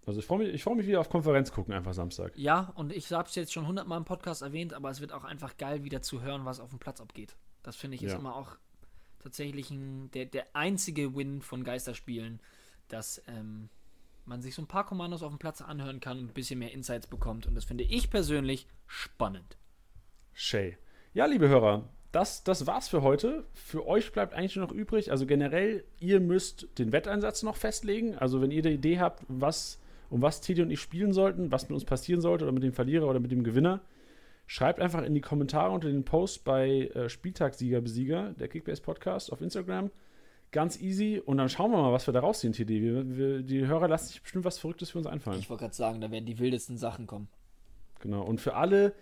Also 0.07 0.19
ich 0.19 0.27
freue 0.27 0.39
mich, 0.39 0.63
freu 0.63 0.75
mich 0.75 0.87
wieder 0.89 0.99
auf 1.01 1.09
Konferenz 1.09 1.53
gucken, 1.53 1.73
einfach 1.73 1.95
Samstag. 1.95 2.33
Ja, 2.37 2.73
und 2.75 2.93
ich 2.93 3.13
habe 3.13 3.29
es 3.29 3.35
jetzt 3.37 3.53
schon 3.53 3.67
hundertmal 3.67 3.99
im 3.99 4.05
Podcast 4.05 4.43
erwähnt, 4.43 4.75
aber 4.75 4.91
es 4.91 5.01
wird 5.01 5.13
auch 5.13 5.23
einfach 5.25 5.57
geil, 5.57 5.85
wieder 5.85 6.03
zu 6.03 6.23
hören, 6.23 6.45
was 6.45 6.59
auf 6.59 6.71
dem 6.71 6.81
Platz 6.81 7.01
abgeht. 7.01 7.37
Das 7.63 7.77
finde 7.77 7.95
ich 7.97 8.03
ist 8.03 8.13
Ja. 8.13 8.19
immer 8.19 8.35
auch 8.35 8.57
tatsächlich 9.21 9.71
ein, 9.71 10.11
der, 10.11 10.25
der 10.25 10.47
einzige 10.57 11.15
Win 11.15 11.43
von 11.43 11.63
Geisterspielen, 11.63 12.41
dass 12.89 13.23
ähm, 13.29 13.69
man 14.25 14.43
sich 14.43 14.55
so 14.55 14.63
ein 14.63 14.67
paar 14.69 14.87
Kommandos 14.87 15.23
auf 15.23 15.31
dem 15.31 15.39
Platz 15.39 15.61
anhören 15.61 16.01
kann 16.01 16.19
und 16.19 16.25
ein 16.31 16.35
bisschen 16.35 16.59
mehr 16.59 16.73
Insights 16.73 17.07
bekommt. 17.07 17.47
Und 17.47 17.55
das 17.55 17.65
finde 17.65 17.85
ich 17.85 18.11
persönlich 18.11 18.67
spannend. 18.87 19.59
Shay. 20.33 20.77
Ja, 21.13 21.27
liebe 21.27 21.49
Hörer, 21.49 21.89
das, 22.13 22.43
das 22.43 22.67
war's 22.67 22.89
für 22.89 23.03
heute. 23.03 23.45
Für 23.55 23.87
euch 23.87 24.13
bleibt 24.13 24.35
eigentlich 24.35 24.57
nur 24.57 24.67
noch 24.67 24.75
übrig, 24.75 25.11
also 25.11 25.27
generell, 25.27 25.85
ihr 26.01 26.21
müsst 26.21 26.67
den 26.79 26.93
Wetteinsatz 26.93 27.43
noch 27.43 27.57
festlegen. 27.57 28.17
Also 28.17 28.41
wenn 28.41 28.51
ihr 28.51 28.65
eine 28.65 28.75
Idee 28.75 28.99
habt, 28.99 29.23
was, 29.29 29.81
um 30.09 30.21
was 30.21 30.41
Titi 30.41 30.63
und 30.63 30.71
ich 30.71 30.81
spielen 30.81 31.13
sollten, 31.13 31.53
was 31.53 31.65
mit 31.65 31.73
uns 31.73 31.85
passieren 31.85 32.21
sollte 32.21 32.45
oder 32.45 32.53
mit 32.53 32.65
dem 32.65 32.73
Verlierer 32.73 33.07
oder 33.07 33.21
mit 33.21 33.31
dem 33.31 33.45
Gewinner, 33.45 33.81
schreibt 34.47 34.81
einfach 34.81 35.05
in 35.05 35.15
die 35.15 35.21
Kommentare 35.21 35.71
unter 35.71 35.89
den 35.89 36.05
Post 36.05 36.43
bei 36.43 36.89
äh, 36.95 37.09
Spieltagssieger 37.09 37.81
Besieger, 37.81 38.33
der 38.33 38.49
Kickbase 38.49 38.83
Podcast 38.83 39.33
auf 39.33 39.41
Instagram. 39.41 39.93
Ganz 40.51 40.81
easy 40.81 41.23
und 41.25 41.37
dann 41.37 41.49
schauen 41.49 41.71
wir 41.71 41.79
mal, 41.79 41.93
was 41.93 42.09
wir 42.09 42.13
da 42.13 42.19
rausziehen, 42.19 42.53
Titi. 42.53 42.83
Wir, 42.83 43.17
wir, 43.17 43.43
die 43.43 43.69
Hörer 43.69 43.87
lassen 43.87 44.09
sich 44.09 44.21
bestimmt 44.21 44.45
was 44.45 44.59
Verrücktes 44.59 44.91
für 44.91 44.99
uns 44.99 45.07
einfallen. 45.07 45.39
Ich 45.39 45.49
wollte 45.49 45.63
gerade 45.63 45.77
sagen, 45.77 46.01
da 46.01 46.11
werden 46.11 46.27
die 46.27 46.41
wildesten 46.41 46.77
Sachen 46.77 47.07
kommen. 47.07 47.29
Genau. 48.01 48.23
Und 48.23 48.41
für 48.41 48.57
alle, 48.57 48.95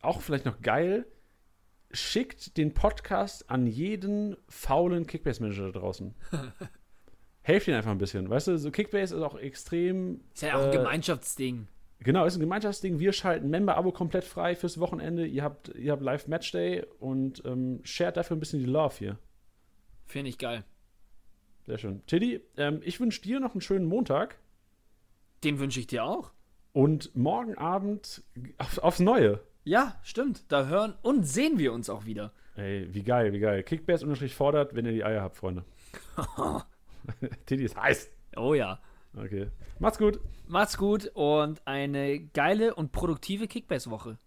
auch 0.00 0.20
vielleicht 0.20 0.44
noch 0.44 0.60
geil, 0.60 1.06
schickt 1.92 2.56
den 2.56 2.74
Podcast 2.74 3.50
an 3.50 3.66
jeden 3.66 4.36
faulen 4.48 5.06
Kickbase-Manager 5.06 5.72
da 5.72 5.78
draußen. 5.80 6.14
Helft 7.42 7.68
ihnen 7.68 7.76
einfach 7.76 7.90
ein 7.90 7.98
bisschen. 7.98 8.30
Weißt 8.30 8.48
du, 8.48 8.58
so 8.58 8.70
Kickbase 8.70 9.16
ist 9.16 9.22
auch 9.22 9.36
extrem. 9.36 10.20
Ist 10.32 10.42
ja 10.42 10.56
auch 10.56 10.64
ein 10.64 10.70
äh, 10.70 10.76
Gemeinschaftsding. 10.76 11.66
Genau, 12.00 12.24
ist 12.24 12.36
ein 12.36 12.40
Gemeinschaftsding. 12.40 12.98
Wir 12.98 13.12
schalten 13.12 13.48
Member-Abo 13.50 13.92
komplett 13.92 14.24
frei 14.24 14.56
fürs 14.56 14.78
Wochenende. 14.80 15.26
Ihr 15.26 15.42
habt, 15.44 15.68
ihr 15.74 15.92
habt 15.92 16.02
Live-Matchday 16.02 16.84
und 16.98 17.42
ähm, 17.44 17.80
shared 17.84 18.16
dafür 18.16 18.36
ein 18.36 18.40
bisschen 18.40 18.60
die 18.60 18.66
Love 18.66 18.94
hier. 18.98 19.18
Finde 20.06 20.30
ich 20.30 20.38
geil. 20.38 20.64
Sehr 21.66 21.78
schön. 21.78 22.04
Tiddy, 22.06 22.40
ähm, 22.56 22.80
ich 22.84 22.98
wünsche 23.00 23.22
dir 23.22 23.38
noch 23.38 23.52
einen 23.52 23.60
schönen 23.60 23.86
Montag 23.86 24.38
Den 25.44 25.58
wünsche 25.60 25.78
ich 25.80 25.86
dir 25.86 26.04
auch. 26.04 26.32
und 26.72 27.14
morgen 27.14 27.56
Abend 27.56 28.22
auf, 28.58 28.78
aufs 28.78 28.98
Neue. 29.00 29.40
Ja, 29.64 29.94
stimmt. 30.02 30.44
Da 30.50 30.66
hören 30.66 30.94
und 31.02 31.24
sehen 31.24 31.58
wir 31.58 31.72
uns 31.72 31.88
auch 31.88 32.04
wieder. 32.04 32.32
Ey, 32.56 32.88
wie 32.92 33.02
geil, 33.02 33.32
wie 33.32 33.38
geil. 33.38 33.62
Kickbase 33.62 34.04
unterstrich 34.04 34.34
fordert, 34.34 34.74
wenn 34.74 34.84
ihr 34.84 34.92
die 34.92 35.04
Eier 35.04 35.22
habt, 35.22 35.36
Freunde. 35.36 35.64
Tiddy 37.46 37.64
ist 37.64 37.76
heiß. 37.76 38.10
Oh 38.36 38.54
ja. 38.54 38.80
Okay. 39.16 39.48
Macht's 39.78 39.98
gut. 39.98 40.20
Macht's 40.48 40.76
gut 40.76 41.10
und 41.14 41.66
eine 41.66 42.20
geile 42.20 42.74
und 42.74 42.92
produktive 42.92 43.46
Kickbase-Woche. 43.46 44.18